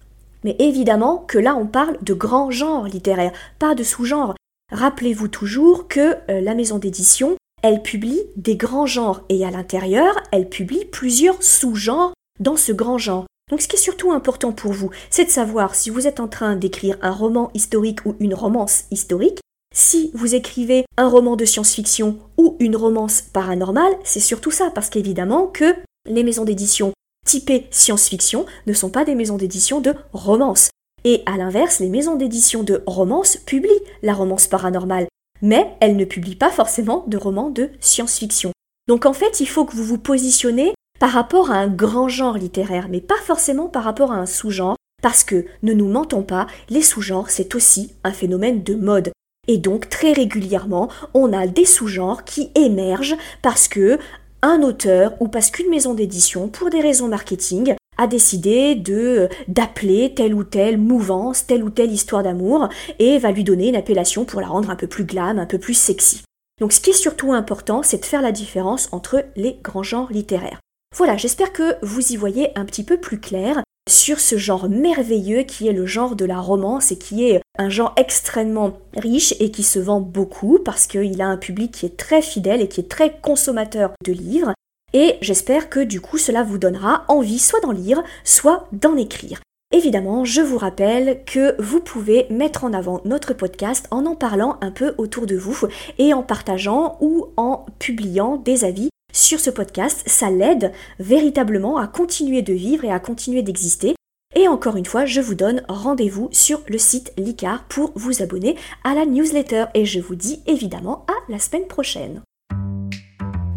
Mais 0.44 0.56
évidemment 0.58 1.18
que 1.18 1.38
là 1.38 1.56
on 1.56 1.68
parle 1.68 1.98
de 2.02 2.16
grands 2.16 2.50
genres 2.50 2.88
littéraires, 2.88 3.34
pas 3.60 3.76
de 3.76 3.84
sous-genres. 3.84 4.34
Rappelez-vous 4.72 5.28
toujours 5.28 5.88
que 5.88 6.16
euh, 6.32 6.42
la 6.42 6.56
maison 6.56 6.80
d'édition, 6.80 7.38
elle 7.62 7.84
publie 7.84 8.24
des 8.36 8.56
grands 8.56 8.88
genres 8.88 9.22
et 9.30 9.46
à 9.46 9.52
l'intérieur, 9.52 10.16
elle 10.32 10.50
publie 10.50 10.86
plusieurs 10.86 11.44
sous-genres 11.44 12.14
dans 12.40 12.58
ce 12.58 12.72
grand 12.72 12.98
genre. 12.98 13.28
Donc 13.52 13.62
ce 13.62 13.68
qui 13.68 13.76
est 13.76 13.80
surtout 13.80 14.12
important 14.12 14.52
pour 14.52 14.74
vous, 14.74 14.90
c'est 15.12 15.26
de 15.26 15.30
savoir 15.30 15.76
si 15.76 15.92
vous 15.92 16.08
êtes 16.08 16.20
en 16.20 16.28
train 16.28 16.56
d'écrire 16.56 16.98
un 17.04 17.12
roman 17.12 17.52
historique 17.54 18.04
ou 18.06 18.16
une 18.20 18.34
romance 18.34 18.86
historique. 18.90 19.40
Si 19.80 20.10
vous 20.16 20.34
écrivez 20.34 20.86
un 20.98 21.08
roman 21.08 21.36
de 21.36 21.46
science-fiction 21.46 22.18
ou 22.36 22.58
une 22.60 22.76
romance 22.76 23.22
paranormale, 23.22 23.94
c'est 24.04 24.20
surtout 24.20 24.50
ça, 24.50 24.72
parce 24.74 24.90
qu'évidemment 24.90 25.46
que 25.46 25.76
les 26.08 26.24
maisons 26.24 26.46
d'édition 26.46 26.94
typées 27.28 27.68
science-fiction 27.70 28.48
ne 28.66 28.74
sont 28.74 28.90
pas 28.90 29.06
des 29.06 29.14
maisons 29.14 29.38
d'édition 29.38 29.80
de 29.80 29.94
romance. 30.14 30.72
Et 31.04 31.22
à 31.28 31.38
l'inverse, 31.38 31.78
les 31.78 31.90
maisons 31.90 32.16
d'édition 32.16 32.64
de 32.64 32.82
romance 32.88 33.38
publient 33.38 33.70
la 34.02 34.16
romance 34.16 34.48
paranormale, 34.48 35.06
mais 35.44 35.72
elles 35.80 35.96
ne 35.96 36.06
publient 36.06 36.36
pas 36.36 36.50
forcément 36.50 37.04
de 37.06 37.18
romans 37.18 37.52
de 37.52 37.70
science-fiction. 37.80 38.54
Donc 38.88 39.06
en 39.06 39.14
fait, 39.14 39.42
il 39.42 39.48
faut 39.48 39.66
que 39.66 39.76
vous 39.76 39.84
vous 39.84 40.00
positionnez 40.00 40.74
par 41.00 41.12
rapport 41.12 41.52
à 41.52 41.58
un 41.58 41.68
grand 41.68 42.10
genre 42.10 42.40
littéraire, 42.40 42.88
mais 42.90 43.00
pas 43.00 43.22
forcément 43.24 43.68
par 43.68 43.84
rapport 43.84 44.12
à 44.12 44.18
un 44.18 44.26
sous-genre, 44.26 44.76
parce 45.04 45.24
que, 45.24 45.46
ne 45.62 45.74
nous 45.74 45.88
mentons 45.88 46.24
pas, 46.24 46.48
les 46.68 46.82
sous-genres, 46.82 47.30
c'est 47.30 47.54
aussi 47.54 47.92
un 48.04 48.12
phénomène 48.12 48.64
de 48.64 48.74
mode. 48.74 49.12
Et 49.48 49.58
donc, 49.58 49.90
très 49.90 50.14
régulièrement, 50.14 50.90
on 51.14 51.34
a 51.34 51.48
des 51.48 51.66
sous-genres 51.66 52.24
qui 52.26 52.52
émergent 52.56 53.16
parce 53.42 53.68
que 53.68 53.98
un 54.42 54.62
auteur 54.62 55.14
ou 55.20 55.28
parce 55.28 55.50
qu'une 55.50 55.70
maison 55.70 55.94
d'édition, 55.94 56.48
pour 56.48 56.70
des 56.70 56.82
raisons 56.82 57.08
marketing, 57.08 57.76
a 57.98 58.08
décidé 58.08 58.76
de 58.76 59.28
d'appeler 59.48 60.14
telle 60.14 60.36
ou 60.36 60.44
telle 60.44 60.78
mouvance, 60.78 61.48
telle 61.48 61.64
ou 61.64 61.70
telle 61.70 61.92
histoire 61.92 62.24
d'amour 62.24 62.70
et 63.00 63.18
va 63.18 63.32
lui 63.32 63.44
donner 63.44 63.70
une 63.70 63.76
appellation 63.76 64.26
pour 64.26 64.40
la 64.40 64.48
rendre 64.48 64.70
un 64.70 64.76
peu 64.76 64.88
plus 64.88 65.06
glam, 65.06 65.40
un 65.40 65.46
peu 65.46 65.58
plus 65.58 65.74
sexy. 65.74 66.22
Donc 66.60 66.74
ce 66.74 66.80
qui 66.80 66.92
est 66.92 66.94
surtout 66.94 67.34
important, 67.34 67.84
c'est 67.84 68.00
de 68.00 68.06
faire 68.06 68.22
la 68.22 68.32
différence 68.32 68.90
entre 68.92 69.26
les 69.36 69.58
grands 69.64 69.84
genres 69.84 70.12
littéraires. 70.12 70.60
Voilà, 70.96 71.18
j'espère 71.18 71.54
que 71.54 71.76
vous 71.82 72.14
y 72.14 72.16
voyez 72.16 72.58
un 72.58 72.66
petit 72.66 72.84
peu 72.84 72.98
plus 72.98 73.20
clair 73.20 73.62
sur 73.90 74.20
ce 74.20 74.38
genre 74.38 74.70
merveilleux 74.70 75.44
qui 75.44 75.68
est 75.68 75.74
le 75.74 75.86
genre 75.86 76.16
de 76.16 76.26
la 76.26 76.40
romance 76.40 76.92
et 76.92 76.98
qui 76.98 77.30
est 77.30 77.42
un 77.58 77.70
genre 77.70 77.94
extrêmement 77.98 78.78
riche 78.96 79.34
et 79.40 79.52
qui 79.52 79.64
se 79.64 79.80
vend 79.80 80.02
beaucoup 80.02 80.60
parce 80.64 80.88
qu'il 80.88 81.22
a 81.22 81.28
un 81.28 81.38
public 81.38 81.72
qui 81.72 81.86
est 81.86 81.98
très 81.98 82.22
fidèle 82.22 82.62
et 82.62 82.68
qui 82.68 82.82
est 82.82 82.90
très 82.90 83.18
consommateur 83.22 83.94
de 84.06 84.14
livres. 84.14 84.54
Et 84.94 85.16
j'espère 85.22 85.70
que 85.70 85.80
du 85.80 86.02
coup 86.02 86.18
cela 86.18 86.44
vous 86.44 86.58
donnera 86.58 87.06
envie 87.08 87.40
soit 87.40 87.60
d'en 87.62 87.72
lire, 87.72 88.02
soit 88.24 88.68
d'en 88.72 88.96
écrire. 88.96 89.42
Évidemment, 89.74 90.24
je 90.24 90.40
vous 90.40 90.58
rappelle 90.58 91.24
que 91.26 91.62
vous 91.62 91.82
pouvez 91.82 92.26
mettre 92.30 92.64
en 92.64 92.72
avant 92.72 93.02
notre 93.04 93.34
podcast 93.34 93.86
en 93.92 94.06
en 94.06 94.16
parlant 94.16 94.58
un 94.62 94.72
peu 94.72 94.96
autour 94.98 95.26
de 95.26 95.36
vous 95.36 95.60
et 95.98 96.14
en 96.14 96.24
partageant 96.24 96.98
ou 97.02 97.28
en 97.36 97.66
publiant 97.78 98.38
des 98.38 98.64
avis 98.64 98.90
sur 99.12 99.40
ce 99.40 99.50
podcast. 99.50 100.04
Ça 100.06 100.30
l'aide 100.30 100.72
véritablement 101.00 101.78
à 101.78 101.88
continuer 101.88 102.42
de 102.42 102.54
vivre 102.54 102.86
et 102.86 102.92
à 102.92 103.00
continuer 103.00 103.42
d'exister. 103.42 103.96
Et 104.36 104.48
encore 104.48 104.76
une 104.76 104.86
fois, 104.86 105.06
je 105.06 105.22
vous 105.22 105.36
donne 105.36 105.64
rendez-vous 105.68 106.30
sur 106.32 106.62
le 106.68 106.78
site 106.78 107.12
Licar 107.18 107.64
pour 107.70 107.92
vous 107.96 108.22
abonner 108.22 108.56
à 108.84 108.94
la 108.94 109.06
newsletter. 109.06 109.66
Et 109.74 109.86
je 109.86 110.00
vous 110.00 110.16
dis 110.16 110.42
évidemment 110.46 111.06
à 111.08 111.32
la 111.32 111.40
semaine 111.40 111.68
prochaine. 111.68 112.22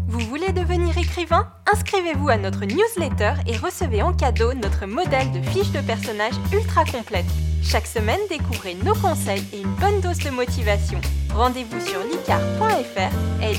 Vous 0.07 0.19
voulez 0.21 0.51
devenir 0.51 0.80
Inscrivez-vous 1.71 2.29
à 2.29 2.37
notre 2.37 2.65
newsletter 2.65 3.33
et 3.45 3.55
recevez 3.57 4.01
en 4.01 4.13
cadeau 4.13 4.53
notre 4.53 4.85
modèle 4.85 5.29
de 5.31 5.41
fiche 5.49 5.71
de 5.71 5.81
personnage 5.81 6.35
ultra 6.53 6.85
complète. 6.85 7.25
Chaque 7.63 7.85
semaine, 7.85 8.21
découvrez 8.29 8.75
nos 8.75 8.95
conseils 8.95 9.43
et 9.53 9.59
une 9.61 9.75
bonne 9.75 9.99
dose 10.01 10.19
de 10.19 10.29
motivation. 10.29 11.01
Rendez-vous 11.33 11.81
sur 11.81 11.99
licar.fr, 12.03 13.11
l 13.41 13.55
e. 13.55 13.57